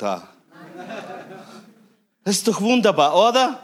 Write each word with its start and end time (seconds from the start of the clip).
da. 0.00 0.28
Das 2.24 2.36
ist 2.36 2.48
doch 2.48 2.60
wunderbar, 2.60 3.14
oder? 3.14 3.60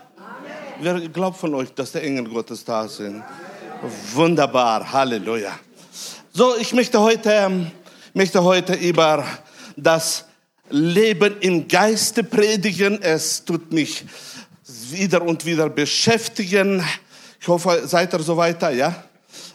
Wer 0.81 1.01
glaubt 1.09 1.39
von 1.39 1.55
euch, 1.55 1.73
dass 1.73 1.93
der 1.93 2.03
Engel 2.03 2.29
Gottes 2.29 2.65
da 2.65 2.87
sind? 2.87 3.23
Wunderbar, 4.13 4.93
Halleluja. 4.93 5.59
So, 6.33 6.57
ich 6.57 6.73
möchte 6.75 7.01
heute, 7.01 7.31
ähm, 7.31 7.71
möchte 8.13 8.43
heute 8.43 8.75
über 8.75 9.25
das 9.77 10.27
Leben 10.69 11.37
im 11.41 11.69
Geiste 11.69 12.23
predigen. 12.23 13.01
Es 13.01 13.45
tut 13.45 13.73
mich 13.73 14.05
wieder 14.91 15.23
und 15.23 15.45
wieder 15.47 15.71
beschäftigen. 15.71 16.85
Ich 17.41 17.49
hoffe, 17.49 17.83
seid 17.87 18.13
ihr 18.13 18.21
so 18.21 18.37
weiter, 18.37 18.71
ja? 18.71 19.05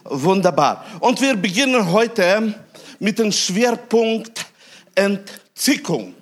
Wunderbar. 0.04 0.84
Und 1.00 1.20
wir 1.20 1.36
beginnen 1.36 1.92
heute 1.92 2.54
mit 2.98 3.18
dem 3.18 3.30
Schwerpunkt 3.30 4.46
Entzickung. 4.94 6.14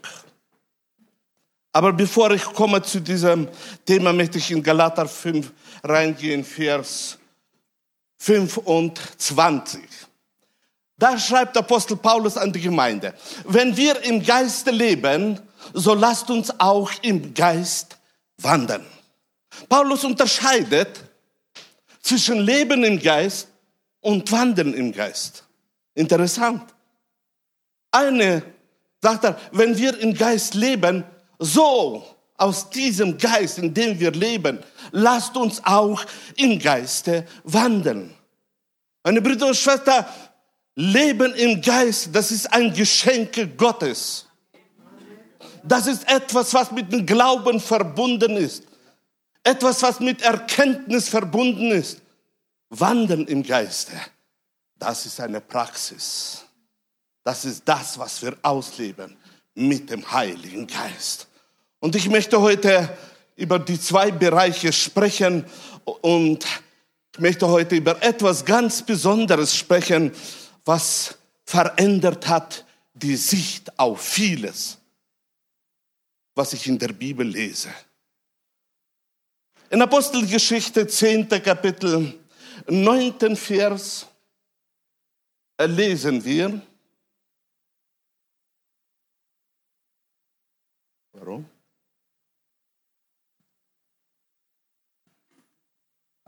Aber 1.73 1.93
bevor 1.93 2.33
ich 2.33 2.45
komme 2.45 2.83
zu 2.83 3.01
diesem 3.01 3.49
Thema, 3.87 4.13
möchte 4.13 4.39
ich 4.39 4.51
in 4.51 4.63
Galater 4.63 5.07
5 5.07 5.53
reingehen, 5.85 6.45
Vers 6.45 7.19
25. 8.19 9.81
Da 10.99 11.19
schreibt 11.19 11.57
Apostel 11.57 11.97
Paulus 11.97 12.37
an 12.37 12.53
die 12.53 12.61
Gemeinde, 12.61 13.15
wenn 13.45 13.77
wir 13.77 14.03
im 14.03 14.23
Geiste 14.23 14.71
leben, 14.71 15.41
so 15.73 15.95
lasst 15.95 16.29
uns 16.29 16.53
auch 16.59 16.91
im 17.03 17.33
Geist 17.33 17.97
wandern. 18.39 18.85
Paulus 19.69 20.05
unterscheidet 20.05 21.01
zwischen 22.03 22.41
Leben 22.41 22.85
im 22.85 23.01
Geist 23.01 23.49
und 24.01 24.31
Wandern 24.33 24.75
im 24.75 24.93
Geist. 24.93 25.45
Interessant. 25.95 26.63
Eine 27.91 28.43
sagt 29.01 29.25
er, 29.25 29.39
wenn 29.53 29.77
wir 29.77 29.99
im 29.99 30.15
Geist 30.15 30.55
leben, 30.55 31.05
so 31.41 32.05
aus 32.37 32.71
diesem 32.71 33.19
Geist, 33.19 33.59
in 33.59 33.75
dem 33.75 33.99
wir 33.99 34.13
leben, 34.13 34.63
lasst 34.93 35.37
uns 35.37 35.61
auch 35.65 36.05
im 36.37 36.59
Geiste 36.59 37.27
wandeln. 37.43 38.15
Meine 39.03 39.21
Brüder 39.21 39.49
und 39.49 39.57
Schwestern, 39.57 40.05
Leben 40.77 41.35
im 41.35 41.61
Geist, 41.61 42.11
das 42.13 42.31
ist 42.31 42.51
ein 42.53 42.73
Geschenk 42.73 43.57
Gottes. 43.57 44.27
Das 45.63 45.87
ist 45.87 46.09
etwas, 46.09 46.55
was 46.55 46.71
mit 46.71 46.93
dem 46.93 47.05
Glauben 47.05 47.61
verbunden 47.61 48.37
ist. 48.37 48.65
Etwas, 49.43 49.83
was 49.83 50.01
mit 50.01 50.23
Erkenntnis 50.23 51.09
verbunden 51.09 51.71
ist. 51.71 52.01
Wandeln 52.71 53.27
im 53.27 53.43
Geiste, 53.43 53.93
das 54.79 55.05
ist 55.05 55.21
eine 55.21 55.41
Praxis. 55.41 56.45
Das 57.25 57.45
ist 57.45 57.63
das, 57.65 57.99
was 57.99 58.23
wir 58.23 58.37
ausleben 58.43 59.17
mit 59.55 59.91
dem 59.91 60.11
Heiligen 60.11 60.67
Geist. 60.67 61.27
Und 61.81 61.97
ich 61.97 62.09
möchte 62.09 62.41
heute 62.41 62.97
über 63.37 63.59
die 63.59 63.81
zwei 63.81 64.11
Bereiche 64.11 64.73
sprechen 64.73 65.47
und 65.85 66.45
ich 67.15 67.19
möchte 67.19 67.49
heute 67.49 67.77
über 67.77 68.03
etwas 68.03 68.45
ganz 68.45 68.85
Besonderes 68.85 69.57
sprechen, 69.57 70.13
was 70.65 71.19
verändert 71.45 72.29
hat 72.29 72.67
die 72.93 73.17
Sicht 73.17 73.79
auf 73.79 74.03
vieles, 74.03 74.79
was 76.35 76.53
ich 76.53 76.67
in 76.67 76.79
der 76.79 76.93
Bibel 76.93 77.27
lese. 77.27 77.71
In 79.71 79.81
Apostelgeschichte 79.81 80.87
10. 80.87 81.29
Kapitel 81.29 82.19
9. 82.69 83.37
Vers 83.37 84.07
lesen 85.59 86.25
wir, 86.25 86.61
Warum? 91.13 91.47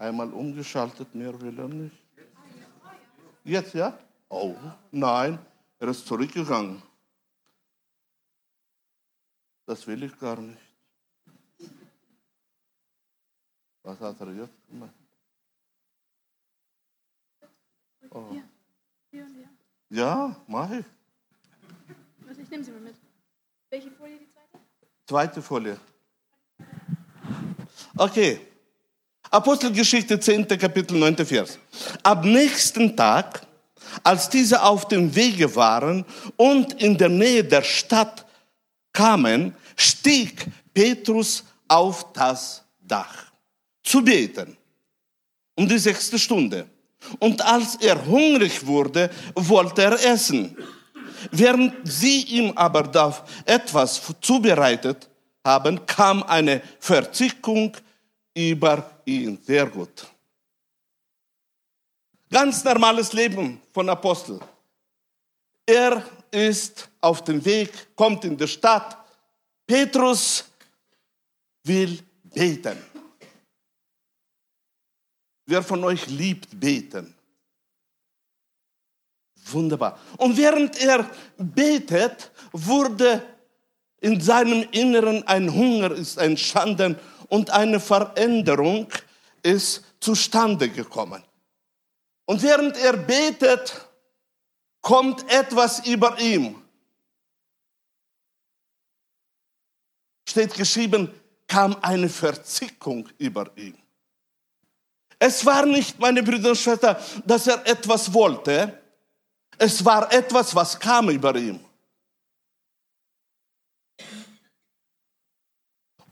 Einmal 0.03 0.33
umgeschaltet, 0.33 1.14
mehr 1.14 1.41
will 1.41 1.56
er 1.56 1.69
nicht. 1.69 1.97
Jetzt, 3.44 3.72
ja? 3.72 3.97
Oh, 4.28 4.56
nein, 4.91 5.38
er 5.78 5.88
ist 5.88 6.04
zurückgegangen. 6.04 6.82
Das 9.65 9.87
will 9.87 10.03
ich 10.03 10.19
gar 10.19 10.41
nicht. 10.41 10.60
Was 13.84 14.00
hat 14.00 14.21
er 14.22 14.32
jetzt 14.32 14.66
gemacht? 14.69 14.94
Oh. 18.10 18.34
Ja, 19.88 20.34
mach 20.48 20.71
ich. 20.72 20.84
ich 22.41 22.50
nehme 22.50 22.65
sie 22.65 22.72
mal 22.72 22.81
mit. 22.81 22.97
Welche 23.71 23.93
Folie 23.93 24.19
die 24.19 24.28
zweite? 24.32 24.59
Zweite 25.06 25.43
Folie. 25.43 25.78
Okay. 27.97 28.52
Apostelgeschichte 29.32 30.20
10. 30.20 30.47
Kapitel 30.47 30.98
9. 30.98 31.25
Vers. 31.25 31.59
Am 32.03 32.20
nächsten 32.20 32.94
Tag, 32.94 33.41
als 34.04 34.28
diese 34.28 34.62
auf 34.62 34.88
dem 34.88 35.15
Wege 35.15 35.56
waren 35.56 36.04
und 36.37 36.75
in 36.82 36.98
der 36.98 37.09
Nähe 37.09 37.42
der 37.42 37.62
Stadt 37.62 38.26
kamen, 38.92 39.56
stieg 39.75 40.44
Petrus 40.75 41.44
auf 41.66 42.12
das 42.12 42.62
Dach 42.78 43.32
zu 43.82 44.04
beten. 44.04 44.54
Um 45.54 45.66
die 45.66 45.78
sechste 45.78 46.19
Stunde. 46.19 46.66
Und 47.19 47.41
als 47.41 47.76
er 47.76 48.04
hungrig 48.04 48.66
wurde, 48.66 49.09
wollte 49.34 49.82
er 49.82 50.12
essen. 50.12 50.54
Während 51.31 51.72
sie 51.84 52.21
ihm 52.25 52.53
aber 52.54 53.25
etwas 53.47 54.03
zubereitet 54.21 55.09
haben, 55.42 55.87
kam 55.87 56.22
eine 56.22 56.60
Verzickung 56.78 57.75
über 58.34 58.91
ihn. 59.05 59.39
Sehr 59.43 59.67
gut. 59.67 60.07
Ganz 62.31 62.65
normales 62.65 63.13
Leben 63.13 63.61
von 63.73 63.89
Apostel. 63.89 64.41
Er 65.67 66.03
ist 66.31 66.89
auf 67.01 67.23
dem 67.23 67.45
Weg, 67.45 67.95
kommt 67.95 68.25
in 68.25 68.37
die 68.37 68.49
Stadt. 68.49 68.97
Petrus 69.67 70.45
will 71.65 72.03
beten. 72.25 72.79
Wer 75.47 75.63
von 75.63 75.84
euch 75.84 76.07
liebt 76.07 76.59
beten? 76.59 77.15
Wunderbar. 79.51 79.99
Und 80.17 80.37
während 80.37 80.81
er 80.81 81.11
betet, 81.37 82.31
wurde 82.53 83.23
in 84.01 84.21
seinem 84.21 84.67
Inneren 84.73 85.27
ein 85.27 85.53
Hunger 85.53 85.93
ist 85.93 86.17
entstanden 86.17 86.99
und 87.32 87.48
eine 87.48 87.81
Veränderung 87.81 88.93
ist 89.43 89.82
zustande 90.00 90.69
gekommen. 90.69 91.25
Und 92.26 92.43
während 92.43 92.76
er 92.76 92.94
betet, 92.94 93.88
kommt 94.82 95.25
etwas 95.32 95.87
über 95.87 96.21
ihm. 96.21 96.62
Steht 100.28 100.53
geschrieben, 100.53 101.10
kam 101.47 101.75
eine 101.81 102.10
Verzickung 102.10 103.09
über 103.16 103.50
ihn. 103.56 103.78
Es 105.19 105.47
war 105.47 105.65
nicht, 105.65 105.98
meine 105.98 106.22
Brüder 106.22 106.50
und 106.50 106.59
Schwestern, 106.59 106.98
dass 107.25 107.47
er 107.47 107.66
etwas 107.66 108.12
wollte, 108.12 108.78
es 109.56 109.82
war 109.82 110.12
etwas, 110.12 110.54
was 110.54 110.78
kam 110.78 111.09
über 111.09 111.34
ihn. 111.34 111.65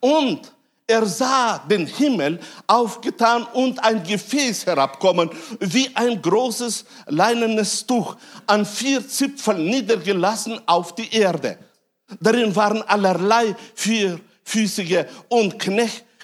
Und 0.01 0.55
er 0.91 1.07
sah 1.07 1.59
den 1.59 1.87
Himmel 1.87 2.41
aufgetan 2.67 3.45
und 3.55 3.83
ein 3.83 4.03
Gefäß 4.03 4.67
herabkommen, 4.67 5.31
wie 5.61 5.89
ein 5.95 6.21
großes 6.21 6.85
leinenes 7.07 7.87
Tuch, 7.87 8.17
an 8.47 8.67
vier 8.67 9.07
Zipfeln 9.07 9.65
niedergelassen 9.65 10.61
auf 10.67 10.95
die 10.95 11.15
Erde. 11.15 11.59
Darin 12.21 12.55
waren 12.55 12.83
allerlei 12.83 13.55
vierfüßige 13.75 15.07
und 15.29 15.57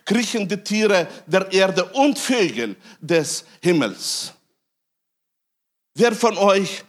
kriechende 0.04 0.62
Tiere 0.62 1.06
der 1.26 1.50
Erde 1.52 1.84
und 1.84 2.18
Vögel 2.18 2.76
des 3.00 3.44
Himmels. 3.62 4.32
Wer 5.94 6.12
von 6.12 6.36
euch 6.36 6.84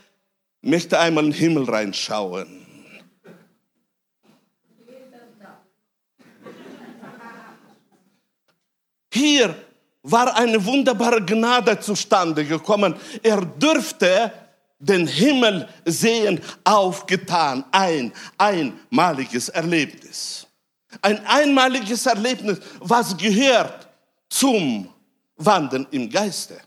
möchte 0.61 0.99
einmal 0.99 1.25
in 1.25 1.31
den 1.31 1.39
Himmel 1.39 1.63
reinschauen. 1.69 2.66
Hier 9.11 9.55
war 10.03 10.35
eine 10.35 10.63
wunderbare 10.63 11.23
Gnade 11.23 11.79
zustande 11.79 12.45
gekommen. 12.45 12.95
Er 13.23 13.41
dürfte 13.41 14.31
den 14.79 15.07
Himmel 15.07 15.67
sehen, 15.85 16.41
aufgetan. 16.63 17.65
Ein 17.71 18.13
einmaliges 18.37 19.49
Erlebnis. 19.49 20.47
Ein 21.01 21.25
einmaliges 21.25 22.05
Erlebnis, 22.05 22.59
was 22.79 23.15
gehört 23.17 23.87
zum 24.29 24.89
Wandern 25.35 25.87
im 25.91 26.09
Geiste. 26.09 26.59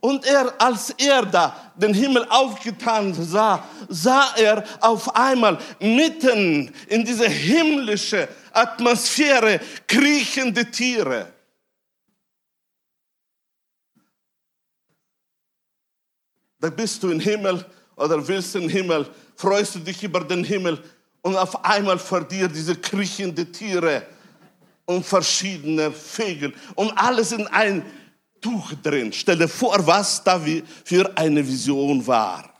Und 0.00 0.26
er, 0.26 0.52
als 0.60 0.90
er 0.90 1.24
da 1.24 1.72
den 1.76 1.94
Himmel 1.94 2.26
aufgetan 2.28 3.14
sah, 3.14 3.64
sah 3.88 4.34
er 4.36 4.62
auf 4.80 5.16
einmal 5.16 5.58
mitten 5.80 6.70
in 6.88 7.04
diese 7.04 7.26
himmlische 7.26 8.28
Atmosphäre 8.52 9.60
kriechende 9.86 10.70
Tiere. 10.70 11.33
Da 16.64 16.70
bist 16.70 17.02
du 17.02 17.10
im 17.10 17.20
Himmel 17.20 17.62
oder 17.94 18.26
willst 18.26 18.54
den 18.54 18.70
Himmel, 18.70 19.06
freust 19.36 19.74
du 19.74 19.80
dich 19.80 20.02
über 20.02 20.20
den 20.20 20.42
Himmel 20.42 20.82
und 21.20 21.36
auf 21.36 21.62
einmal 21.62 21.98
vor 21.98 22.24
diese 22.24 22.74
kriechende 22.76 23.44
Tiere 23.52 24.06
und 24.86 25.04
verschiedene 25.04 25.92
Vögel 25.92 26.54
und 26.74 26.90
alles 26.92 27.32
in 27.32 27.46
ein 27.48 27.84
Tuch 28.40 28.72
drin. 28.82 29.12
Stell 29.12 29.36
dir 29.36 29.46
vor, 29.46 29.86
was 29.86 30.24
da 30.24 30.40
für 30.84 31.18
eine 31.18 31.46
Vision 31.46 32.06
war. 32.06 32.50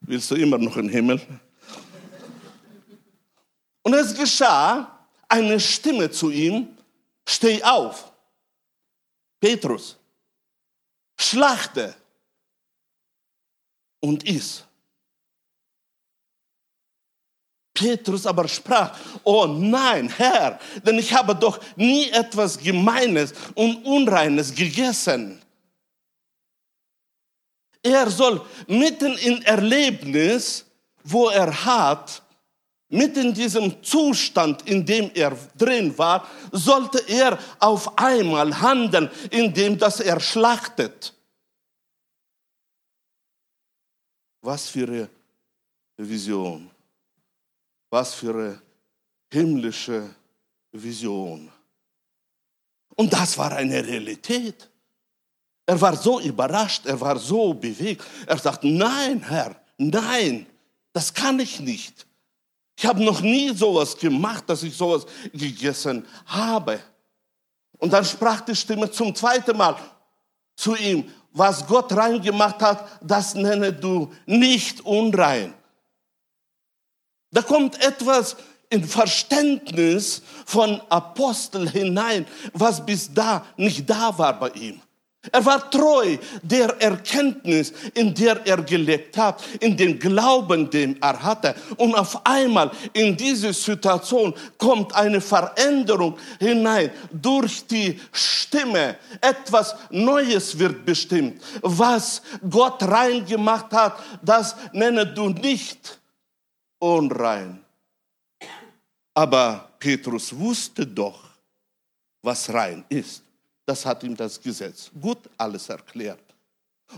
Willst 0.00 0.28
du 0.28 0.34
immer 0.34 0.58
noch 0.58 0.76
im 0.76 0.88
Himmel? 0.88 1.20
Und 3.82 3.94
es 3.94 4.12
geschah 4.12 5.06
eine 5.28 5.60
Stimme 5.60 6.10
zu 6.10 6.30
ihm, 6.30 6.66
steh 7.24 7.62
auf, 7.62 8.11
Petrus, 9.42 9.96
schlachte 11.18 11.92
und 13.98 14.22
iss. 14.22 14.62
Petrus 17.74 18.24
aber 18.24 18.46
sprach, 18.46 18.96
oh 19.24 19.46
nein, 19.46 20.08
Herr, 20.10 20.60
denn 20.86 20.96
ich 21.00 21.12
habe 21.12 21.34
doch 21.34 21.58
nie 21.74 22.08
etwas 22.10 22.56
Gemeines 22.56 23.34
und 23.56 23.84
Unreines 23.84 24.54
gegessen. 24.54 25.42
Er 27.82 28.08
soll 28.08 28.46
mitten 28.68 29.18
im 29.18 29.42
Erlebnis, 29.42 30.64
wo 31.02 31.30
er 31.30 31.64
hat, 31.64 32.21
mitten 32.92 33.28
in 33.28 33.34
diesem 33.34 33.82
Zustand, 33.82 34.68
in 34.68 34.84
dem 34.84 35.10
er 35.14 35.36
drin 35.56 35.96
war, 35.96 36.28
sollte 36.52 36.98
er 37.08 37.38
auf 37.58 37.98
einmal 37.98 38.60
handeln, 38.60 39.10
indem 39.30 39.78
dass 39.78 40.00
er 40.00 40.20
schlachtet. 40.20 41.14
Was 44.42 44.68
für 44.68 44.88
eine 44.88 45.08
Vision. 45.96 46.70
Was 47.90 48.14
für 48.14 48.34
eine 48.34 48.62
himmlische 49.32 50.14
Vision. 50.72 51.50
Und 52.94 53.12
das 53.12 53.38
war 53.38 53.52
eine 53.52 53.86
Realität. 53.86 54.68
Er 55.64 55.80
war 55.80 55.96
so 55.96 56.20
überrascht, 56.20 56.84
er 56.86 57.00
war 57.00 57.18
so 57.18 57.54
bewegt. 57.54 58.04
Er 58.26 58.36
sagt, 58.36 58.64
nein, 58.64 59.22
Herr, 59.22 59.56
nein, 59.78 60.46
das 60.92 61.14
kann 61.14 61.38
ich 61.40 61.60
nicht. 61.60 62.06
Ich 62.76 62.86
habe 62.86 63.02
noch 63.04 63.20
nie 63.20 63.54
sowas 63.54 63.96
gemacht, 63.96 64.44
dass 64.46 64.62
ich 64.62 64.76
sowas 64.76 65.06
gegessen 65.32 66.06
habe. 66.26 66.80
Und 67.78 67.92
dann 67.92 68.04
sprach 68.04 68.40
die 68.40 68.56
Stimme 68.56 68.90
zum 68.90 69.14
zweiten 69.14 69.56
Mal 69.56 69.76
zu 70.56 70.76
ihm, 70.76 71.10
was 71.32 71.66
Gott 71.66 71.92
rein 71.92 72.20
gemacht 72.20 72.60
hat, 72.60 72.86
das 73.02 73.34
nenne 73.34 73.72
du 73.72 74.12
nicht 74.26 74.80
unrein. 74.82 75.54
Da 77.30 77.42
kommt 77.42 77.82
etwas 77.82 78.36
in 78.68 78.84
Verständnis 78.84 80.22
von 80.46 80.80
Apostel 80.88 81.68
hinein, 81.68 82.26
was 82.52 82.84
bis 82.84 83.12
da 83.12 83.44
nicht 83.56 83.88
da 83.88 84.16
war 84.16 84.38
bei 84.38 84.50
ihm. 84.50 84.80
Er 85.30 85.44
war 85.46 85.70
treu 85.70 86.18
der 86.42 86.80
Erkenntnis, 86.80 87.72
in 87.94 88.12
der 88.12 88.44
er 88.44 88.60
gelebt 88.62 89.16
hat, 89.16 89.40
in 89.60 89.76
dem 89.76 89.96
Glauben, 89.96 90.68
den 90.68 91.00
er 91.00 91.22
hatte. 91.22 91.54
Und 91.76 91.94
auf 91.94 92.26
einmal 92.26 92.72
in 92.92 93.16
diese 93.16 93.52
Situation 93.52 94.34
kommt 94.58 94.92
eine 94.94 95.20
Veränderung 95.20 96.18
hinein 96.40 96.90
durch 97.12 97.64
die 97.66 98.00
Stimme. 98.10 98.96
Etwas 99.20 99.76
Neues 99.90 100.58
wird 100.58 100.84
bestimmt. 100.84 101.40
Was 101.60 102.20
Gott 102.50 102.82
rein 102.82 103.24
gemacht 103.24 103.72
hat, 103.72 104.00
das 104.22 104.56
nenne 104.72 105.06
du 105.06 105.28
nicht 105.28 106.00
unrein. 106.80 107.64
Aber 109.14 109.68
Petrus 109.78 110.36
wusste 110.36 110.84
doch, 110.84 111.22
was 112.22 112.52
rein 112.52 112.84
ist. 112.88 113.22
Das 113.64 113.86
hat 113.86 114.02
ihm 114.02 114.16
das 114.16 114.40
Gesetz 114.40 114.90
gut 115.00 115.18
alles 115.36 115.68
erklärt. 115.68 116.20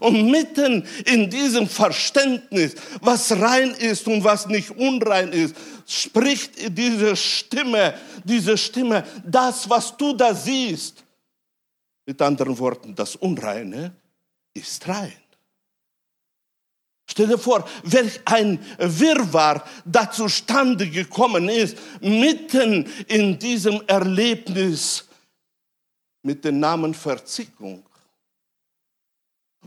Und 0.01 0.31
mitten 0.31 0.87
in 1.05 1.31
diesem 1.31 1.69
Verständnis, 1.69 2.75
was 3.01 3.31
rein 3.33 3.71
ist 3.71 4.09
und 4.09 4.25
was 4.25 4.47
nicht 4.47 4.71
unrein 4.71 5.33
ist, 5.33 5.55
spricht 5.87 6.77
diese 6.77 7.15
Stimme, 7.15 7.95
diese 8.25 8.59
Stimme, 8.59 9.05
das, 9.25 9.69
was 9.71 9.97
du 9.97 10.15
da 10.15 10.35
siehst. 10.35 11.05
Mit 12.07 12.21
anderen 12.21 12.59
Worten, 12.59 12.95
das 12.95 13.15
Unreine 13.17 13.95
ist 14.53 14.87
rein. 14.89 15.13
Stell 17.07 17.29
dir 17.29 17.39
vor, 17.39 17.69
welch 17.85 18.21
ein 18.25 18.59
Wirrwarr 18.79 19.63
da 19.85 20.11
zustande 20.11 20.89
gekommen 20.89 21.49
ist, 21.49 21.77
mitten 22.01 22.91
in 23.07 23.39
diesem 23.39 23.83
Erlebnis 23.87 25.05
mit 26.25 26.45
dem 26.45 26.59
Namen 26.59 26.95
Verzickung. 26.95 27.85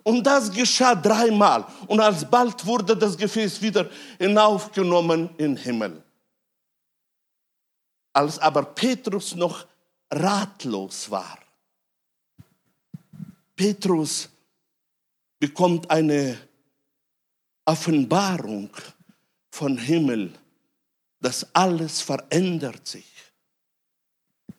Und 0.04 0.24
das 0.24 0.52
geschah 0.52 0.96
dreimal. 0.96 1.66
Und 1.88 2.00
alsbald 2.00 2.66
wurde 2.66 2.98
das 2.98 3.16
Gefäß 3.16 3.62
wieder 3.62 3.90
hinaufgenommen 4.18 5.30
in 5.38 5.56
den 5.56 5.58
Himmel. 5.58 6.04
Als 8.14 8.40
aber 8.40 8.64
Petrus 8.64 9.36
noch 9.36 9.66
ratlos 10.12 11.10
war, 11.10 11.38
Petrus 13.56 14.30
bekommt 15.40 15.90
eine 15.90 16.38
Offenbarung 17.66 18.70
von 19.52 19.78
Himmel, 19.78 20.34
dass 21.20 21.46
alles 21.54 22.02
verändert 22.02 22.88
sich. 22.88 23.06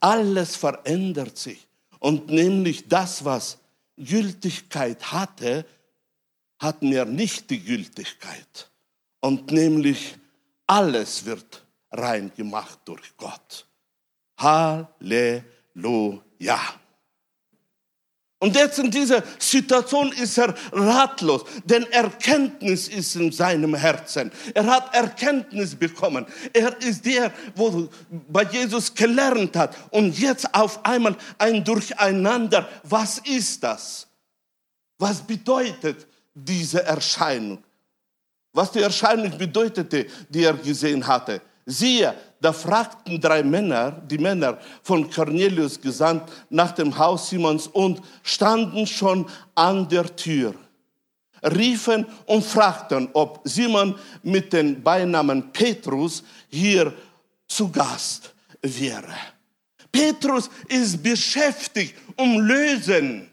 Alles 0.01 0.57
verändert 0.57 1.39
sich. 1.39 1.68
Und 1.99 2.29
nämlich 2.29 2.89
das, 2.89 3.25
was 3.25 3.59
Gültigkeit 3.97 5.13
hatte, 5.13 5.67
hat 6.59 6.83
mir 6.83 7.05
nicht 7.05 7.51
die 7.51 7.63
Gültigkeit. 7.63 8.71
Und 9.21 9.51
nämlich 9.51 10.17
alles 10.67 11.25
wird 11.25 11.65
rein 11.91 12.33
gemacht 12.37 12.81
durch 12.85 13.17
Gott. 13.17 13.67
Halleluja. 14.39 15.41
Und 18.41 18.55
jetzt 18.55 18.79
in 18.79 18.91
dieser 18.91 19.25
Situation 19.39 20.13
ist 20.13 20.39
er 20.39 20.55
ratlos, 20.71 21.45
denn 21.65 21.91
Erkenntnis 21.91 22.87
ist 22.87 23.17
in 23.17 23.33
seinem 23.33 23.75
Herzen. 23.75 24.31
Er 24.55 24.67
hat 24.67 24.95
Erkenntnis 24.95 25.75
bekommen. 25.75 26.25
Er 26.53 26.81
ist 26.81 27.05
der, 27.05 27.33
wo 27.57 27.89
bei 28.29 28.45
Jesus 28.45 28.95
gelernt 28.95 29.57
hat. 29.57 29.77
Und 29.91 30.17
jetzt 30.17 30.55
auf 30.55 30.85
einmal 30.85 31.17
ein 31.37 31.65
Durcheinander. 31.65 32.69
Was 32.85 33.19
ist 33.19 33.65
das? 33.65 34.07
Was 34.99 35.21
bedeutet 35.21 36.07
diese 36.33 36.85
Erscheinung? 36.85 37.59
Was 38.53 38.71
die 38.71 38.83
Erscheinung 38.83 39.37
bedeutete, 39.37 40.07
die 40.29 40.45
er 40.45 40.55
gesehen 40.55 41.05
hatte. 41.05 41.43
Siehe, 41.67 42.15
da 42.41 42.53
fragten 42.53 43.21
drei 43.21 43.43
Männer, 43.43 43.91
die 43.91 44.19
Männer 44.19 44.59
von 44.83 45.11
Cornelius 45.11 45.81
gesandt, 45.81 46.31
nach 46.51 46.73
dem 46.73 46.97
Haus 46.97 47.31
Simons 47.31 47.67
und 47.67 48.01
standen 48.23 48.87
schon 48.87 49.27
an 49.55 49.89
der 49.89 50.15
Tür, 50.15 50.55
riefen 51.43 52.07
und 52.27 52.45
fragten, 52.45 53.09
ob 53.13 53.41
Simon 53.45 53.95
mit 54.23 54.53
dem 54.53 54.83
Beinamen 54.83 55.53
Petrus 55.53 56.23
hier 56.49 56.95
zu 57.49 57.71
Gast 57.71 58.33
wäre. 58.63 59.15
Petrus 59.91 60.51
ist 60.69 61.03
beschäftigt, 61.03 61.95
um 62.17 62.41
lösen 62.41 63.29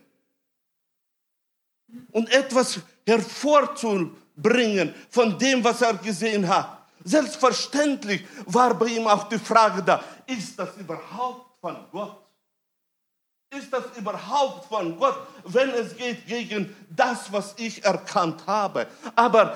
und 2.12 2.32
etwas 2.32 2.80
hervorzubringen 3.06 4.94
von 5.10 5.38
dem, 5.38 5.64
was 5.64 5.82
er 5.82 5.94
gesehen 5.96 6.48
hat. 6.48 6.75
Selbstverständlich 7.08 8.26
war 8.48 8.74
bei 8.74 8.88
ihm 8.88 9.06
auch 9.08 9.30
die 9.30 9.38
Frage 9.38 9.84
da, 9.84 10.04
ist 10.26 10.58
das 10.58 10.76
überhaupt 10.78 11.62
von 11.62 11.78
Gott? 11.92 12.18
Ist 13.52 13.72
das 13.72 13.96
überhaupt 13.96 14.66
von 14.66 14.98
Gott, 14.98 15.16
wenn 15.44 15.70
es 15.70 15.96
geht 15.96 16.26
gegen 16.26 16.76
das, 16.90 17.32
was 17.32 17.54
ich 17.58 17.86
erkannt 17.86 18.42
habe? 18.48 18.88
Aber 19.16 19.56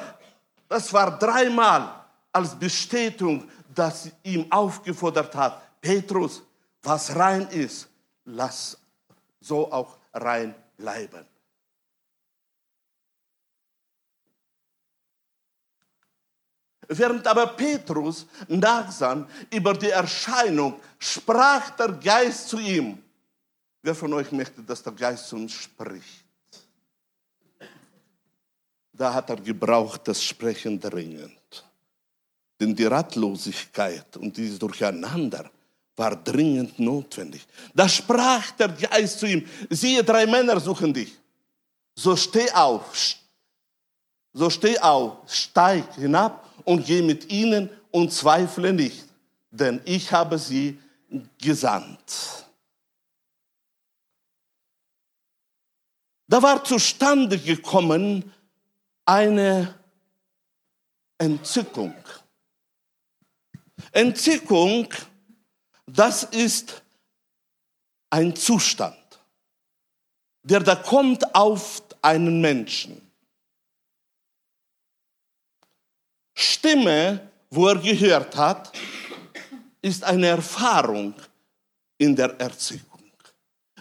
das 0.68 0.94
war 0.94 1.18
dreimal 1.18 2.06
als 2.32 2.54
Bestätigung, 2.54 3.50
dass 3.74 4.12
ihm 4.22 4.46
aufgefordert 4.52 5.36
hat, 5.36 5.82
Petrus, 5.82 6.44
was 6.84 7.16
rein 7.16 7.48
ist, 7.48 7.90
lass 8.26 8.78
so 9.42 9.72
auch 9.72 9.98
rein 10.14 10.54
bleiben. 10.78 11.26
Während 16.92 17.28
aber 17.28 17.46
Petrus 17.46 18.26
nachsann 18.48 19.28
über 19.54 19.76
die 19.76 19.92
Erscheinung, 19.92 20.80
sprach 20.98 21.70
der 21.72 21.90
Geist 21.90 22.50
zu 22.50 22.58
ihm. 22.58 22.98
Wer 23.84 23.94
von 23.94 24.12
euch 24.14 24.32
möchte, 24.32 24.64
dass 24.64 24.82
der 24.82 24.94
Geist 24.94 25.28
zu 25.28 25.36
uns 25.36 25.54
spricht? 25.54 26.26
Da 28.92 29.14
hat 29.14 29.30
er 29.30 29.36
gebraucht 29.36 30.08
das 30.08 30.24
Sprechen 30.24 30.80
dringend. 30.80 31.64
Denn 32.60 32.76
die 32.76 32.86
Ratlosigkeit 32.86 34.18
und 34.18 34.36
dieses 34.36 34.58
Durcheinander 34.58 35.50
war 35.96 36.16
dringend 36.16 36.80
notwendig. 36.80 37.46
Da 37.74 37.88
sprach 37.88 38.50
der 38.52 38.70
Geist 38.70 39.20
zu 39.20 39.28
ihm, 39.28 39.48
siehe, 39.70 40.04
drei 40.04 40.26
Männer 40.26 40.60
suchen 40.60 40.92
dich. 40.92 41.16
So 41.96 42.16
steh 42.16 42.52
auf, 42.52 43.16
so 44.34 44.50
steh 44.50 44.80
auf, 44.80 45.32
steig 45.32 45.94
hinab 45.94 46.49
und 46.70 46.86
geh 46.86 47.02
mit 47.02 47.32
ihnen 47.32 47.68
und 47.90 48.14
zweifle 48.14 48.72
nicht, 48.72 49.06
denn 49.50 49.82
ich 49.86 50.12
habe 50.12 50.38
sie 50.38 50.78
gesandt. 51.42 52.46
Da 56.28 56.44
war 56.44 56.64
zustande 56.64 57.40
gekommen 57.40 58.32
eine 59.04 59.74
Entzückung. 61.18 61.96
Entzückung, 63.92 64.94
das 65.88 66.24
ist 66.24 66.84
ein 68.12 68.36
Zustand, 68.36 69.20
der 70.44 70.60
da 70.60 70.76
kommt 70.76 71.34
auf 71.34 71.82
einen 72.04 72.42
Menschen. 72.42 73.09
Stimme, 76.40 77.20
wo 77.50 77.68
er 77.68 77.76
gehört 77.76 78.36
hat, 78.36 78.72
ist 79.82 80.04
eine 80.04 80.28
Erfahrung 80.28 81.14
in 81.98 82.16
der 82.16 82.40
Erziehung. 82.40 82.82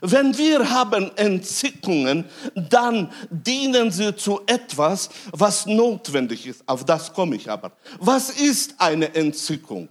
Wenn 0.01 0.37
wir 0.37 0.69
haben 0.69 1.17
Entzückungen, 1.17 2.25
dann 2.55 3.13
dienen 3.31 3.91
sie 3.91 4.15
zu 4.15 4.41
etwas, 4.47 5.09
was 5.33 5.67
notwendig 5.67 6.47
ist. 6.47 6.63
Auf 6.67 6.85
das 6.85 7.13
komme 7.13 7.37
ich 7.37 7.51
aber. 7.51 7.73
Was 7.99 8.31
ist 8.31 8.75
eine 8.79 9.15
Entzückung? 9.15 9.89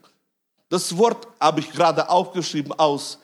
Das 0.70 0.96
Wort 0.98 1.28
habe 1.40 1.62
ich 1.62 1.72
gerade 1.72 2.10
aufgeschrieben 2.10 2.74
aus 2.74 3.20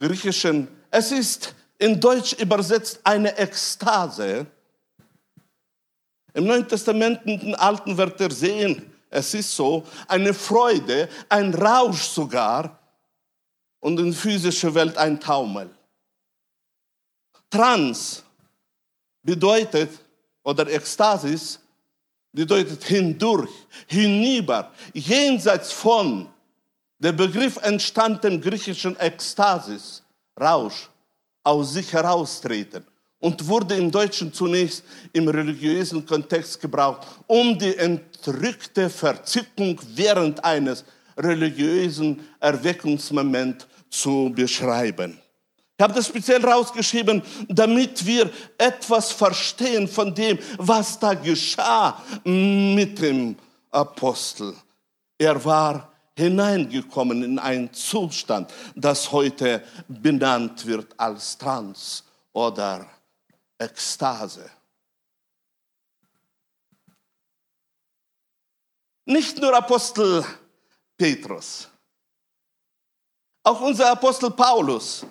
Griechischen. 0.00 0.68
Es 0.90 1.12
ist 1.12 1.54
in 1.78 2.00
Deutsch 2.00 2.32
übersetzt 2.34 3.00
eine 3.04 3.36
Ekstase. 3.36 4.46
Im 6.34 6.46
Neuen 6.46 6.68
Testament, 6.68 7.20
im 7.24 7.54
Alten 7.54 7.96
wird 7.96 8.20
er 8.20 8.30
sehen, 8.30 8.92
es 9.10 9.32
ist 9.34 9.54
so, 9.54 9.84
eine 10.06 10.34
Freude, 10.34 11.08
ein 11.28 11.54
Rausch 11.54 12.02
sogar 12.02 12.78
und 13.80 13.98
in 13.98 14.12
physischer 14.12 14.74
Welt 14.74 14.96
ein 14.98 15.18
Taumel. 15.18 15.70
Trans 17.50 18.22
bedeutet, 19.22 19.90
oder 20.42 20.66
Ekstasis 20.68 21.58
bedeutet 22.32 22.84
hindurch, 22.84 23.50
hinüber, 23.86 24.70
jenseits 24.92 25.72
von. 25.72 26.28
Der 26.98 27.12
Begriff 27.12 27.56
entstand 27.58 28.24
im 28.24 28.40
griechischen 28.40 28.98
Ekstasis, 28.98 30.02
Rausch, 30.38 30.90
aus 31.42 31.72
sich 31.72 31.92
heraustreten 31.92 32.84
und 33.20 33.46
wurde 33.46 33.76
im 33.76 33.90
Deutschen 33.90 34.32
zunächst 34.32 34.84
im 35.12 35.28
religiösen 35.28 36.04
Kontext 36.06 36.60
gebraucht, 36.60 37.06
um 37.26 37.58
die 37.58 37.76
entrückte 37.76 38.88
Verzückung 38.88 39.80
während 39.94 40.44
eines 40.44 40.84
religiösen 41.16 42.20
Erweckungsmoments 42.38 43.66
zu 43.90 44.32
beschreiben. 44.34 45.18
Ich 45.76 45.82
habe 45.82 45.94
das 45.94 46.08
speziell 46.08 46.44
rausgeschrieben, 46.44 47.22
damit 47.48 48.04
wir 48.04 48.30
etwas 48.56 49.12
verstehen 49.12 49.86
von 49.86 50.12
dem, 50.12 50.38
was 50.58 50.98
da 50.98 51.14
geschah 51.14 52.02
mit 52.24 53.00
dem 53.00 53.36
Apostel. 53.70 54.54
Er 55.16 55.44
war 55.44 55.92
hineingekommen 56.16 57.22
in 57.22 57.38
einen 57.38 57.72
Zustand, 57.72 58.52
das 58.74 59.12
heute 59.12 59.62
benannt 59.86 60.66
wird 60.66 60.88
als 60.96 61.38
Trans 61.38 62.02
oder 62.32 62.84
Ekstase. 63.58 64.50
Nicht 69.04 69.38
nur 69.38 69.56
Apostel 69.56 70.24
Petrus, 70.96 71.68
auch 73.42 73.60
unser 73.60 73.90
Apostel 73.90 74.30
Paulus 74.30 75.04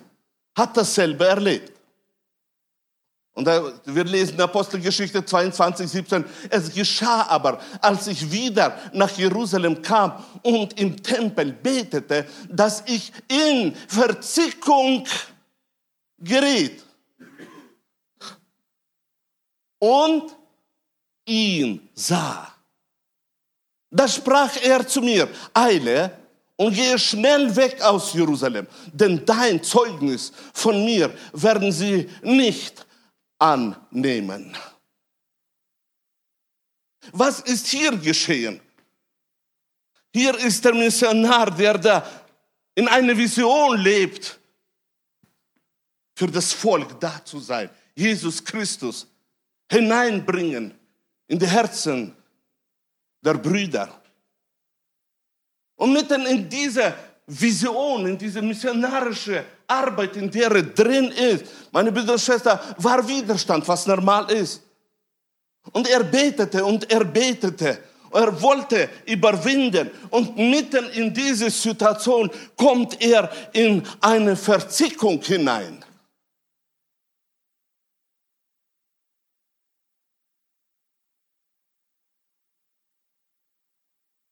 hat 0.56 0.76
dasselbe 0.76 1.26
erlebt. 1.26 1.72
Und 3.32 3.46
wir 3.46 4.04
lesen 4.04 4.40
Apostelgeschichte 4.40 5.24
22, 5.24 5.88
17, 5.88 6.24
es 6.50 6.74
geschah 6.74 7.26
aber, 7.28 7.60
als 7.80 8.08
ich 8.08 8.28
wieder 8.30 8.76
nach 8.92 9.10
Jerusalem 9.16 9.80
kam 9.80 10.24
und 10.42 10.78
im 10.80 11.00
Tempel 11.00 11.52
betete, 11.52 12.26
dass 12.48 12.82
ich 12.86 13.12
in 13.28 13.76
Verzickung 13.86 15.06
geriet 16.18 16.82
und 19.78 20.36
ihn 21.26 21.88
sah. 21.94 22.54
Da 23.90 24.06
sprach 24.06 24.56
er 24.62 24.86
zu 24.86 25.00
mir, 25.00 25.28
eile 25.54 26.16
und 26.56 26.74
gehe 26.74 26.98
schnell 26.98 27.54
weg 27.54 27.80
aus 27.82 28.12
Jerusalem, 28.12 28.66
denn 28.92 29.24
dein 29.24 29.62
Zeugnis 29.62 30.32
von 30.52 30.84
mir 30.84 31.16
werden 31.32 31.72
sie 31.72 32.08
nicht 32.22 32.86
annehmen. 33.38 34.56
Was 37.12 37.40
ist 37.40 37.68
hier 37.68 37.96
geschehen? 37.96 38.60
Hier 40.12 40.36
ist 40.38 40.64
der 40.64 40.74
Missionar, 40.74 41.50
der 41.50 41.78
da 41.78 42.10
in 42.74 42.88
einer 42.88 43.16
Vision 43.16 43.78
lebt, 43.78 44.38
für 46.14 46.26
das 46.26 46.52
Volk 46.52 46.98
da 47.00 47.24
zu 47.24 47.38
sein. 47.38 47.70
Jesus 47.94 48.44
Christus 48.44 49.06
hineinbringen 49.70 50.74
in 51.26 51.38
die 51.38 51.46
Herzen 51.46 52.14
der 53.20 53.34
Brüder. 53.34 53.88
Und 55.76 55.92
mitten 55.92 56.26
in 56.26 56.48
dieser 56.48 56.94
Vision, 57.26 58.06
in 58.06 58.18
diese 58.18 58.40
missionarische 58.40 59.44
Arbeit, 59.66 60.16
in 60.16 60.30
der 60.30 60.50
er 60.50 60.62
drin 60.62 61.10
ist, 61.10 61.44
meine 61.70 61.92
Brüder 61.92 62.14
und 62.14 62.20
Schwester, 62.20 62.60
war 62.78 63.06
Widerstand, 63.06 63.68
was 63.68 63.86
normal 63.86 64.30
ist. 64.32 64.62
Und 65.72 65.88
er 65.88 66.02
betete 66.02 66.64
und 66.64 66.90
er 66.90 67.04
betete. 67.04 67.78
Er 68.10 68.42
wollte 68.42 68.88
überwinden. 69.04 69.90
Und 70.08 70.36
mitten 70.36 70.88
in 70.90 71.12
diese 71.12 71.50
Situation 71.50 72.30
kommt 72.56 73.00
er 73.02 73.30
in 73.52 73.82
eine 74.00 74.34
Verzickung 74.34 75.20
hinein. 75.20 75.84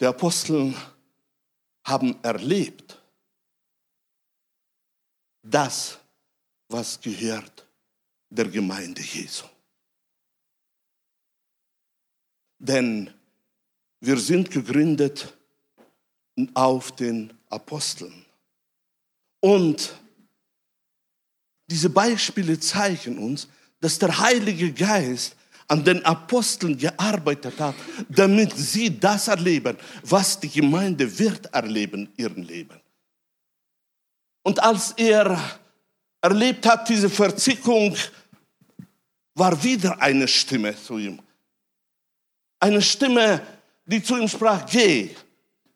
Die 0.07 0.11
Apostel 0.11 0.73
haben 1.85 2.23
erlebt, 2.23 3.03
das, 5.43 5.99
was 6.69 7.01
gehört 7.01 7.67
der 8.31 8.45
Gemeinde 8.49 9.03
Jesu. 9.03 9.47
Denn 12.61 13.13
wir 13.99 14.17
sind 14.17 14.49
gegründet 14.49 15.37
auf 16.55 16.95
den 16.95 17.37
Aposteln. 17.49 18.25
Und 19.41 19.93
diese 21.69 21.91
Beispiele 21.91 22.61
zeigen 22.61 23.19
uns, 23.19 23.49
dass 23.81 23.99
der 23.99 24.17
Heilige 24.17 24.73
Geist 24.73 25.35
an 25.69 25.85
den 25.85 26.05
Aposteln 26.05 26.77
gearbeitet 26.77 27.59
hat, 27.61 27.75
damit 28.09 28.57
sie 28.57 28.99
das 28.99 29.29
erleben, 29.29 29.77
was 30.03 30.39
die 30.39 30.49
Gemeinde 30.49 31.19
wird 31.19 31.47
erleben, 31.53 32.09
ihren 32.17 32.43
Leben. 32.45 32.81
Und 34.43 34.63
als 34.63 34.93
er 34.93 35.39
erlebt 36.21 36.67
hat, 36.67 36.89
diese 36.89 37.11
Verzickung, 37.11 37.97
war 39.35 39.63
wieder 39.63 40.01
eine 40.01 40.27
Stimme 40.27 40.75
zu 40.77 40.99
ihm. 40.99 41.21
Eine 42.59 42.81
Stimme, 42.81 43.43
die 43.85 44.03
zu 44.03 44.17
ihm 44.17 44.29
sprach, 44.29 44.65
geh, 44.67 45.15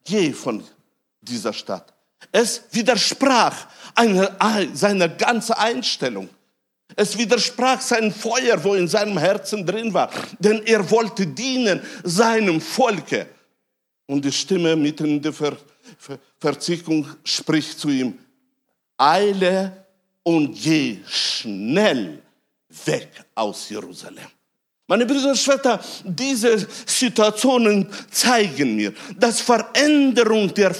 geh 0.04 0.32
von 0.32 0.64
dieser 1.20 1.52
Stadt. 1.52 1.92
Es 2.32 2.62
widersprach 2.70 3.66
eine, 3.94 4.75
seiner 4.75 5.09
ganzen 5.09 5.52
Einstellung. 5.52 6.28
Es 6.97 7.16
widersprach 7.16 7.80
sein 7.80 8.12
Feuer, 8.12 8.62
wo 8.62 8.75
in 8.75 8.88
seinem 8.88 9.18
Herzen 9.18 9.64
drin 9.64 9.92
war, 9.92 10.11
denn 10.38 10.62
er 10.66 10.88
wollte 10.90 11.26
dienen 11.26 11.80
seinem 12.04 12.61
Volke. 12.61 13.26
Und 14.06 14.25
die 14.25 14.32
Stimme 14.32 14.75
mitten 14.76 15.06
in 15.06 15.23
der 15.23 15.32
Ver 15.32 15.56
Ver 15.99 16.18
Verzichtung 16.38 17.06
spricht 17.25 17.78
zu 17.78 17.88
ihm, 17.88 18.18
eile 18.97 19.87
und 20.23 20.54
geh 20.54 20.99
schnell 21.06 22.23
weg 22.85 23.09
aus 23.35 23.68
Jerusalem. 23.68 24.26
Meine 24.90 25.06
Brüder 25.06 25.28
und 25.28 25.38
Schwestern, 25.38 25.78
diese 26.02 26.66
Situationen 26.85 27.87
zeigen 28.11 28.75
mir, 28.75 28.92
dass 29.16 29.40
Veränderung 29.40 30.52
der, 30.52 30.75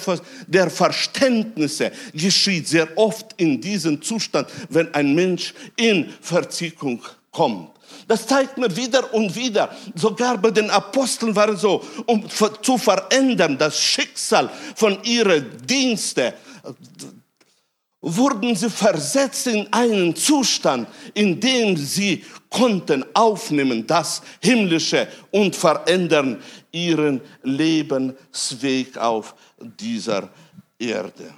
der 0.47 0.69
Verständnisse 0.69 1.93
geschieht 2.13 2.67
sehr 2.67 2.89
oft 2.97 3.27
in 3.37 3.61
diesem 3.61 4.01
Zustand, 4.01 4.49
wenn 4.67 4.93
ein 4.93 5.15
Mensch 5.15 5.53
in 5.77 6.09
Verziehung 6.19 7.01
kommt. 7.31 7.69
Das 8.05 8.27
zeigt 8.27 8.57
mir 8.57 8.75
wieder 8.75 9.13
und 9.13 9.33
wieder, 9.33 9.73
sogar 9.95 10.37
bei 10.37 10.51
den 10.51 10.69
Aposteln 10.69 11.33
war 11.33 11.47
es 11.47 11.61
so, 11.61 11.81
um 12.05 12.25
zu 12.61 12.77
verändern 12.77 13.57
das 13.57 13.79
Schicksal 13.79 14.49
von 14.75 15.01
ihren 15.05 15.45
Diensten, 15.65 16.33
wurden 18.01 18.55
sie 18.55 18.69
versetzt 18.69 19.47
in 19.47 19.71
einen 19.71 20.15
Zustand, 20.15 20.87
in 21.13 21.39
dem 21.39 21.77
sie 21.77 22.25
konnten 22.49 23.05
aufnehmen 23.13 23.85
das 23.85 24.21
Himmlische 24.41 25.07
und 25.31 25.55
verändern 25.55 26.41
ihren 26.71 27.21
Lebensweg 27.43 28.97
auf 28.97 29.35
dieser 29.59 30.29
Erde. 30.79 31.33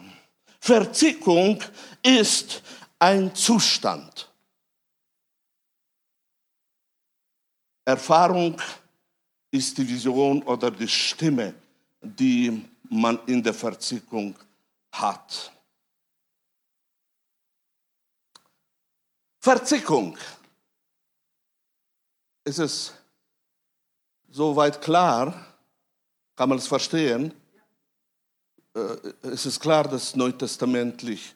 Verzickung 0.60 1.62
ist 2.02 2.64
ein 2.98 3.36
Zustand. 3.36 4.30
Erfahrung 7.86 8.56
ist 9.52 9.78
die 9.78 9.88
Vision 9.88 10.42
oder 10.44 10.72
die 10.72 10.88
Stimme, 10.88 11.54
die 12.02 12.64
man 12.90 13.20
in 13.26 13.44
der 13.44 13.54
Verzickung 13.54 14.36
hat. 14.92 15.52
Verzickung. 19.44 20.18
Ist 22.46 22.60
es 22.60 22.94
soweit 24.30 24.82
klar? 24.82 25.54
Kann 26.34 26.48
man 26.48 26.60
es 26.60 26.66
verstehen? 26.66 27.34
Äh, 28.74 28.80
es 29.24 29.46
ist 29.46 29.60
klar, 29.60 29.84
dass 29.84 30.16
neutestamentlich 30.16 31.36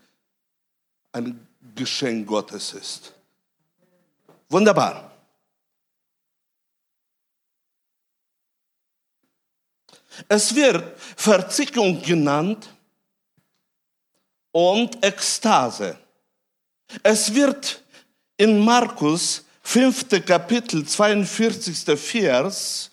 ein 1.11 1.45
Geschenk 1.75 2.25
Gottes 2.27 2.71
ist. 2.71 3.13
Wunderbar. 4.47 5.11
Es 10.29 10.55
wird 10.55 10.97
Verzickung 10.97 12.01
genannt 12.01 12.73
und 14.53 15.03
Ekstase. 15.03 15.99
Es 17.03 17.33
wird 17.35 17.83
in 18.37 18.59
Markus 18.59 19.43
5. 19.63 20.23
Kapitel 20.25 20.85
42. 20.85 21.99
Vers 21.99 22.91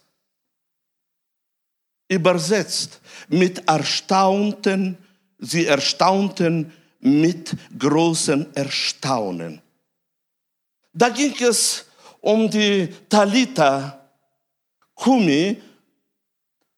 übersetzt 2.09 3.01
mit 3.29 3.69
erstaunten, 3.69 4.99
sie 5.39 5.67
erstaunten 5.67 6.73
mit 7.01 7.55
großem 7.79 8.47
Erstaunen. 8.55 9.61
Da 10.93 11.09
ging 11.11 11.35
es 11.41 11.85
um 12.21 12.49
die 12.51 12.89
Talita 13.09 14.01
Kumi, 14.95 15.61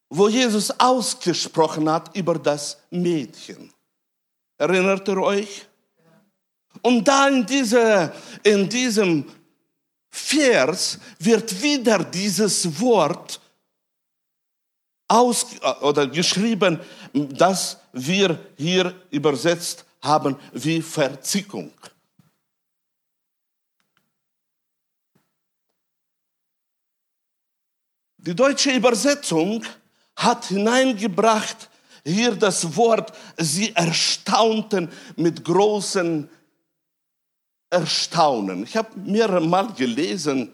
wo 0.09 0.29
Jesus 0.29 0.71
ausgesprochen 0.71 1.89
hat 1.91 2.17
über 2.17 2.39
das 2.39 2.79
Mädchen. 2.91 3.73
Erinnert 4.59 5.07
ihr 5.09 5.19
euch? 5.19 5.67
Und 6.87 7.03
da 7.09 7.27
in, 7.27 7.45
diese, 7.45 8.13
in 8.45 8.69
diesem 8.69 9.29
Vers 10.09 11.01
wird 11.19 11.61
wieder 11.61 12.05
dieses 12.05 12.81
Wort 12.81 13.41
aus, 15.09 15.47
oder 15.81 16.07
geschrieben, 16.07 16.79
das 17.13 17.79
wir 17.93 18.39
hier 18.57 18.95
übersetzt 19.11 19.85
haben 20.01 20.37
wie 20.53 20.81
Verzickung. 20.81 21.73
Die 28.19 28.37
deutsche 28.37 28.71
Übersetzung 28.71 29.65
hat 30.15 30.45
hineingebracht 30.45 31.69
hier 32.05 32.37
das 32.37 32.77
Wort, 32.77 33.13
sie 33.37 33.75
erstaunten 33.75 34.89
mit 35.17 35.45
großen 35.45 36.31
Erstaunen. 37.71 38.63
Ich 38.63 38.77
habe 38.77 38.89
mehrere 38.99 39.41
Mal 39.41 39.73
gelesen, 39.73 40.53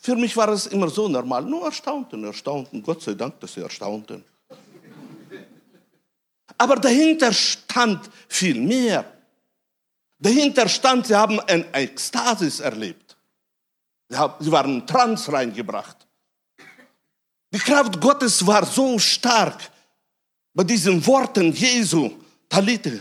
für 0.00 0.14
mich 0.14 0.36
war 0.36 0.48
es 0.50 0.66
immer 0.68 0.88
so 0.88 1.08
normal, 1.08 1.42
nur 1.42 1.64
erstaunten, 1.64 2.22
erstaunten, 2.24 2.82
Gott 2.82 3.02
sei 3.02 3.14
Dank, 3.14 3.40
dass 3.40 3.54
sie 3.54 3.60
erstaunten. 3.60 4.24
Aber 6.56 6.76
dahinter 6.76 7.32
stand 7.32 8.08
viel 8.28 8.60
mehr. 8.60 9.04
Dahinter 10.18 10.68
stand, 10.68 11.06
sie 11.06 11.14
haben 11.14 11.38
ein 11.40 11.72
Ekstasis 11.72 12.60
erlebt. 12.60 13.16
Sie 14.08 14.52
waren 14.52 14.80
in 14.80 14.86
Trans 14.86 15.30
reingebracht. 15.30 16.06
Die 17.52 17.58
Kraft 17.58 18.00
Gottes 18.00 18.46
war 18.46 18.64
so 18.64 18.98
stark 18.98 19.70
bei 20.52 20.64
diesen 20.64 21.04
Worten 21.06 21.52
Jesu, 21.52 22.10
Talite, 22.48 23.00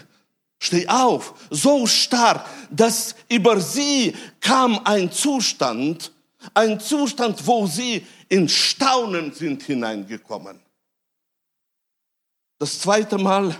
steh 0.60 0.88
auf, 0.88 1.34
so 1.50 1.86
stark, 1.86 2.46
dass 2.70 3.16
über 3.30 3.60
sie 3.60 4.16
kam 4.40 4.80
ein 4.84 5.12
Zustand, 5.12 6.12
ein 6.54 6.80
Zustand, 6.80 7.46
wo 7.46 7.68
sie 7.68 8.06
in 8.30 8.50
Staunen 8.50 9.34
sind 9.34 9.64
hineingekommen. 9.64 10.60
Das 12.60 12.80
zweite 12.80 13.18
Mal 13.18 13.56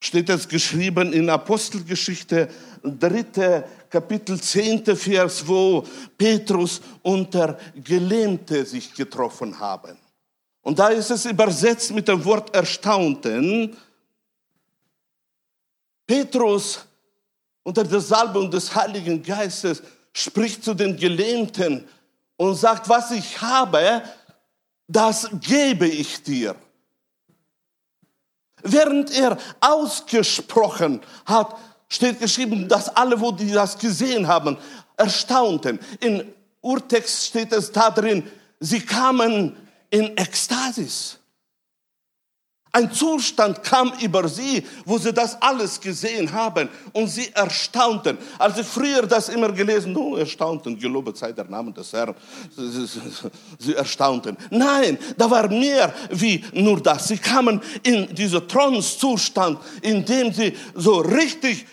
steht 0.00 0.28
es 0.30 0.48
geschrieben 0.48 1.12
in 1.12 1.28
Apostelgeschichte, 1.28 2.48
dritte 2.82 3.64
Kapitel, 3.90 4.40
zehnte 4.40 4.96
Vers, 4.96 5.46
wo 5.46 5.84
Petrus 6.16 6.80
unter 7.02 7.58
Gelähmte 7.76 8.64
sich 8.64 8.94
getroffen 8.94 9.58
haben. 9.58 9.96
Und 10.62 10.78
da 10.78 10.88
ist 10.88 11.10
es 11.10 11.26
übersetzt 11.26 11.92
mit 11.92 12.08
dem 12.08 12.24
Wort 12.24 12.54
Erstaunten. 12.54 13.76
Petrus 16.06 16.80
unter 17.62 17.84
der 17.84 18.00
Salbung 18.00 18.50
des 18.50 18.74
Heiligen 18.74 19.22
Geistes 19.22 19.82
spricht 20.12 20.64
zu 20.64 20.74
den 20.74 20.96
Gelähmten 20.96 21.86
und 22.36 22.56
sagt, 22.56 22.88
was 22.88 23.10
ich 23.12 23.40
habe, 23.40 24.02
das 24.88 25.30
gebe 25.40 25.86
ich 25.86 26.22
dir. 26.22 26.54
Während 28.62 29.10
er 29.16 29.38
ausgesprochen 29.60 31.00
hat, 31.24 31.56
steht 31.88 32.20
geschrieben, 32.20 32.68
dass 32.68 32.88
alle, 32.88 33.20
wo 33.20 33.32
die 33.32 33.50
das 33.50 33.78
gesehen 33.78 34.26
haben, 34.26 34.56
erstaunten. 34.96 35.78
In 36.00 36.32
Urtext 36.60 37.26
steht 37.26 37.52
es 37.52 37.72
da 37.72 37.90
drin, 37.90 38.30
sie 38.60 38.80
kamen 38.80 39.56
in 39.90 40.16
Ekstasis. 40.16 41.18
Ein 42.74 42.90
Zustand 42.90 43.62
kam 43.62 43.92
über 44.00 44.26
sie, 44.26 44.66
wo 44.86 44.96
sie 44.96 45.12
das 45.12 45.40
alles 45.42 45.78
gesehen 45.78 46.32
haben 46.32 46.70
und 46.94 47.06
sie 47.06 47.30
erstaunten. 47.34 48.16
Als 48.38 48.56
ich 48.56 48.66
früher 48.66 49.06
das 49.06 49.28
immer 49.28 49.52
gelesen, 49.52 49.94
oh, 49.94 50.16
erstaunten, 50.16 50.78
gelobet 50.78 51.18
sei 51.18 51.32
der 51.32 51.44
Name 51.44 51.70
des 51.70 51.92
Herrn. 51.92 52.14
Sie 53.58 53.74
erstaunten. 53.74 54.38
Nein, 54.48 54.96
da 55.18 55.30
war 55.30 55.48
mehr 55.48 55.92
wie 56.10 56.42
nur 56.54 56.80
das. 56.80 57.08
Sie 57.08 57.18
kamen 57.18 57.60
in 57.82 58.14
diesen 58.14 58.48
Trance-Zustand, 58.48 59.58
in 59.82 60.02
dem 60.02 60.32
sie 60.32 60.56
so 60.74 61.00
richtig 61.00 61.66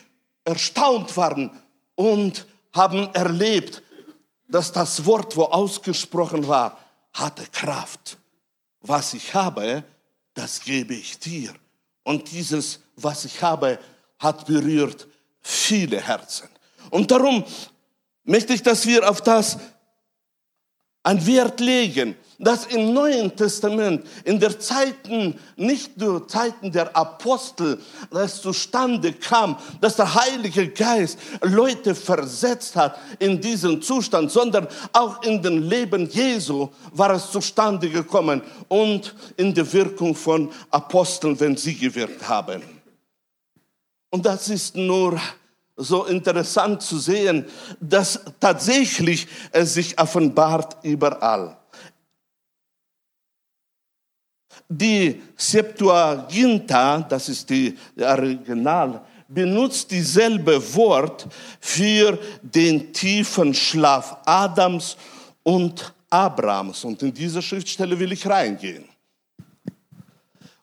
erstaunt 0.43 1.15
waren 1.15 1.49
und 1.95 2.45
haben 2.73 3.07
erlebt, 3.13 3.81
dass 4.49 4.73
das 4.73 5.05
Wort, 5.05 5.38
wo 5.38 5.43
ausgesprochen 5.43 6.45
war, 6.45 6.77
hatte 7.13 7.43
Kraft. 7.53 8.17
Was 8.81 9.13
ich 9.13 9.33
habe, 9.33 9.83
das 10.33 10.61
gebe 10.61 10.93
ich 10.93 11.19
dir. 11.19 11.53
Und 12.03 12.31
dieses, 12.31 12.79
was 12.95 13.25
ich 13.25 13.41
habe, 13.41 13.79
hat 14.17 14.45
berührt 14.45 15.07
viele 15.41 16.01
Herzen. 16.01 16.49
Und 16.89 17.11
darum 17.11 17.43
möchte 18.23 18.53
ich, 18.53 18.63
dass 18.63 18.85
wir 18.85 19.09
auf 19.09 19.21
das 19.21 19.57
an 21.03 21.25
Wert 21.25 21.59
legen, 21.59 22.15
dass 22.39 22.67
im 22.67 22.93
Neuen 22.93 23.35
Testament, 23.35 24.05
in 24.23 24.39
der 24.39 24.57
Zeiten, 24.59 25.38
nicht 25.57 25.97
nur 25.97 26.25
Zeiten 26.27 26.71
der 26.71 26.95
Apostel, 26.95 27.79
das 28.12 28.41
zustande 28.41 29.12
kam, 29.13 29.57
dass 29.81 29.97
der 29.97 30.13
Heilige 30.13 30.69
Geist 30.69 31.19
Leute 31.41 31.93
versetzt 31.93 32.75
hat 32.75 32.97
in 33.19 33.41
diesen 33.41 33.81
Zustand, 33.81 34.31
sondern 34.31 34.67
auch 34.93 35.21
in 35.23 35.41
den 35.41 35.69
Leben 35.69 36.09
Jesu 36.09 36.69
war 36.93 37.12
es 37.12 37.29
zustande 37.29 37.89
gekommen 37.89 38.41
und 38.69 39.13
in 39.35 39.53
der 39.53 39.71
Wirkung 39.71 40.15
von 40.15 40.49
Aposteln, 40.71 41.38
wenn 41.39 41.57
sie 41.57 41.75
gewirkt 41.75 42.27
haben. 42.27 42.62
Und 44.12 44.25
das 44.25 44.49
ist 44.49 44.75
nur 44.75 45.19
so 45.79 46.05
interessant 46.05 46.81
zu 46.81 46.99
sehen, 46.99 47.45
dass 47.79 48.19
tatsächlich 48.39 49.27
es 49.51 49.73
sich 49.73 49.99
offenbart 49.99 50.77
überall. 50.83 51.57
Die 54.67 55.21
Septuaginta, 55.35 56.99
das 57.01 57.29
ist 57.29 57.49
die 57.49 57.75
Original, 57.97 59.01
benutzt 59.27 59.89
dieselbe 59.89 60.61
Wort 60.75 61.27
für 61.59 62.19
den 62.41 62.93
tiefen 62.93 63.53
Schlaf 63.53 64.17
Adams 64.25 64.95
und 65.43 65.93
Abrahams. 66.09 66.83
Und 66.83 67.01
in 67.01 67.13
diese 67.13 67.41
Schriftstelle 67.41 67.97
will 67.97 68.11
ich 68.11 68.27
reingehen. 68.27 68.85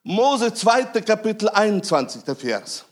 Mose 0.02 0.54
2. 0.54 0.84
Kapitel 1.00 1.48
21. 1.48 2.22
Vers. 2.36 2.84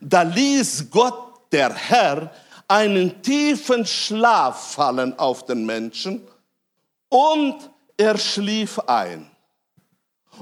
Da 0.00 0.22
ließ 0.22 0.90
Gott 0.90 1.27
der 1.52 1.74
Herr 1.74 2.30
einen 2.66 3.22
tiefen 3.22 3.86
Schlaf 3.86 4.74
fallen 4.74 5.18
auf 5.18 5.46
den 5.46 5.64
Menschen 5.64 6.22
und 7.08 7.70
er 7.96 8.18
schlief 8.18 8.78
ein. 8.80 9.30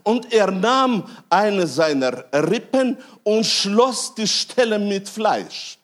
Und 0.02 0.32
er 0.32 0.50
nahm 0.50 1.04
eine 1.30 1.66
seiner 1.66 2.24
Rippen 2.32 2.98
und 3.22 3.46
schloss 3.46 4.14
die 4.14 4.28
Stelle 4.28 4.78
mit 4.78 5.08
Fleisch. 5.08 5.78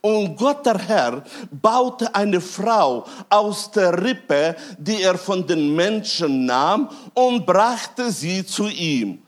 Und 0.00 0.36
Gott 0.36 0.64
der 0.66 0.78
Herr 0.78 1.24
baute 1.50 2.14
eine 2.14 2.40
Frau 2.40 3.04
aus 3.28 3.70
der 3.70 4.00
Rippe, 4.00 4.54
die 4.78 5.02
er 5.02 5.16
von 5.18 5.46
den 5.46 5.74
Menschen 5.74 6.44
nahm, 6.44 6.90
und 7.14 7.46
brachte 7.46 8.12
sie 8.12 8.44
zu 8.44 8.68
ihm. 8.68 9.22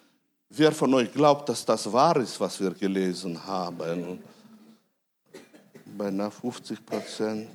Wer 0.50 0.70
von 0.70 0.92
euch 0.94 1.11
glaubt, 1.12 1.48
dass 1.48 1.64
das 1.64 1.90
wahr 1.90 2.18
ist, 2.18 2.38
was 2.38 2.61
wir 2.61 2.72
gelesen 2.72 3.44
haben? 3.44 4.22
Beinahe 5.96 6.31
50 6.31 6.85
Prozent. 6.85 7.48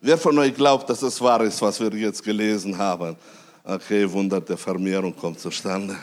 Wer 0.00 0.18
von 0.18 0.36
euch 0.38 0.54
glaubt, 0.54 0.88
dass 0.90 1.02
es 1.02 1.20
wahr 1.20 1.42
ist, 1.42 1.60
was 1.62 1.78
wir 1.80 1.92
jetzt 1.94 2.22
gelesen 2.22 2.76
haben? 2.76 3.16
Okay, 3.64 4.10
Wunder 4.10 4.40
der 4.40 4.56
Vermehrung 4.56 5.14
kommt 5.14 5.38
zustande. 5.38 5.96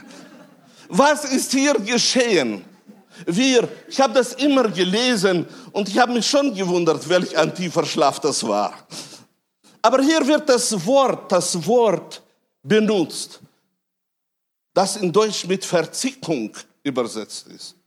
Was 0.87 1.25
ist 1.25 1.51
hier 1.51 1.73
geschehen? 1.73 2.63
Wir, 3.25 3.67
ich 3.87 3.99
habe 3.99 4.13
das 4.13 4.33
immer 4.33 4.69
gelesen 4.69 5.45
und 5.73 5.89
ich 5.89 5.99
habe 5.99 6.13
mich 6.13 6.25
schon 6.25 6.53
gewundert, 6.53 7.07
welch 7.09 7.37
ein 7.37 7.53
tiefer 7.53 7.85
Schlaf 7.85 8.19
das 8.19 8.47
war. 8.47 8.73
Aber 9.81 10.01
hier 10.01 10.25
wird 10.25 10.47
das 10.47 10.85
Wort, 10.85 11.29
das 11.31 11.65
Wort 11.67 12.21
benutzt, 12.63 13.41
das 14.73 14.95
in 14.95 15.11
Deutsch 15.11 15.45
mit 15.45 15.65
Verzickung 15.65 16.51
übersetzt 16.83 17.47
ist. 17.47 17.78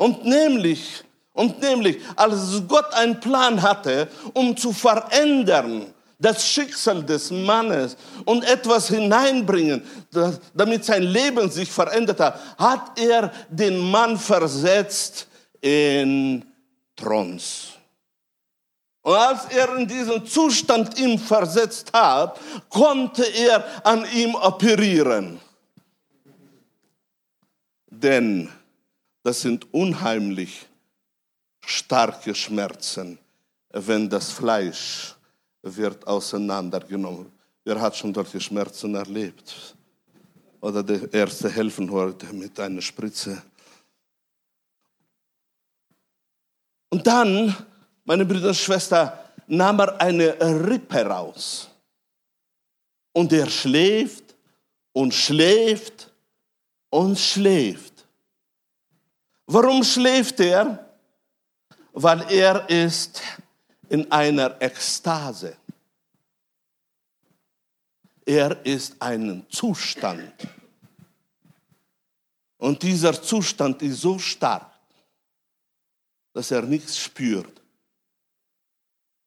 Und 0.00 0.24
nämlich, 0.24 1.04
und 1.34 1.60
nämlich, 1.60 1.98
als 2.16 2.62
Gott 2.66 2.90
einen 2.94 3.20
Plan 3.20 3.60
hatte, 3.60 4.08
um 4.32 4.56
zu 4.56 4.72
verändern, 4.72 5.92
das 6.18 6.48
Schicksal 6.48 7.04
des 7.04 7.30
Mannes 7.30 7.98
und 8.24 8.42
etwas 8.44 8.88
hineinbringen, 8.88 9.82
damit 10.54 10.86
sein 10.86 11.02
Leben 11.02 11.50
sich 11.50 11.70
verändert 11.70 12.18
hat, 12.18 12.40
hat 12.56 12.98
er 12.98 13.30
den 13.50 13.78
Mann 13.90 14.18
versetzt 14.18 15.28
in 15.60 16.46
Trons. 16.96 17.72
Und 19.02 19.14
als 19.14 19.44
er 19.54 19.76
in 19.76 19.86
diesen 19.86 20.24
Zustand 20.24 20.98
ihn 20.98 21.18
versetzt 21.18 21.92
hat, 21.92 22.40
konnte 22.70 23.24
er 23.24 23.62
an 23.84 24.06
ihm 24.14 24.34
operieren. 24.34 25.38
Denn 27.90 28.48
das 29.22 29.40
sind 29.40 29.72
unheimlich 29.72 30.66
starke 31.64 32.34
Schmerzen, 32.34 33.18
wenn 33.70 34.08
das 34.08 34.30
Fleisch 34.30 35.14
wird 35.62 36.06
auseinandergenommen. 36.06 37.30
Wer 37.64 37.80
hat 37.80 37.96
schon 37.96 38.14
solche 38.14 38.40
Schmerzen 38.40 38.94
erlebt? 38.94 39.76
Oder 40.60 40.82
der 40.82 41.12
Erste 41.12 41.48
helfen 41.48 41.90
heute 41.90 42.26
mit 42.32 42.58
einer 42.58 42.80
Spritze. 42.82 43.42
Und 46.90 47.06
dann, 47.06 47.54
meine 48.04 48.26
Brüder 48.26 48.48
und 48.48 48.56
Schwestern, 48.56 49.12
nahm 49.46 49.80
er 49.80 50.00
eine 50.00 50.36
Rippe 50.68 51.04
raus. 51.04 51.68
Und 53.12 53.32
er 53.32 53.48
schläft 53.48 54.34
und 54.92 55.14
schläft 55.14 56.12
und 56.90 57.18
schläft. 57.18 57.99
Warum 59.52 59.82
schläft 59.82 60.38
er? 60.38 60.94
Weil 61.92 62.20
er 62.30 62.70
ist 62.70 63.20
in 63.88 64.10
einer 64.12 64.62
Ekstase. 64.62 65.56
Er 68.24 68.64
ist 68.64 68.94
ein 69.02 69.44
Zustand. 69.50 70.32
Und 72.58 72.80
dieser 72.84 73.20
Zustand 73.20 73.82
ist 73.82 74.02
so 74.02 74.20
stark, 74.20 74.70
dass 76.32 76.52
er 76.52 76.62
nichts 76.62 76.96
spürt. 76.96 77.60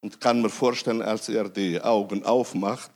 Und 0.00 0.18
kann 0.22 0.40
mir 0.40 0.48
vorstellen, 0.48 1.02
als 1.02 1.28
er 1.28 1.50
die 1.50 1.78
Augen 1.82 2.24
aufmacht, 2.24 2.92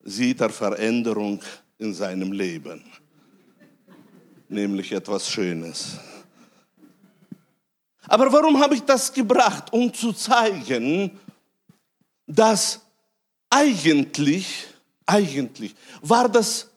sieht 0.00 0.42
er 0.42 0.50
Veränderung 0.50 1.42
in 1.78 1.94
seinem 1.94 2.32
Leben 2.32 2.84
nämlich 4.48 4.92
etwas 4.92 5.28
Schönes. 5.28 5.98
Aber 8.08 8.32
warum 8.32 8.60
habe 8.60 8.74
ich 8.74 8.82
das 8.82 9.12
gebracht? 9.12 9.72
Um 9.72 9.92
zu 9.92 10.12
zeigen, 10.12 11.18
dass 12.26 12.80
eigentlich, 13.50 14.66
eigentlich 15.04 15.74
war 16.02 16.28
das 16.28 16.68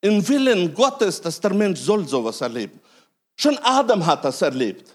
im 0.00 0.26
Willen 0.28 0.74
Gottes, 0.74 1.20
dass 1.20 1.40
der 1.40 1.54
Mensch 1.54 1.80
soll 1.80 2.06
sowas 2.06 2.40
erleben. 2.40 2.80
Schon 3.36 3.58
Adam 3.58 4.04
hat 4.04 4.24
das 4.24 4.42
erlebt. 4.42 4.94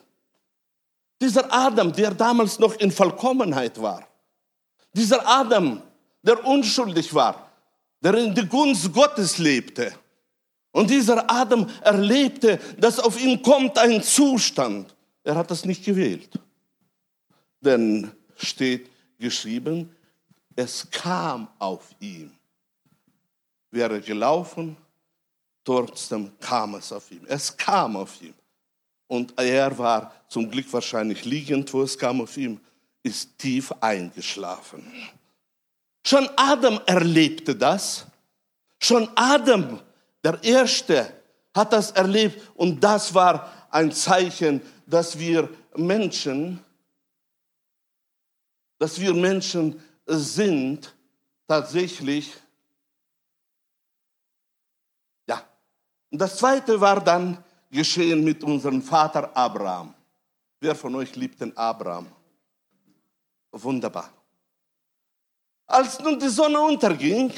Dieser 1.22 1.52
Adam, 1.52 1.92
der 1.92 2.12
damals 2.12 2.60
noch 2.60 2.76
in 2.76 2.92
Vollkommenheit 2.92 3.82
war. 3.82 4.08
Dieser 4.94 5.26
Adam, 5.28 5.82
der 6.22 6.46
unschuldig 6.46 7.14
war, 7.14 7.52
der 8.02 8.14
in 8.16 8.34
der 8.34 8.46
Gunst 8.46 8.92
Gottes 8.94 9.38
lebte. 9.38 9.94
Und 10.72 10.90
dieser 10.90 11.30
Adam 11.30 11.68
erlebte, 11.82 12.60
dass 12.78 13.00
auf 13.00 13.20
ihn 13.20 13.42
kommt 13.42 13.78
ein 13.78 14.04
Zustand. 14.04 14.96
Er 15.24 15.36
hat 15.36 15.50
das 15.50 15.66
nicht 15.66 15.84
gewählt. 15.84 16.30
Denn 17.62 18.12
steht 18.38 18.90
geschrieben, 19.18 19.96
es 20.56 20.90
kam 20.90 21.48
auf 21.58 21.90
ihn. 22.00 22.32
Wäre 23.72 24.02
gelaufen, 24.02 24.78
trotzdem 25.64 26.32
kam 26.40 26.76
es 26.76 26.92
auf 26.92 27.12
ihn. 27.12 27.26
Es 27.28 27.56
kam 27.56 27.96
auf 27.96 28.22
ihn. 28.22 28.34
Und 29.08 29.34
er 29.40 29.76
war 29.78 30.14
zum 30.28 30.50
Glück 30.50 30.72
wahrscheinlich 30.72 31.26
liegend, 31.26 31.74
wo 31.74 31.82
es 31.82 31.98
kam 31.98 32.22
auf 32.22 32.38
ihn, 32.38 32.60
ist 33.02 33.38
tief 33.38 33.72
eingeschlafen. 33.80 34.92
Schon 36.06 36.30
Adam 36.36 36.80
erlebte 36.86 37.56
das. 37.56 38.06
Schon 38.80 39.10
Adam 39.16 39.80
der 40.24 40.44
Erste 40.44 41.14
hat 41.56 41.74
das 41.74 41.92
erlebt 41.92 42.52
und 42.56 42.84
das 42.84 43.14
war 43.14 43.52
ein 43.70 43.92
Zeichen, 43.92 44.62
dass 44.86 45.18
wir 45.18 45.50
Menschen, 45.76 46.64
dass 48.78 49.00
wir 49.00 49.14
Menschen 49.14 49.82
sind, 50.06 50.96
tatsächlich. 51.48 52.34
Ja. 55.28 55.44
Und 56.12 56.20
das 56.20 56.38
Zweite 56.38 56.80
war 56.80 57.04
dann 57.04 57.44
geschehen 57.70 58.24
mit 58.24 58.44
unserem 58.44 58.82
Vater 58.82 59.36
Abraham. 59.36 59.94
Wer 60.60 60.76
von 60.76 60.96
euch 60.96 61.16
liebt 61.16 61.40
den 61.40 61.56
Abraham? 61.56 62.08
Wunderbar. 63.52 64.12
Als 65.66 66.00
nun 66.00 66.20
die 66.20 66.30
Sonne 66.30 66.60
unterging, 66.60 67.32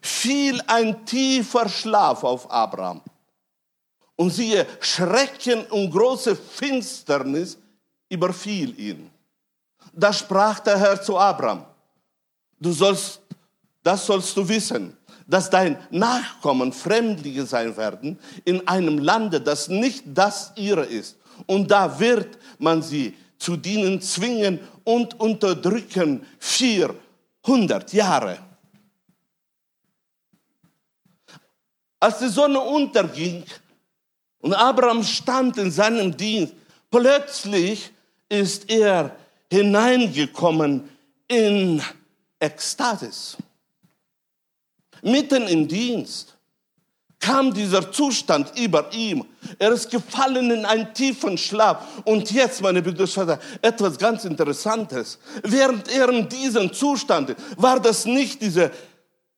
fiel 0.00 0.60
ein 0.66 1.04
tiefer 1.04 1.68
Schlaf 1.68 2.24
auf 2.24 2.50
Abraham. 2.50 3.00
Und 4.16 4.30
siehe, 4.30 4.66
Schrecken 4.80 5.66
und 5.66 5.90
große 5.90 6.34
Finsternis 6.34 7.58
überfiel 8.08 8.78
ihn. 8.78 9.10
Da 9.92 10.12
sprach 10.12 10.60
der 10.60 10.78
Herr 10.78 11.00
zu 11.00 11.18
Abraham, 11.18 11.64
du 12.58 12.72
sollst, 12.72 13.20
das 13.82 14.06
sollst 14.06 14.36
du 14.36 14.48
wissen, 14.48 14.96
dass 15.26 15.50
dein 15.50 15.76
Nachkommen 15.90 16.72
Fremdlinge 16.72 17.44
sein 17.46 17.76
werden 17.76 18.18
in 18.44 18.66
einem 18.68 18.98
Lande, 18.98 19.40
das 19.40 19.68
nicht 19.68 20.04
das 20.06 20.52
ihre 20.56 20.84
ist. 20.84 21.16
Und 21.46 21.70
da 21.70 21.98
wird 21.98 22.38
man 22.58 22.82
sie 22.82 23.14
zu 23.38 23.56
dienen 23.56 24.00
zwingen 24.00 24.60
und 24.84 25.18
unterdrücken 25.20 26.24
400 26.38 27.92
Jahre. 27.92 28.38
Als 31.98 32.18
die 32.18 32.28
Sonne 32.28 32.60
unterging 32.60 33.44
und 34.40 34.54
Abraham 34.54 35.02
stand 35.02 35.56
in 35.56 35.70
seinem 35.70 36.16
Dienst, 36.16 36.54
plötzlich 36.90 37.90
ist 38.28 38.70
er 38.70 39.16
hineingekommen 39.50 40.88
in 41.28 41.82
Ekstasis. 42.38 43.36
Mitten 45.02 45.46
im 45.48 45.68
Dienst 45.68 46.36
kam 47.18 47.52
dieser 47.52 47.90
Zustand 47.90 48.52
über 48.58 48.92
ihm. 48.92 49.24
Er 49.58 49.72
ist 49.72 49.90
gefallen 49.90 50.50
in 50.50 50.64
einen 50.64 50.92
tiefen 50.92 51.38
Schlaf. 51.38 52.02
Und 52.04 52.30
jetzt, 52.30 52.60
meine 52.60 52.82
Brüder 52.82 53.38
etwas 53.62 53.98
ganz 53.98 54.24
Interessantes. 54.24 55.18
Während 55.42 55.88
er 55.88 56.08
in 56.10 56.28
diesem 56.28 56.72
Zustand 56.72 57.34
war 57.56 57.80
das 57.80 58.04
nicht 58.04 58.42
diese 58.42 58.70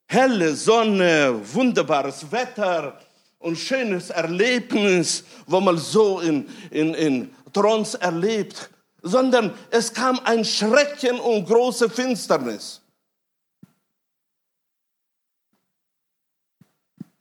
helle 0.08 0.56
Sonne, 0.56 1.38
wunderbares 1.54 2.32
Wetter 2.32 3.00
und 3.38 3.56
schönes 3.56 4.10
Erlebnis, 4.10 5.22
wo 5.46 5.60
man 5.60 5.78
so 5.78 6.20
in, 6.20 6.48
in, 6.70 6.94
in 6.94 7.34
Trance 7.52 8.00
erlebt, 8.00 8.70
sondern 9.02 9.56
es 9.70 9.92
kam 9.92 10.18
ein 10.20 10.44
Schrecken 10.44 11.20
und 11.20 11.44
große 11.46 11.88
Finsternis. 11.88 12.80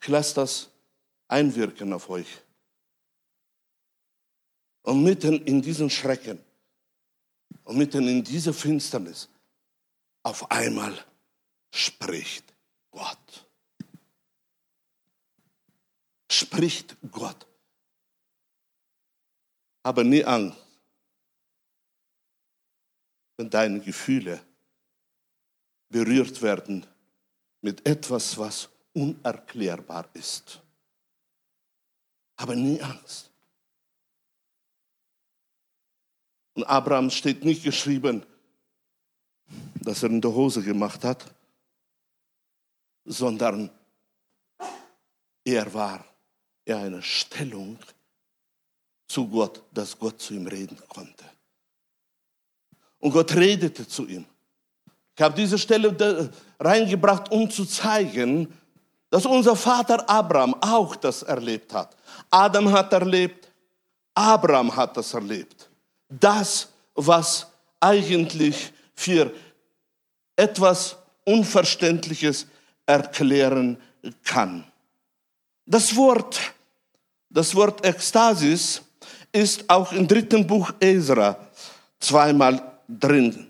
Ich 0.02 0.08
lasse 0.08 0.36
das 0.36 0.70
einwirken 1.28 1.92
auf 1.92 2.10
euch. 2.10 2.28
Und 4.84 5.04
mitten 5.04 5.46
in 5.46 5.62
diesen 5.62 5.90
Schrecken 5.90 6.40
und 7.66 7.78
mitten 7.78 8.08
in 8.08 8.24
dieser 8.24 8.54
Finsternis 8.54 9.28
auf 10.24 10.50
einmal 10.50 10.98
spricht 11.70 12.57
Gott. 12.98 13.48
Spricht 16.32 16.98
Gott. 17.12 17.46
Aber 19.84 20.04
nie 20.04 20.26
Angst, 20.26 20.58
wenn 23.38 23.50
deine 23.52 23.80
Gefühle 23.80 24.42
berührt 25.90 26.42
werden 26.42 26.86
mit 27.62 27.86
etwas, 27.86 28.36
was 28.38 28.68
unerklärbar 28.94 30.10
ist. 30.14 30.60
Aber 32.36 32.56
nie 32.56 32.82
Angst. 32.82 33.30
Und 36.56 36.64
Abraham 36.64 37.12
steht 37.12 37.46
nicht 37.46 37.64
geschrieben, 37.64 38.26
dass 39.76 40.02
er 40.02 40.10
in 40.10 40.20
der 40.20 40.34
Hose 40.34 40.64
gemacht 40.64 41.04
hat, 41.04 41.37
sondern 43.08 43.70
er 45.44 45.74
war 45.74 46.04
in 46.66 46.76
einer 46.76 47.02
Stellung 47.02 47.80
zu 49.08 49.28
Gott, 49.28 49.64
dass 49.74 49.98
Gott 49.98 50.22
zu 50.22 50.34
ihm 50.34 50.46
reden 50.46 50.78
konnte. 50.90 51.24
Und 53.00 53.12
Gott 53.12 53.34
redete 53.34 53.88
zu 53.88 54.06
ihm. 54.06 54.26
Ich 55.16 55.22
habe 55.22 55.36
diese 55.36 55.58
Stelle 55.58 56.30
reingebracht, 56.60 57.32
um 57.32 57.50
zu 57.50 57.66
zeigen, 57.66 58.54
dass 59.10 59.26
unser 59.26 59.56
Vater 59.56 60.08
Abraham 60.10 60.56
auch 60.62 60.96
das 60.98 61.24
erlebt 61.24 61.74
hat. 61.74 61.96
Adam 62.30 62.70
hat 62.72 62.92
erlebt, 62.92 63.50
Abraham 64.14 64.76
hat 64.76 64.98
das 64.98 65.14
erlebt. 65.14 65.70
Das, 66.10 66.68
was 66.94 67.48
eigentlich 67.80 68.74
für 68.94 69.32
etwas 70.36 70.98
Unverständliches 71.24 72.48
erklären 72.88 73.78
kann. 74.24 74.64
Das 75.66 75.96
Wort, 75.96 76.40
das 77.30 77.54
Wort 77.54 77.86
Ekstasis 77.86 78.82
ist 79.32 79.70
auch 79.70 79.92
im 79.92 80.08
dritten 80.08 80.48
Buch 80.48 80.74
Ezra 80.80 81.38
zweimal 82.00 82.80
drin. 82.88 83.48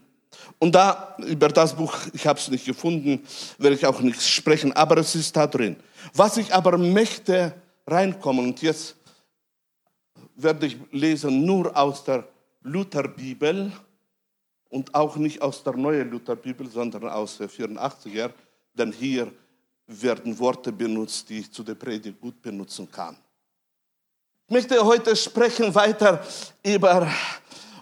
Und 0.60 0.74
da, 0.74 1.16
über 1.20 1.50
das 1.50 1.76
Buch, 1.76 1.96
ich 2.14 2.26
habe 2.26 2.40
es 2.40 2.50
nicht 2.50 2.66
gefunden, 2.66 3.24
werde 3.60 3.76
ich 3.76 3.86
auch 3.86 4.02
nicht 4.02 4.22
sprechen, 4.22 4.74
aber 4.74 4.98
es 4.98 5.14
ist 5.14 5.36
da 5.38 5.46
drin. 5.46 5.76
Was 6.14 6.38
ich 6.38 6.52
aber 6.52 6.78
möchte 6.78 7.54
reinkommen, 7.86 8.46
und 8.46 8.62
jetzt 8.64 8.96
werde 10.36 10.66
ich 10.66 10.78
lesen 10.92 11.46
nur 11.46 11.78
aus 11.78 12.04
der 12.04 12.28
Lutherbibel 12.62 13.72
und 14.70 14.94
auch 14.96 15.16
nicht 15.16 15.42
aus 15.42 15.64
der 15.64 15.74
neuen 15.74 16.10
Lutherbibel, 16.10 16.70
sondern 16.70 17.08
aus 17.08 17.38
der 17.38 17.50
84er, 17.50 18.32
denn 18.78 18.92
hier 18.92 19.32
werden 19.88 20.38
Worte 20.38 20.72
benutzt, 20.72 21.30
die 21.30 21.40
ich 21.40 21.52
zu 21.52 21.64
der 21.64 21.76
Predigt 21.76 22.20
gut 22.20 22.42
benutzen 22.42 22.90
kann. 22.92 23.16
Ich 24.48 24.54
möchte 24.54 24.84
heute 24.84 25.16
sprechen 25.16 25.74
weiter 25.74 26.26
über 26.64 27.12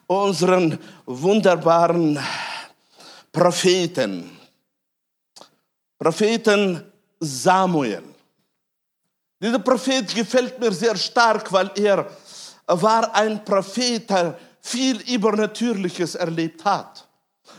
unseren 0.07 0.79
wunderbaren 1.05 2.19
Propheten. 3.31 4.31
Propheten 5.97 6.83
Samuel. 7.19 8.03
Dieser 9.41 9.59
Prophet 9.59 10.13
gefällt 10.15 10.59
mir 10.59 10.71
sehr 10.71 10.95
stark, 10.95 11.51
weil 11.51 11.71
er 11.75 12.09
war 12.67 13.13
ein 13.13 13.43
Prophet, 13.43 14.09
der 14.09 14.37
viel 14.61 14.99
Übernatürliches 15.01 16.15
erlebt 16.15 16.65
hat. 16.65 17.07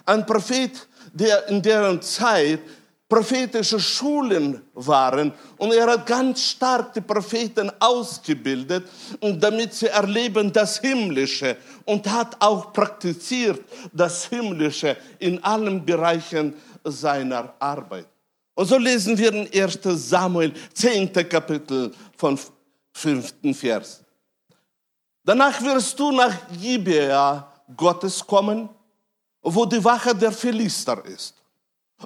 Ein 0.05 0.27
Prophet, 0.27 0.89
der 1.13 1.47
in 1.49 1.63
deren 1.63 2.03
Zeit 2.03 2.61
prophetische 3.09 3.79
Schulen 3.79 4.63
waren 4.75 5.33
und 5.59 5.73
er 5.73 5.87
hat 5.87 6.07
ganz 6.07 6.43
stark 6.43 6.93
die 6.93 7.01
Propheten 7.01 7.71
ausgebildet, 7.79 8.89
damit 9.21 9.75
sie 9.75 9.87
erleben 9.87 10.53
das 10.53 10.81
Himmlische 10.81 11.57
und 11.85 12.07
hat 12.11 12.37
auch 12.41 12.73
praktiziert 12.73 13.63
das 13.93 14.25
Himmlische 14.27 14.97
in 15.19 15.43
allen 15.45 15.85
Bereichen 15.85 16.55
seiner 16.83 17.55
Arbeit. 17.59 18.07
Und 18.55 18.67
so 18.67 18.79
lesen 18.79 19.17
wir 19.17 19.33
in 19.33 19.49
1 19.53 19.79
Samuel 19.83 20.53
10. 20.75 21.13
Kapitel 21.29 21.93
von 22.17 22.39
5. 22.93 23.35
Vers. 23.53 24.03
Danach 25.23 25.61
wirst 25.61 25.99
du 25.99 26.11
nach 26.11 26.35
Gibea 26.61 27.53
Gottes 27.77 28.27
kommen, 28.27 28.69
wo 29.43 29.65
die 29.67 29.85
Wache 29.85 30.15
der 30.15 30.33
Philister 30.33 31.05
ist. 31.05 31.36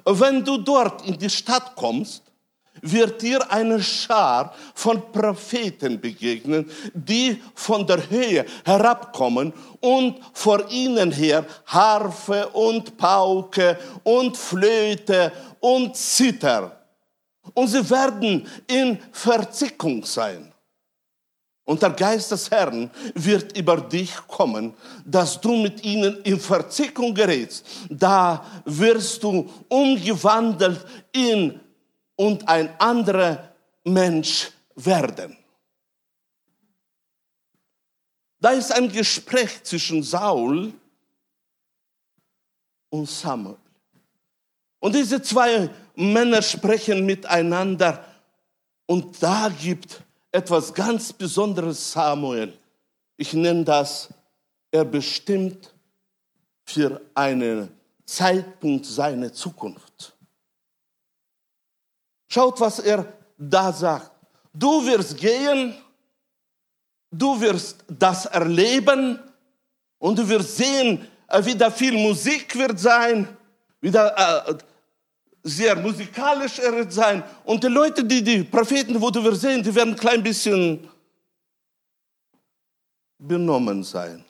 Wenn 0.05 0.43
du 0.43 0.57
dort 0.57 1.05
in 1.07 1.17
die 1.17 1.29
Stadt 1.29 1.75
kommst, 1.75 2.23
wird 2.81 3.21
dir 3.21 3.51
eine 3.51 3.81
Schar 3.81 4.53
von 4.73 5.11
Propheten 5.11 5.99
begegnen, 5.99 6.69
die 6.93 7.41
von 7.53 7.85
der 7.85 8.09
Höhe 8.09 8.45
herabkommen 8.65 9.53
und 9.79 10.19
vor 10.33 10.69
ihnen 10.69 11.11
her 11.11 11.45
Harfe 11.65 12.47
und 12.49 12.97
Pauke 12.97 13.77
und 14.03 14.35
Flöte 14.35 15.31
und 15.59 15.95
Zither. 15.95 16.77
Und 17.53 17.67
sie 17.67 17.87
werden 17.89 18.47
in 18.67 18.97
Verzickung 19.11 20.03
sein. 20.05 20.50
Und 21.63 21.81
der 21.81 21.91
Geist 21.91 22.31
des 22.31 22.49
Herrn 22.49 22.89
wird 23.13 23.55
über 23.57 23.77
dich 23.77 24.15
kommen, 24.27 24.73
dass 25.05 25.39
du 25.39 25.55
mit 25.55 25.83
ihnen 25.83 26.21
in 26.23 26.39
Verzickung 26.39 27.13
gerätst. 27.13 27.65
Da 27.89 28.45
wirst 28.65 29.23
du 29.23 29.49
umgewandelt 29.69 30.85
in 31.11 31.59
und 32.15 32.47
ein 32.47 32.77
anderer 32.79 33.53
Mensch 33.83 34.51
werden. 34.75 35.37
Da 38.39 38.49
ist 38.51 38.71
ein 38.71 38.91
Gespräch 38.91 39.63
zwischen 39.63 40.01
Saul 40.01 40.73
und 42.89 43.07
Samuel. 43.07 43.57
Und 44.79 44.95
diese 44.95 45.21
zwei 45.21 45.69
Männer 45.95 46.41
sprechen 46.41 47.05
miteinander 47.05 48.03
und 48.87 49.21
da 49.21 49.49
gibt 49.49 50.01
etwas 50.31 50.73
ganz 50.73 51.11
Besonderes 51.11 51.91
Samuel. 51.91 52.57
Ich 53.17 53.33
nenne 53.33 53.63
das, 53.63 54.09
er 54.71 54.85
bestimmt 54.85 55.73
für 56.63 57.01
einen 57.13 57.69
Zeitpunkt 58.05 58.85
seine 58.85 59.31
Zukunft. 59.31 60.15
Schaut, 62.29 62.59
was 62.61 62.79
er 62.79 63.05
da 63.37 63.73
sagt. 63.73 64.11
Du 64.53 64.85
wirst 64.85 65.17
gehen, 65.17 65.75
du 67.11 67.39
wirst 67.39 67.83
das 67.87 68.25
erleben 68.25 69.19
und 69.97 70.17
du 70.17 70.27
wirst 70.27 70.57
sehen, 70.57 71.07
äh, 71.27 71.43
wieder 71.43 71.71
viel 71.71 71.93
Musik 71.93 72.55
wird 72.55 72.79
sein, 72.79 73.27
wieder 73.81 74.47
äh, 74.47 74.57
sehr 75.43 75.75
musikalisch 75.75 76.57
wird 76.59 76.93
sein. 76.93 77.23
Und 77.43 77.63
die 77.63 77.67
Leute, 77.67 78.03
die 78.03 78.23
die 78.23 78.43
Propheten, 78.43 79.01
wo 79.01 79.09
wir 79.11 79.35
sehen, 79.35 79.63
die 79.63 79.73
werden 79.73 79.93
ein 79.93 79.99
klein 79.99 80.21
bisschen 80.21 80.87
benommen 83.17 83.83
sein. 83.83 84.23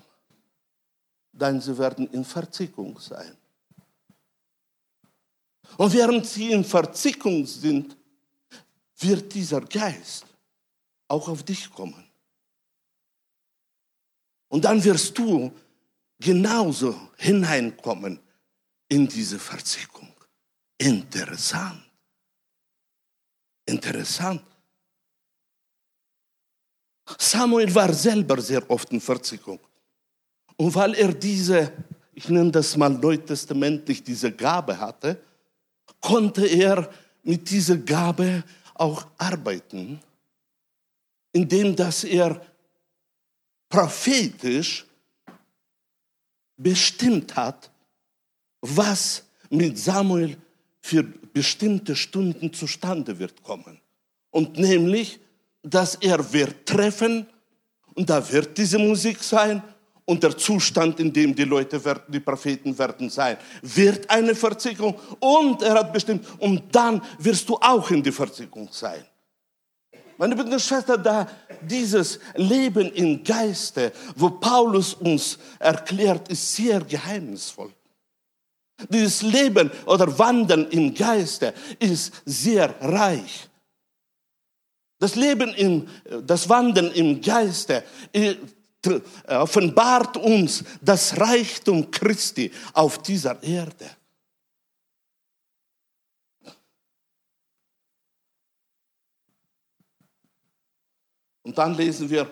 Denn 1.32 1.60
sie 1.62 1.78
werden 1.78 2.08
in 2.12 2.24
Verzickung 2.24 3.00
sein. 3.00 3.36
Und 5.78 5.94
während 5.94 6.26
sie 6.26 6.52
in 6.52 6.64
Verzickung 6.64 7.46
sind, 7.46 7.96
wird 8.98 9.34
dieser 9.34 9.62
Geist 9.62 10.26
auch 11.08 11.28
auf 11.28 11.44
dich 11.44 11.70
kommen. 11.70 12.08
Und 14.50 14.66
dann 14.66 14.84
wirst 14.84 15.18
du 15.18 15.52
genauso 16.20 17.10
hineinkommen 17.18 18.20
in 18.90 19.08
diese 19.08 19.40
Verzickung. 19.40 20.11
Interessant. 20.82 21.84
Interessant. 23.68 24.42
Samuel 27.20 27.74
war 27.76 27.94
selber 27.94 28.42
sehr 28.42 28.68
oft 28.68 28.92
in 28.92 29.00
Verzickung. 29.00 29.60
Und 30.58 30.74
weil 30.74 30.96
er 30.96 31.14
diese, 31.14 31.72
ich 32.14 32.30
nenne 32.30 32.50
das 32.50 32.76
mal 32.76 32.90
neutestamentlich, 32.90 34.04
diese 34.04 34.32
Gabe 34.32 34.80
hatte, 34.80 35.22
konnte 36.00 36.48
er 36.48 36.92
mit 37.22 37.48
dieser 37.48 37.78
Gabe 37.78 38.44
auch 38.74 39.06
arbeiten, 39.20 40.02
indem 41.32 41.76
dass 41.76 42.04
er 42.04 42.42
prophetisch 43.70 44.84
bestimmt 46.58 47.36
hat, 47.36 47.70
was 48.62 49.24
mit 49.50 49.78
Samuel 49.78 50.38
für 50.82 51.04
bestimmte 51.04 51.96
Stunden 51.96 52.52
zustande 52.54 53.18
wird 53.20 53.44
kommen. 53.44 53.80
Und 54.32 54.58
nämlich, 54.58 55.20
dass 55.64 55.96
er 55.96 56.34
wird 56.34 56.66
treffen 56.66 57.28
und 57.94 58.10
da 58.10 58.32
wird 58.32 58.58
diese 58.58 58.80
Musik 58.80 59.24
sein 59.24 59.62
und 60.06 60.24
der 60.24 60.36
Zustand, 60.38 61.00
in 61.00 61.14
dem 61.14 61.36
die 61.36 61.44
Leute 61.44 61.84
werden, 61.86 62.04
die 62.08 62.20
Propheten 62.20 62.78
werden 62.78 63.10
sein, 63.10 63.38
wird 63.62 64.10
eine 64.10 64.36
Verzickung 64.36 64.96
und 65.20 65.62
er 65.62 65.76
hat 65.76 65.94
bestimmt, 65.94 66.26
und 66.40 66.64
dann 66.74 67.02
wirst 67.20 67.48
du 67.48 67.56
auch 67.56 67.90
in 67.92 68.02
die 68.02 68.12
Verzickung 68.12 68.68
sein. 68.72 69.06
Meine 70.18 70.36
Brüder 70.36 70.54
und 70.54 70.62
Schwestern, 70.62 71.02
da 71.02 71.28
dieses 71.62 72.20
Leben 72.36 72.92
im 72.94 73.24
Geiste, 73.24 73.92
wo 74.16 74.30
Paulus 74.30 74.94
uns 74.94 75.38
erklärt, 75.58 76.30
ist 76.30 76.56
sehr 76.56 76.80
geheimnisvoll. 76.82 77.72
Dieses 78.90 79.22
Leben 79.22 79.72
oder 79.86 80.18
Wandeln 80.18 80.70
im 80.70 80.94
Geiste 80.94 81.54
ist 81.80 82.22
sehr 82.26 82.74
reich. 82.82 83.50
Das 85.00 85.16
Leben 85.16 85.54
im, 85.56 85.88
das 86.26 86.48
Wandeln 86.48 86.92
im 86.92 87.22
Geiste 87.22 87.84
äh, 88.14 88.36
offenbart 89.28 90.18
uns 90.18 90.64
das 90.82 91.20
Reichtum 91.20 91.90
Christi 91.90 92.52
auf 92.74 93.02
dieser 93.02 93.42
Erde. 93.42 93.90
Und 101.44 101.58
dann 101.58 101.76
lesen 101.76 102.10
wir, 102.10 102.32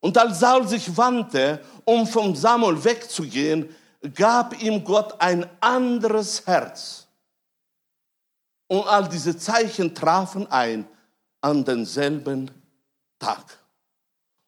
und 0.00 0.16
als 0.16 0.40
Saul 0.40 0.66
sich 0.68 0.96
wandte, 0.96 1.60
um 1.84 2.06
vom 2.06 2.36
Samuel 2.36 2.82
wegzugehen, 2.82 3.74
gab 4.12 4.60
ihm 4.60 4.84
Gott 4.84 5.20
ein 5.20 5.46
anderes 5.60 6.46
Herz. 6.46 7.06
Und 8.66 8.86
all 8.86 9.08
diese 9.08 9.36
Zeichen 9.36 9.94
trafen 9.94 10.50
ein 10.50 10.86
an 11.40 11.64
denselben 11.64 12.50
Tag. 13.18 13.58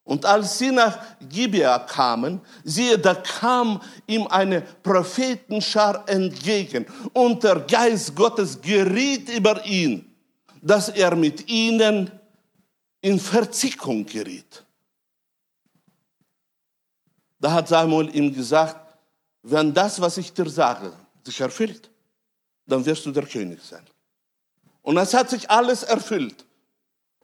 Und 0.04 0.24
als 0.24 0.58
sie 0.58 0.70
nach 0.70 0.98
Gibea 1.20 1.80
kamen, 1.80 2.40
siehe, 2.62 2.96
da 2.96 3.14
kam 3.14 3.82
ihm 4.06 4.26
eine 4.28 4.60
Prophetenschar 4.60 6.08
entgegen 6.08 6.86
und 7.12 7.42
der 7.42 7.60
Geist 7.60 8.14
Gottes 8.14 8.60
geriet 8.60 9.28
über 9.28 9.64
ihn, 9.66 10.14
dass 10.62 10.90
er 10.90 11.16
mit 11.16 11.48
ihnen 11.48 12.10
in 13.00 13.18
Verzickung 13.18 14.06
geriet. 14.06 14.64
Da 17.40 17.52
hat 17.52 17.68
Samuel 17.68 18.14
ihm 18.14 18.32
gesagt, 18.32 18.85
wenn 19.48 19.72
das, 19.72 20.00
was 20.00 20.16
ich 20.16 20.32
dir 20.32 20.48
sage, 20.48 20.92
sich 21.24 21.40
erfüllt, 21.40 21.88
dann 22.66 22.84
wirst 22.84 23.06
du 23.06 23.12
der 23.12 23.26
König 23.26 23.60
sein. 23.62 23.84
Und 24.82 24.96
es 24.96 25.14
hat 25.14 25.30
sich 25.30 25.48
alles 25.48 25.84
erfüllt. 25.84 26.44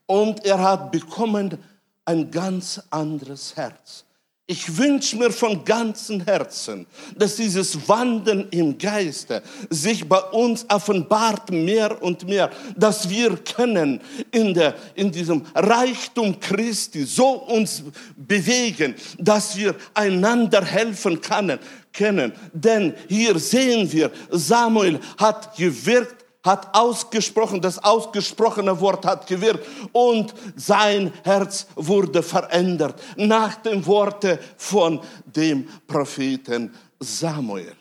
Und 0.05 0.45
er 0.45 0.59
hat 0.59 0.91
bekommen 0.91 1.57
ein 2.05 2.31
ganz 2.31 2.81
anderes 2.89 3.55
Herz. 3.55 4.05
Ich 4.45 4.77
wünsche 4.77 5.15
mir 5.15 5.31
von 5.31 5.63
ganzem 5.63 6.19
Herzen, 6.19 6.85
dass 7.15 7.37
dieses 7.37 7.87
Wandeln 7.87 8.49
im 8.51 8.77
Geiste 8.77 9.41
sich 9.69 10.07
bei 10.07 10.19
uns 10.19 10.65
offenbart 10.69 11.49
mehr 11.49 12.03
und 12.03 12.27
mehr, 12.27 12.51
dass 12.75 13.09
wir 13.09 13.37
können 13.37 14.01
in, 14.31 14.53
der, 14.53 14.75
in 14.95 15.09
diesem 15.09 15.45
Reichtum 15.55 16.37
Christi 16.41 17.05
so 17.05 17.29
uns 17.29 17.83
bewegen, 18.17 18.95
dass 19.17 19.55
wir 19.55 19.75
einander 19.93 20.63
helfen 20.65 21.21
können. 21.21 21.57
Können. 21.93 22.33
Denn 22.51 22.95
hier 23.07 23.39
sehen 23.39 23.91
wir, 23.91 24.11
Samuel 24.29 24.99
hat 25.17 25.55
gewirkt 25.55 26.23
hat 26.43 26.75
ausgesprochen, 26.75 27.61
das 27.61 27.79
ausgesprochene 27.79 28.77
Wort 28.81 29.05
hat 29.05 29.27
gewirkt 29.27 29.65
und 29.93 30.33
sein 30.57 31.13
Herz 31.23 31.67
wurde 31.75 32.21
verändert 32.21 33.01
nach 33.15 33.55
dem 33.55 33.85
Worte 33.85 34.39
von 34.57 34.99
dem 35.25 35.69
Propheten 35.87 36.73
Samuel. 36.99 37.75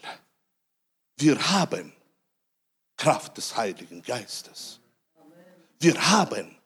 Wir 1.16 1.36
haben 1.50 1.92
Kraft 2.96 3.36
des 3.36 3.56
Heiligen 3.56 4.00
Geistes. 4.02 4.78
Wir 5.80 5.94
haben 6.10 6.56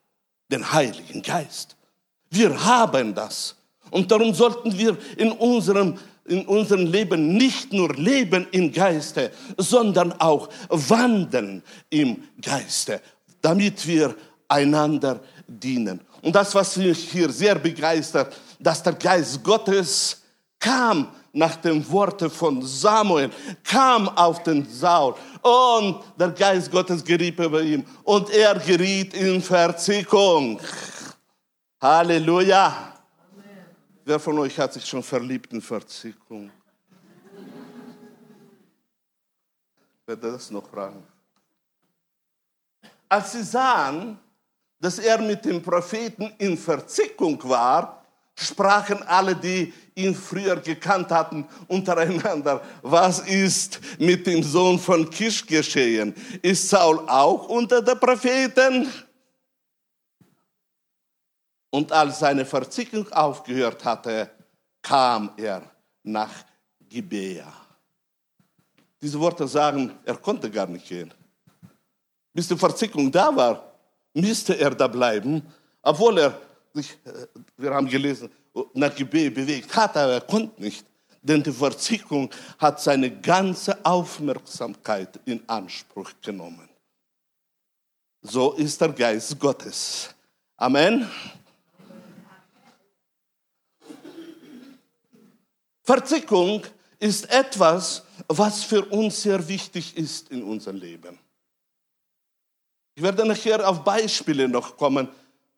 den 0.51 0.71
Heiligen 0.71 1.23
Geist. 1.23 1.77
Wir 2.31 2.63
haben 2.65 3.15
das. 3.15 3.57
Und 3.91 4.11
darum 4.11 4.35
sollten 4.35 4.77
wir 4.77 4.99
in 5.17 5.33
unserem 5.33 5.99
in 6.29 6.47
unserem 6.47 6.87
Leben 6.87 7.37
nicht 7.37 7.73
nur 7.73 7.95
leben 7.95 8.47
im 8.51 8.73
Geiste, 8.73 9.31
sondern 9.57 10.13
auch 10.13 10.49
wandeln 10.69 11.63
im 11.91 12.25
Geiste, 12.41 13.01
damit 13.41 13.87
wir 13.87 14.15
einander 14.49 15.21
dienen. 15.47 16.01
Und 16.23 16.35
das, 16.35 16.55
was 16.55 16.77
mich 16.77 17.11
hier 17.11 17.31
sehr 17.31 17.55
begeistert, 17.55 18.37
dass 18.59 18.83
der 18.83 18.95
Geist 18.95 19.43
Gottes 19.43 20.23
kam 20.59 21.09
nach 21.33 21.57
dem 21.57 21.89
Worte 21.91 22.31
von 22.31 22.63
Samuel, 22.63 23.31
kam 23.63 24.09
auf 24.09 24.43
den 24.43 24.67
Saul 24.69 25.15
und 25.43 26.01
der 26.19 26.31
Geist 26.31 26.71
Gottes 26.71 27.05
geriet 27.05 27.39
über 27.39 27.61
ihm 27.61 27.85
und 28.05 28.31
er 28.31 28.55
geriet 28.59 29.15
in 29.15 29.43
Verzickung. 29.43 30.59
Halleluja. 31.81 32.96
Wer 34.09 34.21
von 34.21 34.39
euch 34.39 34.57
hat 34.57 34.73
sich 34.73 34.87
schon 34.87 35.03
verliebt 35.03 35.53
in 35.53 35.61
Verzickung? 35.61 36.49
Werde 40.07 40.31
das 40.31 40.49
noch 40.49 40.71
fragen. 40.71 41.03
Als 43.09 43.33
sie 43.33 43.43
sahen, 43.43 44.17
dass 44.79 45.01
er 45.01 45.21
mit 45.21 45.45
dem 45.45 45.61
Propheten 45.61 46.33
in 46.39 46.57
Verzickung 46.57 47.43
war, 47.49 48.07
sprachen 48.37 49.03
alle, 49.03 49.35
die 49.35 49.75
ihn 49.97 50.15
früher 50.15 50.55
gekannt 50.55 51.11
hatten, 51.11 51.45
untereinander, 51.67 52.63
was 52.83 53.19
ist 53.19 53.81
mit 53.99 54.25
dem 54.25 54.45
Sohn 54.45 54.79
von 54.79 55.11
Kisch 55.11 55.45
geschehen? 55.45 56.15
Ist 56.43 56.69
Saul 56.69 57.01
auch 57.09 57.49
unter 57.49 57.83
den 57.83 57.99
Propheten? 57.99 58.89
Und 61.77 61.93
als 61.93 62.21
seine 62.21 62.47
Verzickung 62.47 63.07
aufgehört 63.13 63.85
hatte, 63.85 64.31
kam 64.81 65.33
er 65.37 65.61
nach 66.05 66.33
Gibea. 66.89 67.53
Diese 68.99 69.21
Worte 69.21 69.47
sagen, 69.47 69.99
er 70.03 70.17
konnte 70.17 70.51
gar 70.51 70.67
nicht 70.69 70.89
gehen. 70.89 71.13
Bis 72.33 72.49
die 72.49 72.57
Verzickung 72.57 73.13
da 73.13 73.37
war, 73.37 73.75
müsste 74.15 74.59
er 74.59 74.71
da 74.75 74.87
bleiben, 74.89 75.43
obwohl 75.83 76.17
er 76.17 76.41
sich, 76.73 76.93
äh, 77.05 77.27
wir 77.59 77.75
haben 77.75 77.89
gelesen, 77.89 78.31
nach 78.73 78.95
Gibea 78.95 79.29
bewegt 79.29 79.77
hat, 79.77 79.99
aber 79.99 80.15
er 80.15 80.23
konnte 80.23 80.59
nicht. 80.63 80.87
Denn 81.21 81.43
die 81.43 81.53
Verzickung 81.53 82.31
hat 82.59 82.81
seine 82.81 83.21
ganze 83.21 83.85
Aufmerksamkeit 83.85 85.21
in 85.27 85.47
Anspruch 85.47 86.11
genommen. 86.23 86.71
So 88.23 88.55
ist 88.55 88.81
der 88.81 88.95
Geist 88.95 89.39
Gottes. 89.39 90.15
Amen. 90.57 91.07
Verzickung 95.87 96.63
ist 96.99 97.31
etwas, 97.31 98.03
was 98.27 98.65
für 98.65 98.85
uns 98.87 99.23
sehr 99.23 99.47
wichtig 99.47 99.97
ist 99.97 100.29
in 100.31 100.43
unserem 100.43 100.79
Leben. 100.79 101.17
Ich 102.97 103.03
werde 103.03 103.25
nachher 103.25 103.69
auf 103.69 103.85
Beispiele 103.85 104.49
noch 104.49 104.77
kommen, 104.77 105.09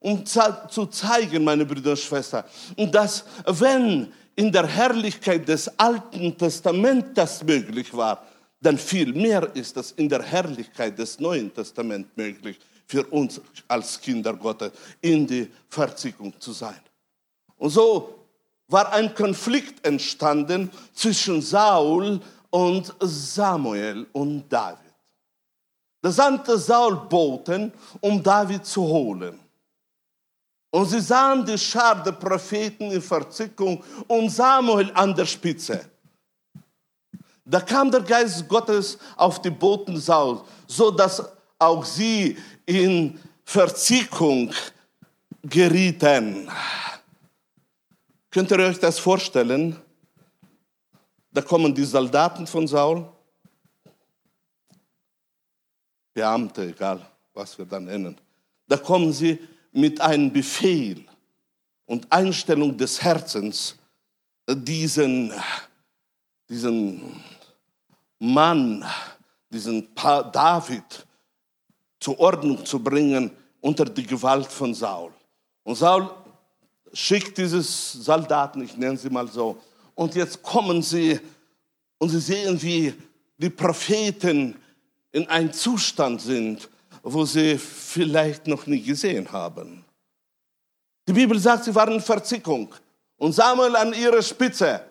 um 0.01 0.25
zu 0.27 0.87
zeigen, 0.87 1.45
meine 1.45 1.65
Brüder 1.65 1.93
und 1.93 1.99
Schwestern, 1.99 2.45
dass 2.77 3.25
wenn 3.47 4.13
in 4.37 4.53
der 4.53 4.67
Herrlichkeit 4.67 5.49
des 5.49 5.67
Alten 5.79 6.37
Testaments 6.37 7.09
das 7.15 7.43
möglich 7.43 7.95
war, 7.95 8.23
dann 8.61 8.77
viel 8.77 9.13
mehr 9.15 9.49
ist 9.57 9.79
es 9.79 9.93
in 9.93 10.11
der 10.11 10.23
Herrlichkeit 10.23 10.99
des 10.99 11.19
Neuen 11.19 11.53
Testaments 11.55 12.11
möglich 12.17 12.59
für 12.87 13.05
uns 13.07 13.41
als 13.67 13.99
Kinder 13.99 14.35
Gottes 14.35 14.73
in 15.01 15.27
die 15.27 15.51
Verziehung 15.69 16.39
zu 16.39 16.53
sein. 16.53 16.81
Und 17.57 17.71
so 17.71 18.18
war 18.69 18.93
ein 18.93 19.15
Konflikt 19.15 19.85
entstanden 19.87 20.71
zwischen 20.95 21.41
Saul 21.43 22.21
und 22.51 22.95
Samuel 23.01 24.07
und 24.13 24.49
David. 24.49 24.79
Da 26.01 26.13
sandte 26.13 26.57
Saul 26.59 26.97
Boten, 27.09 27.73
um 28.01 28.23
David 28.23 28.65
zu 28.65 28.83
holen. 28.83 29.41
Und 30.71 30.87
sie 30.87 31.01
sahen 31.01 31.45
die 31.45 31.59
Schar 31.59 32.03
der 32.03 32.13
Propheten 32.13 32.91
in 32.91 33.03
Verzickung 33.03 33.83
und 34.07 34.29
Samuel 34.29 34.93
an 34.95 35.15
der 35.15 35.25
Spitze. 35.25 35.85
Da 37.45 37.61
kam 37.61 37.91
der 37.91 38.03
Geist 38.03 38.47
Gottes 38.47 38.99
auf 39.17 39.41
die 39.41 39.51
Boten 39.51 39.97
Saul, 39.97 40.43
so 40.67 40.91
dass 40.91 41.25
auch 41.59 41.85
sie 41.85 42.37
in 42.67 43.19
Verzickung 43.43 44.53
gerieten. 45.43 46.51
Könnt 48.31 48.51
ihr 48.51 48.59
euch 48.59 48.79
das 48.79 48.99
vorstellen? 48.99 49.77
Da 51.33 51.41
kommen 51.41 51.75
die 51.75 51.85
Soldaten 51.85 52.47
von 52.47 52.67
Saul, 52.67 53.11
Beamte, 56.13 56.69
egal 56.69 57.07
was 57.33 57.57
wir 57.57 57.65
dann 57.65 57.85
nennen. 57.85 58.19
Da 58.67 58.77
kommen 58.77 59.13
sie 59.13 59.39
mit 59.73 60.01
einem 60.01 60.33
Befehl 60.33 61.05
und 61.87 62.11
Einstellung 62.13 62.77
des 62.77 63.01
Herzens, 63.01 63.77
diesen, 64.47 65.33
diesen 66.49 67.23
Mann, 68.19 68.85
diesen 69.49 69.89
David 69.95 71.07
zur 72.01 72.19
Ordnung 72.19 72.65
zu 72.65 72.83
bringen 72.83 73.31
unter 73.61 73.85
die 73.85 74.07
Gewalt 74.07 74.47
von 74.47 74.75
Saul. 74.75 75.13
Und 75.63 75.77
Saul 75.77 76.11
schickt 76.93 77.39
dieses 77.39 77.93
Soldaten, 77.93 78.63
ich 78.63 78.77
nenne 78.77 78.97
sie 78.97 79.11
mal 79.11 79.29
so, 79.29 79.61
und 79.95 80.15
jetzt 80.15 80.43
kommen 80.43 80.83
sie 80.83 81.19
und 81.99 82.11
sie 82.11 82.21
sehen, 82.21 82.61
wie 82.63 82.95
die 83.37 83.51
Propheten 83.51 84.57
in 85.13 85.27
einem 85.29 85.53
Zustand 85.53 86.21
sind, 86.21 86.69
wo 87.03 87.25
sie 87.25 87.59
vielleicht 87.59 88.47
noch 88.47 88.67
nie 88.67 88.83
gesehen 88.83 89.31
haben. 89.33 89.85
Die 91.07 91.13
Bibel 91.13 91.39
sagt, 91.39 91.65
sie 91.65 91.75
waren 91.75 91.95
in 91.95 92.01
Verzickung 92.01 92.75
und 93.17 93.33
Samuel 93.33 93.77
an 93.77 93.93
ihrer 93.95 94.23
Spitze. 94.23 94.85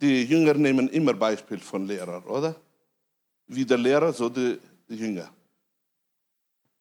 Die 0.00 0.24
Jünger 0.24 0.54
nehmen 0.54 0.88
immer 0.88 1.14
Beispiel 1.14 1.58
von 1.58 1.86
Lehrer, 1.86 2.28
oder? 2.28 2.54
Wie 3.46 3.64
der 3.64 3.78
Lehrer, 3.78 4.12
so 4.12 4.28
die 4.28 4.58
Jünger. 4.88 5.30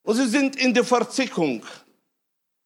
Und 0.04 0.16
sie 0.16 0.28
sind 0.28 0.56
in 0.56 0.74
der 0.74 0.84
Verzickung. 0.84 1.64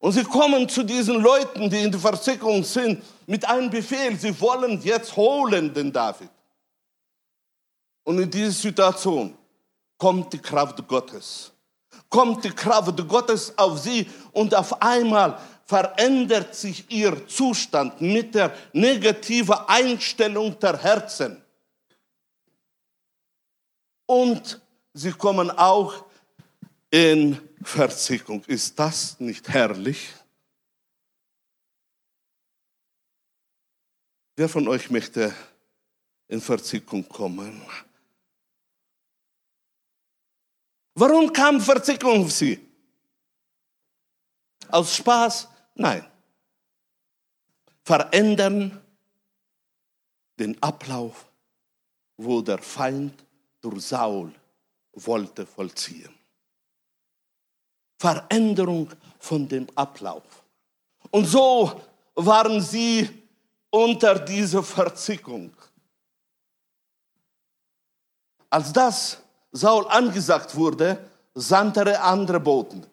Und 0.01 0.13
sie 0.13 0.23
kommen 0.23 0.67
zu 0.67 0.81
diesen 0.81 1.21
Leuten, 1.21 1.69
die 1.69 1.83
in 1.83 1.91
der 1.91 1.99
Verzickung 1.99 2.63
sind, 2.63 3.03
mit 3.27 3.47
einem 3.47 3.69
Befehl. 3.69 4.17
Sie 4.17 4.37
wollen 4.41 4.81
jetzt 4.81 5.15
holen 5.15 5.71
den 5.71 5.93
David. 5.93 6.29
Und 8.03 8.17
in 8.17 8.29
dieser 8.29 8.51
Situation 8.51 9.37
kommt 9.99 10.33
die 10.33 10.39
Kraft 10.39 10.85
Gottes. 10.87 11.51
Kommt 12.09 12.43
die 12.43 12.49
Kraft 12.49 13.07
Gottes 13.07 13.55
auf 13.55 13.77
sie 13.77 14.09
und 14.31 14.55
auf 14.55 14.81
einmal 14.81 15.37
verändert 15.65 16.55
sich 16.55 16.83
ihr 16.89 17.27
Zustand 17.27 18.01
mit 18.01 18.33
der 18.33 18.55
negativen 18.73 19.55
Einstellung 19.67 20.57
der 20.59 20.81
Herzen. 20.81 21.39
Und 24.07 24.59
sie 24.93 25.11
kommen 25.11 25.51
auch 25.51 25.93
in 26.89 27.39
Verzickung. 27.63 28.43
Ist 28.45 28.77
das 28.77 29.19
nicht 29.19 29.47
herrlich? 29.49 30.13
Wer 34.35 34.49
von 34.49 34.67
euch 34.67 34.89
möchte 34.89 35.35
in 36.27 36.41
Verzickung 36.41 37.07
kommen? 37.07 37.61
Warum 40.95 41.31
kam 41.31 41.61
Verzickung 41.61 42.25
auf 42.25 42.31
sie? 42.31 42.59
Aus 44.69 44.95
Spaß? 44.95 45.47
Nein. 45.75 46.05
Verändern 47.83 48.81
den 50.39 50.61
Ablauf, 50.61 51.31
wo 52.17 52.41
der 52.41 52.59
Feind 52.59 53.25
durch 53.61 53.83
Saul 53.83 54.33
wollte 54.93 55.45
vollziehen. 55.45 56.20
Veränderung 58.01 58.89
von 59.19 59.47
dem 59.47 59.67
Ablauf. 59.75 60.23
Und 61.11 61.25
so 61.25 61.79
waren 62.15 62.59
sie 62.59 63.07
unter 63.69 64.17
dieser 64.17 64.63
Verzickung. 64.63 65.53
Als 68.49 68.73
das 68.73 69.19
Saul 69.51 69.87
angesagt 69.87 70.55
wurde, 70.55 70.97
sandte 71.35 71.81
er 71.81 72.03
andere 72.03 72.39
Boten. 72.39 72.83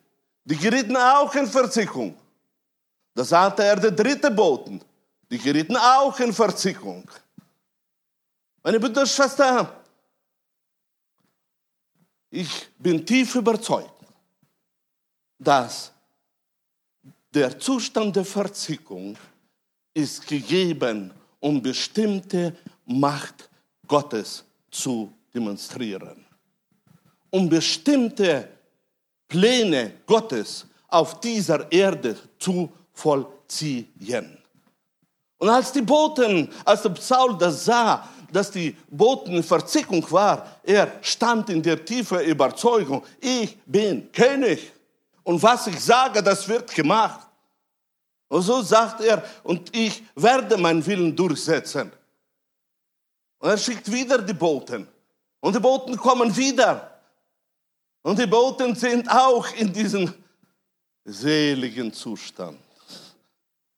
Die 0.44 0.56
gerieten 0.56 0.96
auch 0.98 1.34
in 1.34 1.46
Verzickung. 1.46 2.14
Da 3.14 3.24
sandte 3.24 3.64
er 3.64 3.76
die 3.76 3.96
dritte 3.96 4.30
Boten. 4.30 4.78
Die 5.30 5.38
gerieten 5.38 5.76
auch 5.78 6.20
in 6.20 6.34
Verzickung. 6.34 7.10
Meine 8.62 8.78
Brüder 8.78 9.00
und 9.00 9.08
Schwestern, 9.08 9.68
ich 12.28 12.68
bin 12.78 13.06
tief 13.06 13.34
überzeugt, 13.34 13.97
dass 15.38 15.92
der 17.32 17.58
Zustand 17.58 18.16
der 18.16 18.24
Verzickung 18.24 19.16
ist 19.94 20.26
gegeben, 20.26 21.12
um 21.40 21.62
bestimmte 21.62 22.56
Macht 22.86 23.48
Gottes 23.86 24.44
zu 24.70 25.12
demonstrieren 25.32 26.28
um 27.30 27.48
bestimmte 27.48 28.48
Pläne 29.28 29.92
Gottes 30.06 30.66
auf 30.88 31.20
dieser 31.20 31.70
Erde 31.70 32.16
zu 32.38 32.70
vollziehen. 32.92 34.38
Und 35.38 35.48
als 35.48 35.72
die 35.72 35.82
Boten, 35.82 36.48
als 36.64 36.82
der 36.82 36.96
Saul 36.96 37.36
das 37.38 37.64
sah, 37.64 38.08
dass 38.32 38.50
die 38.50 38.74
Boten 38.90 39.36
in 39.36 39.42
Verzickung 39.42 40.04
war, 40.10 40.58
er 40.62 40.92
stand 41.00 41.50
in 41.50 41.62
der 41.62 41.84
tiefen 41.84 42.20
Überzeugung, 42.20 43.02
ich 43.20 43.56
bin 43.64 44.10
König. 44.12 44.72
Und 45.28 45.42
was 45.42 45.66
ich 45.66 45.78
sage, 45.78 46.22
das 46.22 46.48
wird 46.48 46.74
gemacht. 46.74 47.28
Und 48.28 48.40
so 48.40 48.62
sagt 48.62 49.02
er, 49.02 49.22
und 49.42 49.76
ich 49.76 50.02
werde 50.14 50.56
meinen 50.56 50.84
Willen 50.86 51.14
durchsetzen. 51.14 51.92
Und 53.38 53.50
er 53.50 53.58
schickt 53.58 53.92
wieder 53.92 54.22
die 54.22 54.32
Boten. 54.32 54.88
Und 55.40 55.54
die 55.54 55.60
Boten 55.60 55.98
kommen 55.98 56.34
wieder. 56.34 56.98
Und 58.00 58.18
die 58.18 58.26
Boten 58.26 58.74
sind 58.74 59.06
auch 59.10 59.46
in 59.54 59.70
diesem 59.70 60.14
seligen 61.04 61.92
Zustand. 61.92 62.58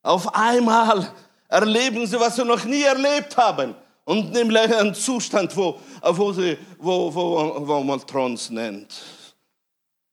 Auf 0.02 0.32
einmal 0.32 1.12
erleben 1.48 2.06
sie, 2.06 2.20
was 2.20 2.36
sie 2.36 2.44
noch 2.44 2.64
nie 2.64 2.84
erlebt 2.84 3.36
haben. 3.36 3.74
Und 4.04 4.30
nämlich 4.30 4.72
einen 4.72 4.94
Zustand, 4.94 5.56
wo, 5.56 5.80
wo, 6.00 6.32
sie, 6.32 6.56
wo, 6.78 7.12
wo, 7.12 7.66
wo 7.66 7.80
man 7.80 7.98
Trons 8.06 8.50
nennt. 8.50 8.94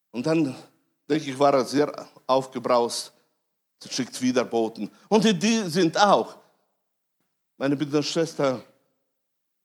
Und 0.09 0.25
dann, 0.25 0.55
denke 1.09 1.31
ich, 1.31 1.39
war 1.39 1.53
er 1.53 1.65
sehr 1.65 2.07
aufgebraust. 2.25 3.13
Schickt 3.89 4.19
wieder 4.21 4.43
Boten. 4.43 4.89
Und 5.07 5.23
die 5.23 5.69
sind 5.69 5.97
auch. 5.97 6.35
Meine 7.57 7.75
Brüder 7.75 7.99
und 7.99 8.03
Schwestern, 8.03 8.61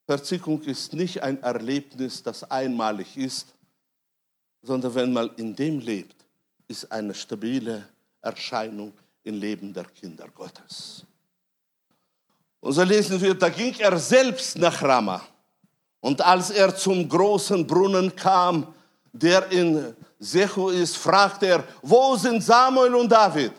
Verzickung 0.06 0.60
ist 0.62 0.92
nicht 0.92 1.22
ein 1.22 1.42
Erlebnis, 1.42 2.22
das 2.22 2.44
einmalig 2.50 3.16
ist, 3.16 3.54
sondern 4.62 4.94
wenn 4.94 5.12
man 5.12 5.30
in 5.36 5.54
dem 5.54 5.80
lebt, 5.80 6.16
ist 6.68 6.90
eine 6.90 7.14
stabile 7.14 7.88
Erscheinung 8.20 8.92
im 9.24 9.38
Leben 9.38 9.72
der 9.72 9.84
Kinder 9.84 10.28
Gottes. 10.28 11.04
Und 12.60 12.72
so 12.72 12.82
lesen 12.82 13.20
wir, 13.20 13.34
da 13.34 13.48
ging 13.48 13.74
er 13.78 13.98
selbst 13.98 14.56
nach 14.56 14.82
Rama. 14.82 15.22
Und 16.00 16.20
als 16.20 16.50
er 16.50 16.74
zum 16.74 17.08
großen 17.08 17.66
Brunnen 17.66 18.14
kam, 18.14 18.72
der 19.12 19.50
in 19.50 19.94
Sechu 20.22 20.68
ist, 20.68 20.96
fragte 20.96 21.46
er, 21.46 21.64
wo 21.82 22.16
sind 22.16 22.42
Samuel 22.42 22.94
und 22.94 23.10
David? 23.10 23.52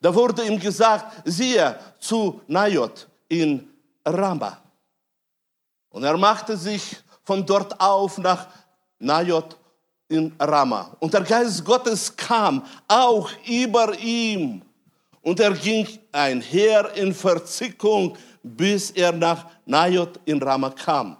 Da 0.00 0.14
wurde 0.14 0.46
ihm 0.46 0.58
gesagt, 0.58 1.22
siehe 1.26 1.78
zu 1.98 2.40
Najot 2.46 3.06
in 3.28 3.68
Rama. 4.04 4.56
Und 5.90 6.02
er 6.02 6.16
machte 6.16 6.56
sich 6.56 6.96
von 7.22 7.44
dort 7.44 7.78
auf 7.78 8.16
nach 8.16 8.46
Najot 8.98 9.56
in 10.08 10.34
Rama. 10.40 10.96
Und 11.00 11.12
der 11.12 11.20
Geist 11.20 11.62
Gottes 11.62 12.16
kam 12.16 12.64
auch 12.88 13.30
über 13.46 13.94
ihm. 13.98 14.62
Und 15.20 15.38
er 15.38 15.52
ging 15.52 15.86
einher 16.12 16.94
in 16.94 17.12
Verzickung, 17.12 18.16
bis 18.42 18.90
er 18.92 19.12
nach 19.12 19.44
Najot 19.66 20.18
in 20.24 20.42
Rama 20.42 20.70
kam. 20.70 21.18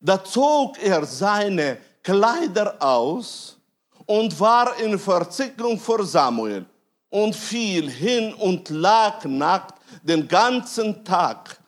Da 0.00 0.24
zog 0.24 0.82
er 0.82 1.04
seine 1.04 1.76
Kleider 2.02 2.80
aus 2.82 3.58
und 4.06 4.38
war 4.40 4.76
in 4.78 4.98
Verzickung 4.98 5.78
vor 5.78 6.04
Samuel 6.04 6.66
und 7.10 7.34
fiel 7.34 7.90
hin 7.90 8.34
und 8.34 8.68
lag 8.70 9.24
nackt 9.24 9.80
den 10.02 10.26
ganzen 10.26 11.04
Tag 11.04 11.60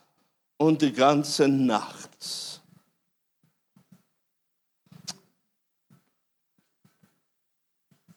und 0.57 0.81
die 0.81 0.93
ganze 0.93 1.49
Nacht. 1.49 2.11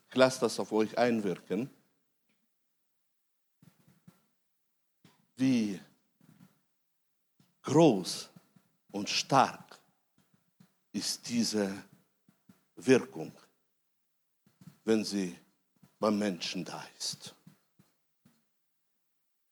Ich 0.10 0.16
lasse 0.16 0.40
das 0.42 0.60
auf 0.60 0.72
euch 0.72 0.98
einwirken. 0.98 1.70
Wie 5.36 5.78
groß 7.64 8.30
und 8.92 9.10
stark 9.10 9.78
ist 10.94 11.28
diese 11.28 11.76
Wirkung, 12.76 13.32
wenn 14.84 15.04
sie 15.04 15.38
beim 16.00 16.18
Menschen 16.20 16.64
da 16.64 16.86
ist. 16.98 17.34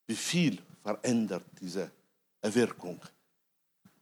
Wie 0.08 0.16
viel 0.16 0.62
verändert 0.82 1.46
diese 1.60 1.90
Wirkung 2.42 3.02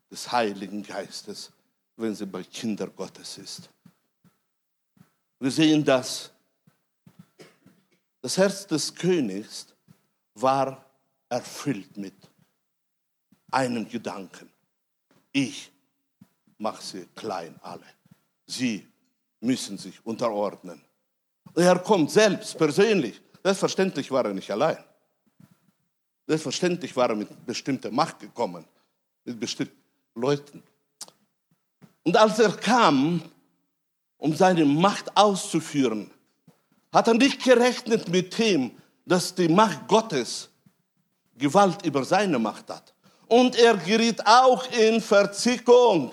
des 0.09 0.31
Heiligen 0.31 0.81
Geistes, 0.83 1.51
wenn 1.95 2.15
sie 2.15 2.25
bei 2.25 2.43
Kindern 2.43 2.93
Gottes 2.95 3.37
ist. 3.37 3.69
Wir 5.39 5.51
sehen 5.51 5.83
das 5.83 6.31
das 8.21 8.37
Herz 8.37 8.67
des 8.67 8.93
Königs 8.93 9.73
war 10.35 10.85
erfüllt 11.27 11.97
mit 11.97 12.13
einem 13.49 13.87
Gedanken. 13.89 14.49
Ich 15.31 15.71
mache 16.59 16.83
sie 16.83 17.05
klein 17.15 17.59
alle. 17.63 17.87
Sie 18.45 18.87
müssen 19.41 19.77
sich 19.77 20.03
unterordnen. 20.05 20.81
Er 21.55 21.77
kommt 21.79 22.11
selbst 22.11 22.57
persönlich. 22.57 23.21
Selbstverständlich 23.43 24.09
war 24.11 24.25
er 24.25 24.33
nicht 24.33 24.49
allein. 24.49 24.77
Selbstverständlich 26.27 26.95
war 26.95 27.09
er 27.09 27.15
mit 27.15 27.45
bestimmter 27.45 27.91
Macht 27.91 28.19
gekommen, 28.19 28.65
mit 29.25 29.39
bestimmten 29.39 29.75
Leuten. 30.15 30.63
Und 32.03 32.15
als 32.15 32.39
er 32.39 32.51
kam, 32.53 33.21
um 34.17 34.35
seine 34.35 34.63
Macht 34.63 35.15
auszuführen, 35.17 36.09
hat 36.93 37.07
er 37.07 37.15
nicht 37.15 37.43
gerechnet 37.43 38.07
mit 38.07 38.37
dem, 38.37 38.71
dass 39.05 39.33
die 39.33 39.49
Macht 39.49 39.87
Gottes 39.87 40.49
Gewalt 41.37 41.83
über 41.85 42.05
seine 42.05 42.37
Macht 42.37 42.69
hat. 42.69 42.93
Und 43.27 43.55
er 43.55 43.75
geriet 43.77 44.25
auch 44.25 44.69
in 44.71 45.01
Verzickung 45.01 46.11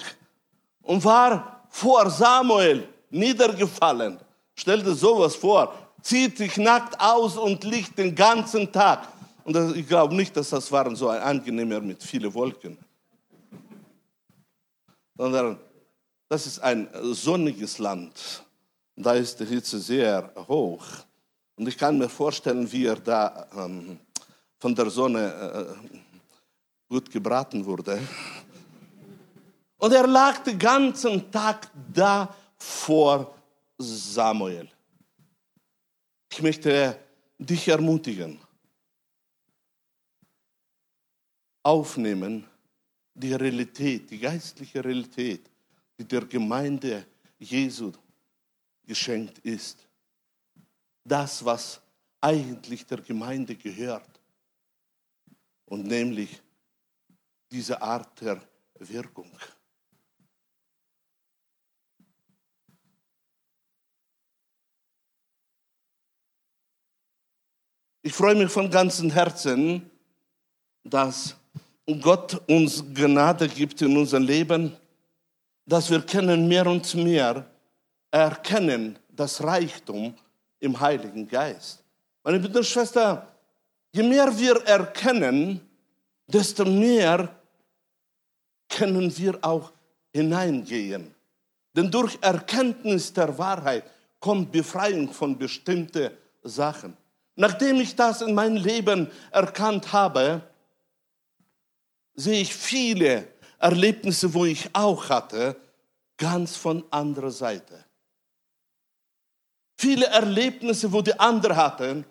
und 0.82 1.04
war 1.04 1.66
vor 1.68 2.08
Samuel 2.10 2.88
niedergefallen. 3.10 4.18
Stell 4.54 4.82
dir 4.82 4.94
sowas 4.94 5.36
vor, 5.36 5.72
zieht 6.02 6.38
sich 6.38 6.56
nackt 6.56 7.00
aus 7.00 7.36
und 7.36 7.64
liegt 7.64 7.98
den 7.98 8.14
ganzen 8.14 8.70
Tag. 8.70 9.08
Und 9.44 9.56
ich 9.76 9.86
glaube 9.86 10.14
nicht, 10.14 10.36
dass 10.36 10.50
das 10.50 10.70
waren 10.70 10.94
so 10.94 11.08
ein 11.08 11.20
angenehmer 11.20 11.80
mit 11.80 12.02
vielen 12.02 12.32
Wolken. 12.34 12.76
Sondern 15.16 15.58
das 16.28 16.46
ist 16.46 16.58
ein 16.60 16.88
sonniges 17.12 17.78
Land 17.78 18.44
da 18.98 19.12
ist 19.12 19.38
die 19.38 19.44
Hitze 19.44 19.78
sehr 19.78 20.32
hoch. 20.48 20.84
Und 21.56 21.68
ich 21.68 21.78
kann 21.78 21.98
mir 21.98 22.08
vorstellen, 22.08 22.70
wie 22.70 22.86
er 22.86 22.96
da 22.96 23.46
ähm, 23.56 23.98
von 24.58 24.74
der 24.74 24.90
Sonne 24.90 25.76
äh, 25.78 25.98
gut 26.88 27.10
gebraten 27.10 27.64
wurde. 27.64 28.00
Und 29.78 29.92
er 29.92 30.06
lag 30.06 30.38
den 30.38 30.58
ganzen 30.58 31.30
Tag 31.30 31.68
da 31.92 32.34
vor 32.58 33.34
Samuel. 33.78 34.68
Ich 36.30 36.42
möchte 36.42 36.98
dich 37.38 37.68
ermutigen, 37.68 38.40
aufnehmen 41.62 42.46
die 43.14 43.34
Realität, 43.34 44.10
die 44.10 44.18
geistliche 44.18 44.84
Realität, 44.84 45.50
die 45.98 46.04
der 46.04 46.24
Gemeinde 46.24 47.06
Jesu 47.38 47.92
geschenkt 48.86 49.38
ist. 49.40 49.86
Das, 51.04 51.44
was 51.44 51.80
eigentlich 52.20 52.86
der 52.86 53.00
Gemeinde 53.00 53.54
gehört. 53.54 54.20
Und 55.66 55.86
nämlich 55.86 56.40
diese 57.50 57.80
Art 57.80 58.20
der 58.20 58.40
Wirkung. 58.78 59.30
Ich 68.02 68.12
freue 68.12 68.36
mich 68.36 68.50
von 68.50 68.70
ganzem 68.70 69.10
Herzen, 69.10 69.90
dass 70.84 71.34
Gott 72.00 72.40
uns 72.48 72.84
Gnade 72.94 73.48
gibt 73.48 73.82
in 73.82 73.96
unserem 73.96 74.22
Leben, 74.22 74.76
dass 75.66 75.90
wir 75.90 76.00
können 76.02 76.46
mehr 76.46 76.66
und 76.66 76.94
mehr 76.94 77.44
erkennen 78.10 78.98
das 79.10 79.42
Reichtum 79.42 80.14
im 80.60 80.78
Heiligen 80.78 81.26
Geist. 81.26 81.82
Meine 82.22 82.38
Brüder 82.38 82.60
und 82.60 82.66
Schwestern, 82.66 83.22
je 83.92 84.04
mehr 84.04 84.36
wir 84.38 84.56
erkennen, 84.64 85.60
desto 86.28 86.64
mehr 86.64 87.34
können 88.68 89.16
wir 89.18 89.38
auch 89.42 89.72
hineingehen. 90.12 91.12
Denn 91.74 91.90
durch 91.90 92.16
Erkenntnis 92.20 93.12
der 93.12 93.36
Wahrheit 93.36 93.84
kommt 94.20 94.52
Befreiung 94.52 95.12
von 95.12 95.36
bestimmten 95.36 96.10
Sachen. 96.42 96.96
Nachdem 97.40 97.80
ich 97.80 97.94
das 97.94 98.20
in 98.20 98.34
meinem 98.34 98.56
Leben 98.56 99.08
erkannt 99.30 99.92
habe, 99.92 100.42
sehe 102.16 102.40
ich 102.40 102.52
viele 102.52 103.28
Erlebnisse, 103.60 104.34
wo 104.34 104.44
ich 104.44 104.68
auch 104.72 105.08
hatte, 105.08 105.54
ganz 106.16 106.56
von 106.56 106.82
anderer 106.90 107.30
Seite. 107.30 107.84
Viele 109.76 110.06
Erlebnisse, 110.06 110.92
wo 110.92 111.00
die 111.00 111.16
anderen 111.16 111.56
hatten, 111.56 112.04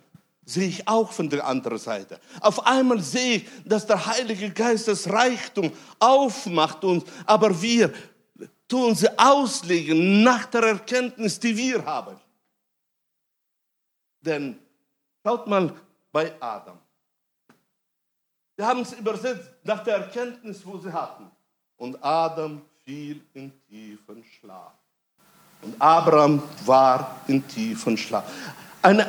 sehe 0.46 0.70
ich 0.70 0.88
auch 0.88 1.12
von 1.12 1.30
der 1.30 1.46
anderen 1.46 1.78
Seite. 1.78 2.22
Auf 2.40 2.66
einmal 2.66 3.02
sehe 3.02 3.40
ich, 3.40 3.46
dass 3.66 3.86
der 3.86 4.06
Heilige 4.06 4.50
Geist 4.52 4.88
das 4.88 5.10
Reichtum 5.10 5.74
aufmacht 6.00 6.86
uns, 6.86 7.04
aber 7.26 7.62
wir 7.62 7.94
tun 8.70 8.96
sie 8.96 9.10
auslegen 9.20 10.24
nach 10.24 10.46
der 10.46 10.64
Erkenntnis, 10.64 11.38
die 11.38 11.58
wir 11.58 11.84
haben. 11.84 12.16
Denn 14.22 14.58
schaut 15.28 15.46
mal 15.46 15.74
bei 16.14 16.32
Adam. 16.40 16.78
Wir 18.56 18.66
haben 18.66 18.80
es 18.80 18.94
übersetzt 18.94 19.50
nach 19.66 19.84
der 19.84 19.98
Erkenntnis, 19.98 20.66
wo 20.66 20.78
sie 20.78 20.92
hatten. 20.92 21.30
Und 21.76 22.02
Adam 22.02 22.62
fiel 22.86 23.22
in 23.34 23.52
tiefen 23.68 24.24
Schlaf. 24.24 24.72
Und 25.62 25.76
Abraham 25.82 26.42
war 26.66 27.18
in 27.28 27.46
tiefen 27.46 27.98
Schlaf. 27.98 28.24
Eine, 28.82 29.06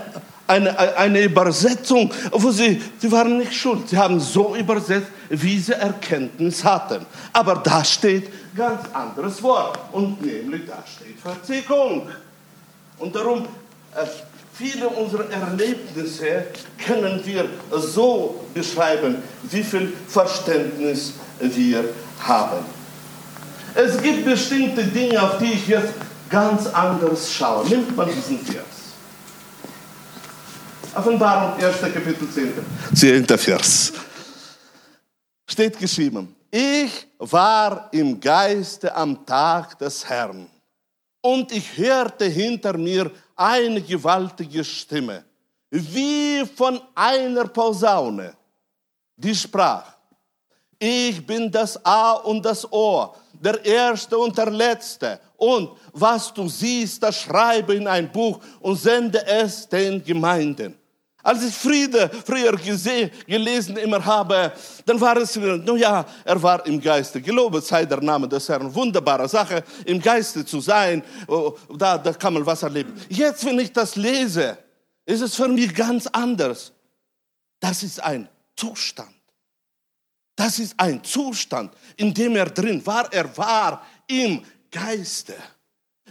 eine, 0.49 0.77
eine 0.97 1.23
Übersetzung, 1.23 2.13
wo 2.33 2.51
sie, 2.51 2.83
sie 2.99 3.13
waren 3.13 3.39
nicht 3.39 3.55
schuld. 3.55 3.89
Sie 3.89 3.97
haben 3.97 4.19
so 4.19 4.57
übersetzt, 4.57 5.13
wie 5.29 5.61
sie 5.61 5.75
Erkenntnis 5.75 6.65
hatten. 6.65 7.07
Aber 7.33 7.55
da 7.55 7.85
steht 7.85 8.57
ganz 8.57 8.93
anderes 8.93 9.41
Wort. 9.41 9.79
Und 9.93 10.21
nämlich 10.21 10.67
da 10.67 10.83
steht 10.85 11.21
Verzickung. 11.21 12.09
Und 12.99 13.15
darum, 13.15 13.47
viele 14.59 14.89
unserer 14.89 15.31
Erlebnisse 15.31 16.47
können 16.85 17.25
wir 17.25 17.49
so 17.71 18.45
beschreiben, 18.53 19.23
wie 19.45 19.63
viel 19.63 19.93
Verständnis 20.09 21.13
wir 21.39 21.85
haben. 22.19 22.67
Es 23.75 24.03
gibt 24.03 24.25
bestimmte 24.25 24.83
Dinge, 24.83 25.23
auf 25.23 25.39
die 25.39 25.53
ich 25.53 25.69
jetzt 25.69 25.93
ganz 26.29 26.67
anders 26.67 27.33
schauen. 27.33 27.69
Nimmt 27.69 27.97
man 27.97 28.09
diesen 28.09 28.41
Vers. 28.45 28.65
Offenbarung, 30.93 31.63
1. 31.63 31.81
Kapitel 31.81 32.29
10. 32.29 32.53
10. 33.27 33.39
Vers. 33.39 33.93
Steht 35.49 35.79
geschrieben, 35.79 36.35
ich 36.51 37.07
war 37.19 37.89
im 37.93 38.19
Geiste 38.19 38.93
am 38.93 39.25
Tag 39.25 39.79
des 39.79 40.05
Herrn 40.09 40.49
und 41.21 41.53
ich 41.53 41.77
hörte 41.77 42.25
hinter 42.25 42.77
mir 42.77 43.13
eine 43.39 43.81
gewaltige 43.81 44.65
Stimme, 44.65 45.25
wie 45.71 46.45
von 46.45 46.81
einer 46.95 47.47
Posaune, 47.47 48.35
die 49.17 49.35
sprach, 49.35 49.95
Ich 50.79 51.25
bin 51.25 51.51
das 51.51 51.83
A 51.85 52.13
und 52.13 52.45
das 52.45 52.71
O, 52.73 53.15
der 53.33 53.65
Erste 53.65 54.19
und 54.19 54.37
der 54.37 54.51
Letzte. 54.51 55.21
Und 55.37 55.71
was 55.93 56.33
du 56.33 56.49
siehst, 56.49 57.03
das 57.03 57.21
schreibe 57.21 57.75
in 57.75 57.87
ein 57.87 58.11
Buch 58.11 58.41
und 58.61 58.77
sende 58.77 59.25
es 59.27 59.69
den 59.69 60.03
Gemeinden. 60.03 60.77
Als 61.23 61.43
ich 61.43 61.55
Friede 61.55 62.11
früher 62.25 62.57
gesehen, 62.57 63.11
gelesen 63.27 63.77
immer 63.77 64.05
habe, 64.05 64.53
dann 64.87 65.01
war 65.01 65.17
es, 65.17 65.35
nun 65.35 65.77
ja, 65.77 66.07
er 66.25 66.43
war 66.43 66.65
im 66.65 66.81
Geiste. 66.81 67.21
Gelobet 67.21 67.65
sei 67.65 67.85
der 67.85 68.01
Name 68.01 68.29
des 68.29 68.49
Herrn. 68.49 68.73
Wunderbare 68.73 69.29
Sache, 69.29 69.65
im 69.85 70.01
Geiste 70.01 70.45
zu 70.45 70.61
sein. 70.61 71.03
Oh, 71.27 71.57
da, 71.77 71.99
da 71.99 72.13
kann 72.13 72.35
man 72.35 72.47
was 72.47 72.63
erleben. 72.63 72.95
Jetzt, 73.09 73.45
wenn 73.45 73.59
ich 73.59 73.73
das 73.73 73.97
lese, 73.97 74.57
ist 75.05 75.21
es 75.21 75.35
für 75.35 75.49
mich 75.49 75.75
ganz 75.75 76.07
anders. 76.07 76.73
Das 77.59 77.83
ist 77.83 78.03
ein 78.03 78.29
Zustand. 78.57 79.15
Das 80.37 80.61
ist 80.61 80.79
ein 80.79 81.03
Zustand, 81.03 81.75
in 81.97 82.15
dem 82.15 82.37
er 82.37 82.47
drin 82.47 82.85
war. 82.87 83.13
Er 83.13 83.37
war 83.37 83.85
im 84.07 84.45
Geiste. 84.71 85.35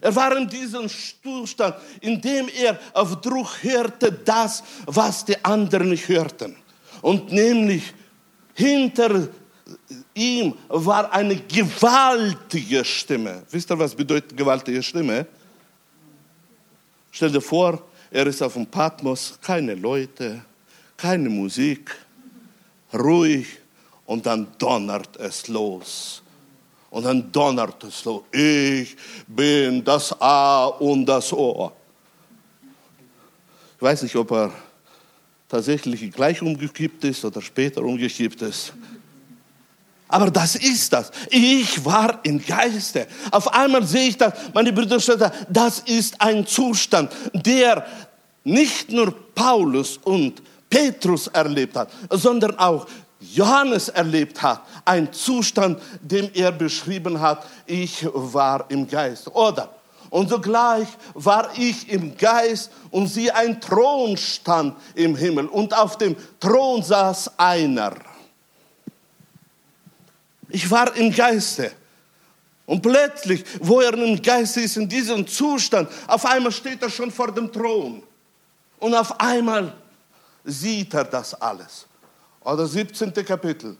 Er 0.01 0.15
war 0.15 0.35
in 0.37 0.47
diesem 0.47 0.87
Zustand, 1.23 1.75
in 2.01 2.21
dem 2.21 2.47
er 2.49 2.79
auf 2.93 3.19
Druck 3.21 3.63
hörte 3.63 4.11
das, 4.11 4.63
was 4.85 5.25
die 5.25 5.43
anderen 5.43 5.89
nicht 5.89 6.07
hörten. 6.07 6.55
Und 7.01 7.31
nämlich 7.31 7.93
hinter 8.53 9.27
ihm 10.13 10.53
war 10.67 11.11
eine 11.11 11.35
gewaltige 11.35 12.83
Stimme. 12.83 13.43
Wisst 13.51 13.71
ihr, 13.71 13.79
was 13.79 13.93
bedeutet 13.93 14.35
gewaltige 14.35 14.81
Stimme? 14.81 15.25
Stell 17.11 17.31
dir 17.31 17.41
vor, 17.41 17.81
er 18.11 18.27
ist 18.27 18.41
auf 18.41 18.53
dem 18.53 18.65
Patmos, 18.65 19.37
keine 19.41 19.75
Leute, 19.75 20.41
keine 20.95 21.29
Musik, 21.29 21.95
ruhig 22.93 23.47
und 24.05 24.25
dann 24.25 24.47
donnert 24.57 25.17
es 25.17 25.47
los. 25.47 26.23
Und 26.89 27.03
dann 27.03 27.31
donnert 27.31 27.83
es 27.83 27.99
so, 28.01 28.25
ich 28.31 28.95
bin 29.27 29.83
das 29.83 30.19
A 30.21 30.65
und 30.65 31.05
das 31.05 31.33
O. 31.33 31.71
Ich 33.75 33.81
weiß 33.81 34.03
nicht, 34.03 34.15
ob 34.15 34.31
er 34.31 34.51
tatsächlich 35.49 36.11
gleich 36.11 36.41
umgekippt 36.41 37.03
ist 37.03 37.23
oder 37.25 37.41
später 37.41 37.81
umgekippt 37.81 38.41
ist. 38.41 38.73
Aber 40.07 40.31
das 40.31 40.55
ist 40.55 40.93
das. 40.93 41.11
Ich 41.29 41.83
war 41.83 42.19
im 42.23 42.43
Geiste. 42.43 43.07
Auf 43.31 43.53
einmal 43.53 43.85
sehe 43.85 44.09
ich 44.09 44.17
das, 44.17 44.33
meine 44.53 44.71
Brüder 44.71 44.95
und 44.95 45.01
Schwestern, 45.01 45.31
das 45.49 45.79
ist 45.79 46.19
ein 46.21 46.47
Zustand, 46.47 47.11
der 47.33 47.85
nicht 48.45 48.89
nur 48.89 49.13
Paulus 49.35 49.97
und 49.97 50.41
Petrus 50.69 51.27
erlebt 51.27 51.75
hat, 51.75 51.91
sondern 52.09 52.57
auch 52.57 52.87
Johannes 53.19 53.89
erlebt 53.89 54.41
hat, 54.41 54.61
ein 54.85 55.11
Zustand, 55.11 55.81
den 56.01 56.33
er 56.35 56.51
beschrieben 56.51 57.19
hat, 57.19 57.45
ich 57.65 58.05
war 58.13 58.65
im 58.69 58.87
Geist. 58.87 59.27
Oder, 59.33 59.69
und 60.09 60.29
sogleich 60.29 60.87
war 61.13 61.49
ich 61.57 61.89
im 61.89 62.15
Geist 62.15 62.71
und 62.91 63.07
sie 63.07 63.31
ein 63.31 63.59
Thron 63.59 64.15
stand 64.17 64.75
im 64.95 65.15
Himmel 65.15 65.47
und 65.47 65.75
auf 65.75 65.97
dem 65.97 66.15
Thron 66.39 66.83
saß 66.83 67.37
einer. 67.37 67.95
Ich 70.49 70.69
war 70.69 70.95
im 70.95 71.11
Geiste. 71.11 71.71
Und 72.65 72.81
plötzlich, 72.81 73.43
wo 73.61 73.81
er 73.81 73.93
im 73.93 74.21
Geist 74.21 74.57
ist, 74.57 74.77
in 74.77 74.87
diesem 74.87 75.25
Zustand, 75.25 75.89
auf 76.05 76.25
einmal 76.25 76.51
steht 76.51 76.81
er 76.81 76.89
schon 76.89 77.11
vor 77.11 77.31
dem 77.31 77.51
Thron. 77.51 78.03
Und 78.79 78.93
auf 78.93 79.19
einmal 79.19 79.73
sieht 80.43 80.93
er 80.93 81.05
das 81.05 81.33
alles 81.33 81.87
oder 82.47 82.65
17. 82.65 83.13
Kapitel. 83.25 83.75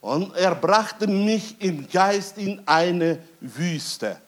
Und 0.00 0.34
er 0.36 0.54
brachte 0.54 1.06
mich 1.06 1.56
im 1.60 1.88
Geist 1.88 2.38
in 2.38 2.60
eine 2.66 3.18
Wüste. 3.40 4.18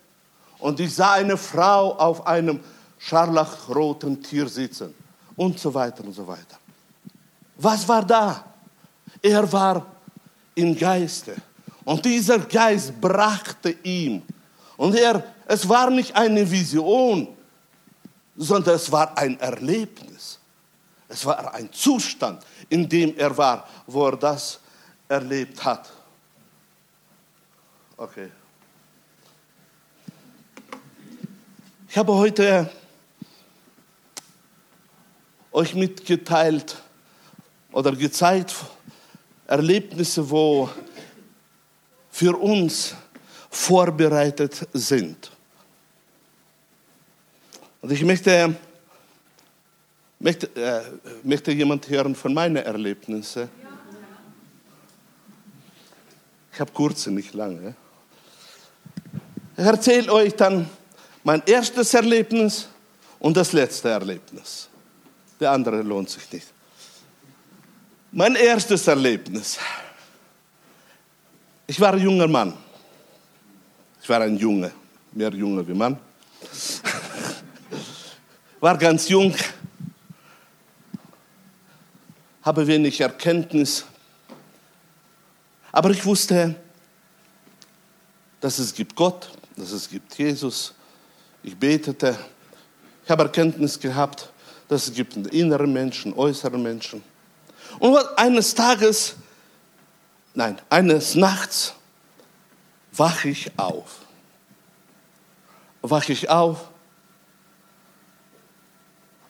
Und 0.58 0.78
ich 0.80 0.94
sah 0.94 1.12
eine 1.12 1.36
Frau 1.36 1.94
auf 1.96 2.26
einem 2.26 2.60
scharlachroten 2.98 4.22
Tier 4.22 4.48
sitzen. 4.48 4.94
Und 5.36 5.58
so 5.58 5.72
weiter 5.72 6.04
und 6.04 6.12
so 6.12 6.26
weiter. 6.26 6.58
Was 7.56 7.86
war 7.88 8.04
da? 8.04 8.44
Er 9.22 9.50
war 9.52 9.86
im 10.54 10.76
Geiste. 10.76 11.36
Und 11.84 12.04
dieser 12.04 12.38
Geist 12.38 12.98
brachte 13.00 13.76
ihm. 13.82 14.22
Und 14.76 14.94
er, 14.94 15.22
es 15.46 15.66
war 15.68 15.90
nicht 15.90 16.14
eine 16.14 16.50
Vision, 16.50 17.28
sondern 18.36 18.76
es 18.76 18.90
war 18.90 19.16
ein 19.16 19.38
Erlebnis. 19.40 20.38
Es 21.08 21.24
war 21.24 21.54
ein 21.54 21.72
Zustand, 21.72 22.44
in 22.68 22.88
dem 22.88 23.16
er 23.16 23.36
war, 23.36 23.68
wo 23.86 24.06
er 24.08 24.16
das 24.16 24.60
erlebt 25.08 25.64
hat. 25.64 25.92
Okay. 27.96 28.30
Ich 31.88 31.96
habe 31.96 32.12
heute 32.14 32.70
euch 35.52 35.74
mitgeteilt 35.74 36.76
oder 37.72 37.92
gezeigt 37.92 38.54
Erlebnisse, 39.46 40.28
wo 40.28 40.68
für 42.10 42.36
uns 42.36 42.94
vorbereitet 43.48 44.68
sind. 44.72 45.30
Und 47.80 47.92
ich 47.92 48.02
möchte 48.02 48.56
Möchte, 50.18 50.46
äh, 50.56 50.82
möchte 51.22 51.52
jemand 51.52 51.88
hören 51.88 52.14
von 52.14 52.32
meinen 52.32 52.56
Erlebnissen? 52.56 53.48
Ich 56.52 56.60
habe 56.60 56.72
kurze, 56.72 57.10
nicht 57.10 57.34
lange. 57.34 57.74
Ich 59.58 59.64
erzähle 59.64 60.12
euch 60.12 60.34
dann 60.34 60.68
mein 61.22 61.42
erstes 61.44 61.92
Erlebnis 61.92 62.68
und 63.18 63.36
das 63.36 63.52
letzte 63.52 63.90
Erlebnis. 63.90 64.68
Der 65.38 65.50
andere 65.50 65.82
lohnt 65.82 66.08
sich 66.08 66.32
nicht. 66.32 66.46
Mein 68.12 68.36
erstes 68.36 68.86
Erlebnis. 68.86 69.58
Ich 71.66 71.78
war 71.78 71.92
ein 71.92 72.00
junger 72.00 72.28
Mann. 72.28 72.54
Ich 74.00 74.08
war 74.08 74.20
ein 74.20 74.36
Junge, 74.36 74.70
mehr 75.12 75.34
Junge 75.34 75.66
wie 75.66 75.74
Mann. 75.74 75.98
War 78.60 78.78
ganz 78.78 79.08
jung, 79.08 79.34
habe 82.46 82.64
wenig 82.64 83.00
Erkenntnis. 83.00 83.84
Aber 85.72 85.90
ich 85.90 86.04
wusste, 86.04 86.54
dass 88.40 88.60
es 88.60 88.72
gibt 88.72 88.94
Gott, 88.94 89.28
dass 89.56 89.72
es 89.72 89.90
gibt 89.90 90.16
Jesus. 90.16 90.72
Ich 91.42 91.56
betete. 91.56 92.16
Ich 93.04 93.10
habe 93.10 93.24
Erkenntnis 93.24 93.78
gehabt, 93.80 94.30
dass 94.68 94.86
es 94.86 94.94
gibt 94.94 95.16
innere 95.16 95.66
Menschen, 95.66 96.14
äußere 96.14 96.56
Menschen. 96.56 97.02
Und 97.80 97.96
eines 98.16 98.54
Tages, 98.54 99.16
nein, 100.32 100.60
eines 100.70 101.16
Nachts 101.16 101.74
wache 102.92 103.28
ich 103.28 103.58
auf. 103.58 104.02
Wache 105.82 106.12
ich 106.12 106.30
auf 106.30 106.68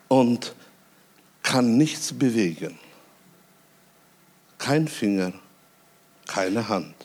und 0.08 0.54
kann 1.42 1.78
nichts 1.78 2.12
bewegen. 2.12 2.78
Kein 4.66 4.88
Finger, 4.88 5.32
keine 6.26 6.68
Hand. 6.68 6.96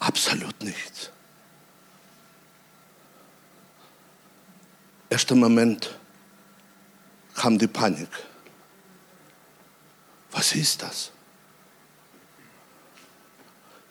Absolut 0.00 0.60
nichts. 0.60 1.12
Erster 5.08 5.36
Moment 5.36 5.96
kam 7.36 7.58
die 7.58 7.68
Panik. 7.68 8.08
Was 10.32 10.52
ist 10.56 10.82
das? 10.82 11.12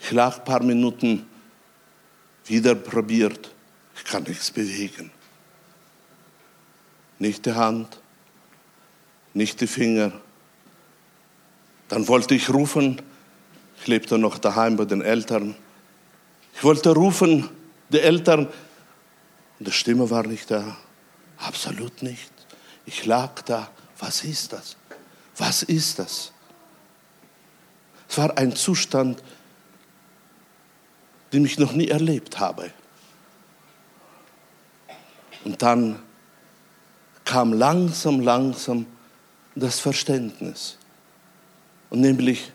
Ich 0.02 0.12
lag 0.12 0.40
ein 0.40 0.44
paar 0.44 0.62
Minuten, 0.62 1.26
wieder 2.44 2.76
probiert, 2.76 3.50
ich 3.96 4.04
kann 4.04 4.24
nichts 4.24 4.52
bewegen. 4.52 5.10
Nicht 7.18 7.46
die 7.46 7.54
Hand, 7.54 8.01
nicht 9.34 9.62
die 9.62 9.68
Finger. 9.68 10.12
Dann 11.90 12.08
wollte 12.08 12.36
ich 12.36 12.50
rufen, 12.50 13.02
ich 13.80 13.88
lebte 13.88 14.18
noch 14.18 14.38
daheim 14.38 14.78
bei 14.78 14.86
den 14.86 15.02
Eltern. 15.02 15.56
Ich 16.54 16.64
wollte 16.64 16.92
rufen, 16.92 17.50
die 17.90 18.00
Eltern, 18.00 18.48
und 19.60 19.68
die 19.68 19.72
Stimme 19.72 20.10
war 20.10 20.26
nicht 20.26 20.50
da. 20.50 20.78
Absolut 21.38 22.02
nicht. 22.02 22.32
Ich 22.86 23.06
lag 23.06 23.42
da. 23.44 23.70
Was 24.00 24.24
ist 24.24 24.54
das? 24.54 24.76
Was 25.38 25.64
ist 25.64 26.00
das? 26.00 26.32
Es 28.10 28.18
war 28.18 28.38
ein 28.38 28.56
Zustand, 28.56 29.22
den 31.32 31.46
ich 31.46 31.60
noch 31.60 31.74
nie 31.74 31.88
erlebt 31.88 32.40
habe. 32.40 32.72
Und 35.44 35.62
dann 35.62 36.00
kam 37.24 37.54
langsam, 37.54 38.20
langsam 38.20 38.86
das 39.62 39.80
Verständnis. 39.80 40.78
Und 41.90 42.02
nämlich, 42.02 42.52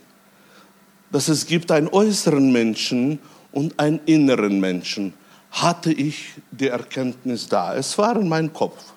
dass 1.11 1.28
es 1.28 1.46
gibt 1.46 1.70
einen 1.70 1.88
äußeren 1.88 2.52
Menschen 2.52 3.18
und 3.52 3.78
einen 3.80 4.00
inneren 4.04 4.61
Menschen. 4.61 5.14
Hatte 5.50 5.92
ich 5.92 6.34
die 6.50 6.68
Erkenntnis 6.68 7.48
da. 7.48 7.74
Es 7.74 7.96
war 7.96 8.20
in 8.20 8.28
meinem 8.28 8.52
Kopf. 8.52 8.92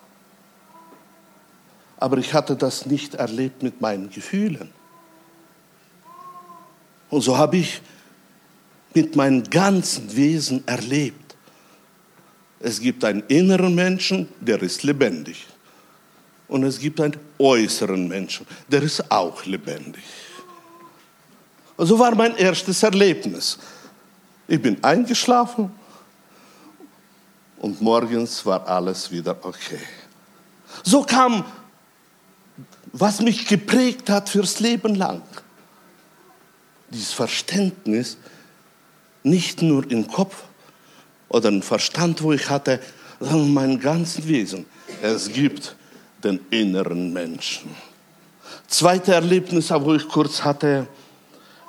Aber 1.97 2.17
ich 2.17 2.33
hatte 2.33 2.55
das 2.55 2.85
nicht 2.85 3.13
erlebt 3.13 3.63
mit 3.63 3.79
meinen 3.79 4.09
Gefühlen. 4.09 4.69
Und 7.09 7.21
so 7.21 7.37
habe 7.37 7.57
ich 7.57 7.81
mit 8.93 9.15
meinem 9.15 9.43
ganzen 9.43 10.15
Wesen 10.15 10.67
erlebt. 10.67 11.35
Es 12.59 12.79
gibt 12.79 13.05
einen 13.05 13.23
inneren 13.27 13.73
Menschen, 13.75 14.27
der 14.41 14.61
ist 14.61 14.83
lebendig. 14.83 15.45
Und 16.49 16.63
es 16.63 16.79
gibt 16.79 16.99
einen 16.99 17.15
äußeren 17.37 18.07
Menschen, 18.07 18.45
der 18.67 18.81
ist 18.81 19.09
auch 19.09 19.45
lebendig. 19.45 20.03
So 21.77 21.97
war 21.97 22.13
mein 22.15 22.35
erstes 22.35 22.83
Erlebnis. 22.83 23.57
Ich 24.47 24.61
bin 24.61 24.83
eingeschlafen 24.83 25.71
und 27.59 27.79
morgens 27.81 28.43
war 28.45 28.67
alles 28.67 29.09
wieder 29.11 29.37
okay. 29.43 29.79
So 30.83 31.03
kam, 31.03 31.45
was 32.91 33.21
mich 33.21 33.47
geprägt 33.47 34.09
hat 34.09 34.27
fürs 34.27 34.59
Leben 34.59 34.95
lang. 34.95 35.21
Dieses 36.89 37.13
Verständnis, 37.13 38.17
nicht 39.21 39.61
nur 39.61 39.89
im 39.91 40.07
Kopf 40.07 40.43
oder 41.27 41.49
im 41.49 41.61
Verstand, 41.61 42.23
wo 42.23 42.33
ich 42.33 42.49
hatte, 42.49 42.79
sondern 43.19 43.45
in 43.45 43.53
meinem 43.53 43.79
ganzen 43.79 44.27
Wesen. 44.27 44.65
Es 45.01 45.31
gibt 45.31 45.75
den 46.23 46.39
inneren 46.49 47.13
Menschen. 47.13 47.75
Zweite 48.67 49.13
Erlebnis, 49.13 49.69
wo 49.71 49.95
ich 49.95 50.07
kurz 50.07 50.43
hatte, 50.43 50.87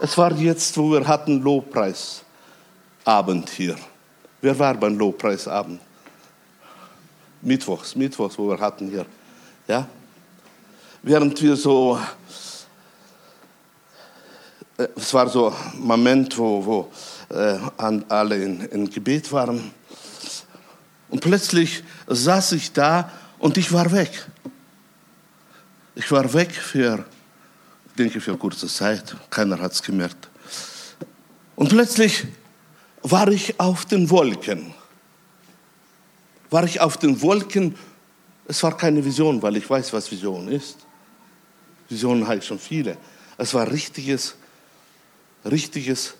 es 0.01 0.17
war 0.17 0.33
jetzt, 0.33 0.77
wo 0.79 0.93
wir 0.93 1.07
hatten 1.07 1.43
Lobpreisabend 1.43 3.51
hier. 3.51 3.77
Wer 4.41 4.59
war 4.59 4.75
beim 4.75 4.99
Lobpreisabend? 4.99 5.81
Mittwochs, 7.43 7.95
Mittwochs, 7.95 8.39
wo 8.39 8.49
wir 8.49 8.59
hatten 8.59 8.89
hier. 8.89 9.05
Ja? 9.69 9.87
Während 11.03 11.41
wir 11.43 11.57
so, 11.57 11.99
äh, 14.77 14.89
es 14.97 15.15
war 15.15 15.29
so 15.29 15.49
ein 15.49 15.81
Moment, 15.81 16.37
wo, 16.37 16.65
wo 16.65 16.93
äh, 17.35 17.59
alle 18.09 18.43
in, 18.43 18.61
in 18.67 18.91
Gebet 18.91 19.33
waren. 19.33 19.73
Und 21.09 21.21
plötzlich 21.21 21.83
saß 22.07 22.53
ich 22.53 22.73
da 22.73 23.11
und 23.39 23.57
ich 23.57 23.73
war 23.73 23.91
weg. 23.93 24.30
Ich 25.95 26.11
war 26.11 26.33
weg 26.33 26.53
für, 26.53 27.05
ich 27.87 27.93
denke, 27.95 28.21
für 28.21 28.37
kurze 28.37 28.69
Zeit. 28.69 29.15
Keiner 29.29 29.61
hat 29.61 29.73
es 29.73 29.83
gemerkt. 29.83 30.29
Und 31.57 31.69
plötzlich 31.69 32.27
war 33.03 33.29
ich 33.29 33.59
auf 33.59 33.85
den 33.85 34.09
Wolken. 34.11 34.73
War 36.51 36.65
ich 36.65 36.81
auf 36.81 36.97
den 36.97 37.21
Wolken. 37.23 37.75
Es 38.47 38.63
war 38.63 38.77
keine 38.77 39.05
Vision, 39.05 39.43
weil 39.43 39.57
ich 39.57 39.69
weiß, 39.69 39.93
was 39.93 40.11
Vision 40.11 40.49
ist. 40.49 40.79
Visionen 41.89 42.31
ich 42.39 42.45
schon 42.45 42.59
viele. 42.59 42.97
Es 43.37 43.53
war 43.53 43.71
richtiges, 43.71 44.37
richtiges 45.45 46.15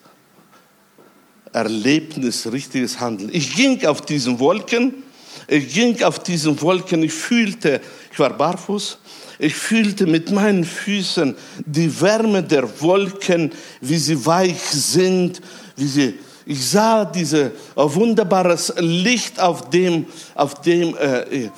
Erlebnis, 1.53 2.51
richtiges 2.51 2.99
Handeln. 2.99 3.31
Ich 3.33 3.55
ging 3.55 3.85
auf 3.87 4.01
diesen 4.03 4.39
Wolken, 4.39 5.03
ich 5.49 5.73
ging 5.73 6.03
auf 6.03 6.21
diesen 6.21 6.61
Wolken, 6.61 7.03
ich 7.03 7.13
fühlte, 7.13 7.81
ich 8.13 8.19
war 8.19 8.31
barfuß, 8.31 8.99
ich 9.41 9.55
fühlte 9.55 10.07
mit 10.07 10.31
meinen 10.31 10.65
Füßen 10.65 11.35
die 11.65 12.01
Wärme 12.01 12.43
der 12.43 12.69
Wolken, 12.81 13.51
wie 13.81 13.99
sie 13.99 14.25
weich 14.25 14.61
sind, 14.61 15.41
wie 15.77 15.87
sie 15.87 16.15
ich 16.47 16.69
sah 16.69 17.05
dieses 17.05 17.53
wunderbares 17.77 18.75
Licht 18.79 19.39
auf 19.39 19.71
dem, 19.71 20.07
auf 20.35 20.61
dem, 20.63 20.97
äh, 20.97 21.45
äh, 21.45 21.49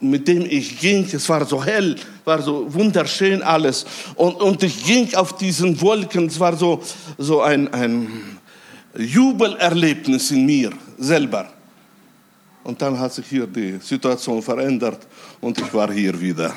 mit 0.00 0.26
dem 0.26 0.44
ich 0.46 0.80
ging. 0.80 1.08
Es 1.12 1.28
war 1.28 1.44
so 1.44 1.62
hell, 1.62 1.94
war 2.24 2.42
so 2.42 2.66
wunderschön 2.74 3.40
alles. 3.40 3.84
Und, 4.16 4.34
und 4.40 4.62
ich 4.64 4.84
ging 4.84 5.14
auf 5.14 5.36
diesen 5.36 5.80
Wolken. 5.80 6.26
Es 6.26 6.40
war 6.40 6.56
so, 6.56 6.82
so 7.18 7.42
ein, 7.42 7.72
ein 7.72 8.08
Jubelerlebnis 8.98 10.32
in 10.32 10.44
mir 10.44 10.72
selber. 10.98 11.53
Und 12.64 12.80
dann 12.80 12.98
hat 12.98 13.12
sich 13.12 13.26
hier 13.26 13.46
die 13.46 13.78
Situation 13.78 14.42
verändert 14.42 15.06
und 15.40 15.58
ich 15.58 15.72
war 15.74 15.92
hier 15.92 16.18
wieder. 16.18 16.52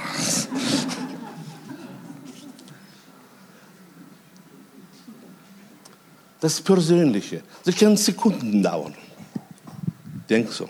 Das 6.40 6.62
Persönliche. 6.62 7.42
Sie 7.64 7.74
können 7.74 7.98
Sekunden 7.98 8.64
dauern. 8.64 8.94
Denk 10.30 10.52
so. 10.52 10.70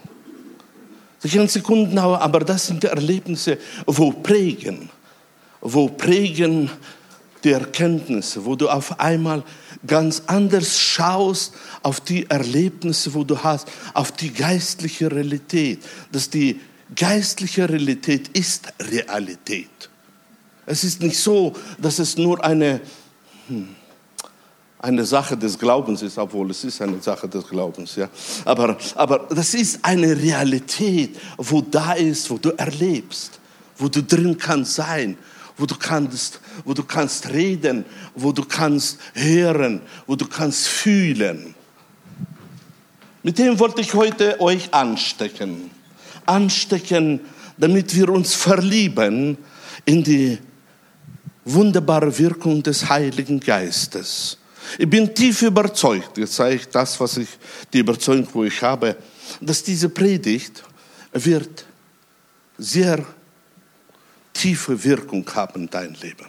Sie 1.20 1.30
können 1.30 1.48
Sekunden 1.48 1.96
dauern, 1.96 2.20
aber 2.22 2.40
das 2.40 2.66
sind 2.68 2.82
die 2.82 2.88
Erlebnisse, 2.88 3.60
wo 3.86 4.12
prägen, 4.12 4.90
wo 5.62 5.88
prägen 5.88 6.70
die 7.44 7.52
Erkenntnisse, 7.52 8.44
wo 8.44 8.56
du 8.56 8.70
auf 8.70 9.00
einmal 9.00 9.44
ganz 9.88 10.24
anders 10.28 10.80
schaust 10.80 11.54
auf 11.82 12.02
die 12.02 12.30
Erlebnisse, 12.30 13.14
wo 13.14 13.24
du 13.24 13.44
hast, 13.44 13.68
auf 13.94 14.12
die 14.12 14.32
geistliche 14.32 15.12
Realität. 15.12 15.80
Dass 16.12 16.30
die 16.30 16.60
geistliche 16.96 17.70
Realität 17.70 18.30
ist 18.30 18.68
Realität. 18.80 19.90
Es 20.66 20.84
ist 20.84 21.02
nicht 21.02 21.18
so, 21.18 21.56
dass 21.78 22.00
es 22.00 22.18
nur 22.18 22.44
eine, 22.44 22.82
hm, 23.48 23.70
eine 24.80 25.06
Sache 25.06 25.38
des 25.38 25.58
Glaubens 25.58 26.02
ist, 26.02 26.18
obwohl 26.18 26.52
es 26.52 26.64
ist 26.64 26.82
eine 26.82 27.02
Sache 27.02 27.28
des 27.28 27.48
Glaubens, 27.48 27.96
ja. 27.96 28.10
Aber, 28.46 28.78
aber 28.96 29.28
das 29.30 29.54
ist 29.54 29.80
eine 29.84 30.16
Realität, 30.16 31.18
wo 31.38 31.62
da 31.62 31.94
ist, 31.94 32.30
wo 32.30 32.38
du 32.38 32.52
erlebst, 32.52 33.40
wo 33.78 33.88
du 33.88 34.04
drin 34.04 34.38
kannst 34.38 34.76
sein, 34.76 35.18
wo 35.58 35.66
du 35.66 35.76
kannst, 35.76 36.40
wo 36.64 36.74
du 36.74 36.84
kannst 36.84 37.30
reden, 37.30 37.86
wo 38.16 38.32
du 38.32 38.44
kannst 38.44 39.00
hören, 39.14 39.82
wo 40.06 40.16
du 40.16 40.28
kannst 40.28 40.68
fühlen. 40.68 41.56
Mit 43.24 43.40
dem 43.40 43.60
wollte 43.60 43.82
ich 43.82 43.94
heute 43.94 44.40
euch 44.40 44.74
anstecken. 44.74 45.72
Anstecken, 46.26 47.22
damit 47.58 47.96
wir 47.96 48.10
uns 48.10 48.34
verlieben 48.36 49.38
in 49.86 50.04
die 50.04 50.38
wunderbare 51.44 52.18
Wirkung 52.18 52.62
des 52.62 52.88
Heiligen 52.90 53.40
Geistes. 53.40 54.38
Ich 54.78 54.90
bin 54.90 55.14
tief 55.16 55.42
überzeugt, 55.42 56.18
jetzt 56.18 56.36
sage 56.36 56.56
ich 56.56 56.68
das, 56.68 57.00
was 57.00 57.18
ich, 57.18 57.30
die 57.72 57.80
Überzeugung, 57.80 58.28
wo 58.34 58.44
ich 58.44 58.62
habe, 58.62 58.98
dass 59.40 59.64
diese 59.64 59.90
Predigt 59.90 60.64
wird 61.14 61.66
sehr 62.58 63.06
tiefe 64.38 64.84
Wirkung 64.84 65.26
haben 65.34 65.64
in 65.64 65.70
dein 65.70 65.94
Leben. 65.96 66.28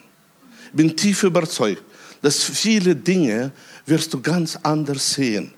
Ich 0.66 0.72
bin 0.72 0.96
tief 0.96 1.22
überzeugt, 1.22 1.82
dass 2.22 2.42
viele 2.42 2.96
Dinge 2.96 3.52
wirst 3.86 4.12
du 4.12 4.20
ganz 4.20 4.58
anders 4.62 5.14
sehen. 5.14 5.52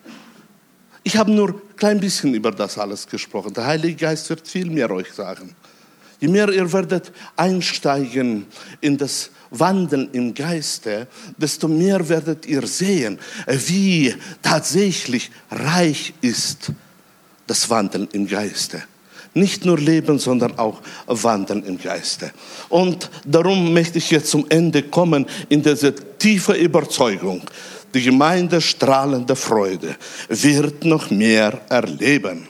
Ich 1.03 1.17
habe 1.17 1.31
nur 1.31 1.49
ein 1.51 1.77
klein 1.77 2.01
bisschen 2.01 2.35
über 2.35 2.51
das 2.51 2.77
alles 2.77 3.07
gesprochen. 3.07 3.55
Der 3.55 3.67
Heilige 3.67 3.97
Geist 3.97 4.29
wird 4.29 4.47
viel 4.47 4.69
mehr 4.69 4.91
euch 4.91 5.13
sagen. 5.13 5.55
Je 6.21 6.29
mehr 6.29 6.51
ihr 6.51 6.71
werdet 6.71 7.13
einsteigen 7.37 8.47
in 8.81 8.99
das 8.99 9.31
Wandeln 9.51 10.11
im 10.13 10.35
Geiste, 10.35 11.09
desto 11.39 11.67
mehr 11.67 12.07
werdet 12.09 12.47
ihr 12.47 12.67
sehen, 12.67 13.19
wie 13.47 14.15
tatsächlich 14.43 15.31
reich 15.51 16.13
ist 16.21 16.73
das 17.47 17.71
Wandeln 17.71 18.07
im 18.13 18.29
Geiste. 18.29 18.83
Nicht 19.35 19.65
nur 19.65 19.79
leben, 19.79 20.19
sondern 20.19 20.59
auch 20.59 20.81
wandeln 21.07 21.65
im 21.65 21.79
Geiste. 21.79 22.33
Und 22.69 23.11
darum 23.25 23.73
möchte 23.73 23.99
ich 23.99 24.11
jetzt 24.11 24.31
zum 24.31 24.47
Ende 24.49 24.83
kommen 24.83 25.27
in 25.49 25.63
diese 25.63 25.95
tiefe 25.95 26.53
Überzeugung. 26.55 27.43
Die 27.95 28.03
Gemeinde 28.03 28.61
strahlende 28.61 29.35
Freude 29.37 29.97
wird 30.29 30.85
noch 30.85 31.11
mehr 31.11 31.61
erleben. 31.69 32.49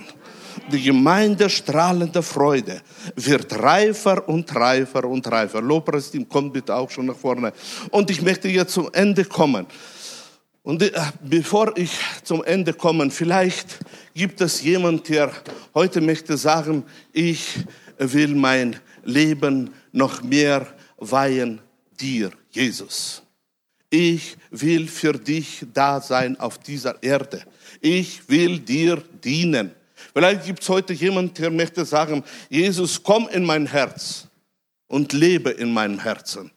Die 0.71 0.83
Gemeinde 0.83 1.51
strahlende 1.51 2.23
Freude 2.23 2.81
wird 3.17 3.53
reifer 3.59 4.29
und 4.29 4.55
reifer 4.55 5.05
und 5.05 5.27
reifer. 5.27 5.61
Lobpreisteam, 5.61 6.29
kommt 6.29 6.53
bitte 6.53 6.75
auch 6.75 6.91
schon 6.91 7.07
nach 7.07 7.17
vorne. 7.17 7.53
Und 7.91 8.11
ich 8.11 8.23
möchte 8.23 8.49
jetzt 8.49 8.73
zum 8.75 8.89
Ende 8.93 9.25
kommen. 9.25 9.67
Und 10.63 10.83
äh, 10.83 10.93
bevor 11.23 11.77
ich 11.77 11.91
zum 12.23 12.45
Ende 12.45 12.73
komme, 12.73 13.11
vielleicht 13.11 13.79
gibt 14.15 14.41
es 14.41 14.63
jemand, 14.63 15.09
der 15.09 15.33
heute 15.75 16.01
möchte 16.01 16.37
sagen, 16.37 16.85
ich 17.13 17.65
will 17.99 18.35
mein 18.35 18.79
Leben 19.05 19.73
noch 19.93 20.23
mehr 20.23 20.67
weihen 20.99 21.61
dir, 21.99 22.31
Jesus. 22.51 23.23
Ich 23.89 24.37
will 24.51 24.87
für 24.87 25.15
dich 25.15 25.65
da 25.73 26.01
sein 26.01 26.39
auf 26.39 26.59
dieser 26.59 27.03
Erde. 27.03 27.43
Ich 27.81 28.29
will 28.29 28.59
dir 28.59 29.03
dienen. 29.25 29.73
Vielleicht 30.13 30.45
gibt 30.45 30.63
es 30.63 30.69
heute 30.69 30.93
jemand, 30.93 31.39
der 31.39 31.51
möchte 31.51 31.85
sagen, 31.85 32.23
Jesus, 32.49 33.03
komm 33.03 33.29
in 33.29 33.45
mein 33.45 33.67
Herz. 33.67 34.31
und 34.91 35.13
lebe 35.13 35.51
in 35.51 35.73
meinem 35.73 36.01
Herzen. 36.01 36.51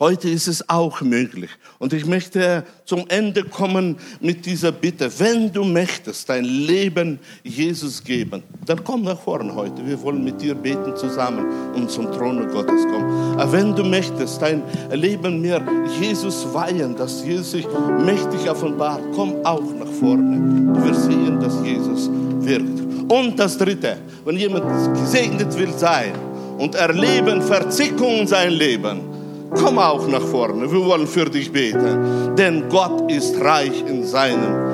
Heute 0.00 0.30
ist 0.30 0.46
es 0.46 0.68
auch 0.68 1.00
möglich. 1.00 1.50
Und 1.80 1.92
ich 1.92 2.06
möchte 2.06 2.62
zum 2.84 3.06
Ende 3.08 3.42
kommen 3.42 3.96
mit 4.20 4.46
dieser 4.46 4.70
Bitte. 4.70 5.10
Wenn 5.18 5.52
du 5.52 5.64
möchtest 5.64 6.28
dein 6.28 6.44
Leben 6.44 7.18
Jesus 7.42 8.04
geben, 8.04 8.44
dann 8.64 8.84
komm 8.84 9.02
nach 9.02 9.18
vorne 9.18 9.52
heute. 9.52 9.84
Wir 9.84 10.00
wollen 10.00 10.22
mit 10.22 10.40
dir 10.40 10.54
beten 10.54 10.94
zusammen 10.94 11.44
und 11.74 11.90
zum 11.90 12.12
Throne 12.12 12.46
Gottes 12.46 12.84
kommen. 12.84 13.40
Aber 13.40 13.50
wenn 13.50 13.74
du 13.74 13.82
möchtest 13.82 14.40
dein 14.40 14.62
Leben 14.92 15.40
mir 15.40 15.60
Jesus 16.00 16.46
weihen, 16.54 16.94
dass 16.94 17.24
Jesus 17.24 17.50
sich 17.50 17.66
mächtig 17.98 18.48
offenbart, 18.48 19.02
komm 19.16 19.44
auch 19.44 19.74
nach 19.80 19.90
vorne. 19.98 20.74
Du 20.74 20.84
wirst 20.84 21.06
sehen, 21.06 21.40
dass 21.40 21.54
Jesus 21.64 22.08
wirkt. 22.46 23.12
Und 23.12 23.36
das 23.36 23.58
Dritte, 23.58 23.96
wenn 24.24 24.36
jemand 24.36 24.64
gesegnet 24.94 25.58
will 25.58 25.72
sein 25.76 26.12
und 26.56 26.76
erleben 26.76 27.42
Verzickung 27.42 28.20
in 28.20 28.26
sein 28.28 28.52
Leben, 28.52 29.17
Komm 29.54 29.78
auch 29.78 30.06
nach 30.08 30.22
vorne, 30.22 30.70
wir 30.70 30.84
wollen 30.84 31.06
für 31.06 31.24
dich 31.24 31.50
beten. 31.50 32.34
Denn 32.36 32.68
Gott 32.68 33.10
ist 33.10 33.40
reich 33.40 33.84
in 33.86 34.04
seinem 34.04 34.68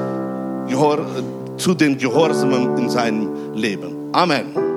zu 1.57 1.75
den 1.75 1.97
Gehorsamen 1.97 2.77
in 2.77 2.91
seinem 2.91 3.55
Leben. 3.55 4.11
Amen. 4.13 4.74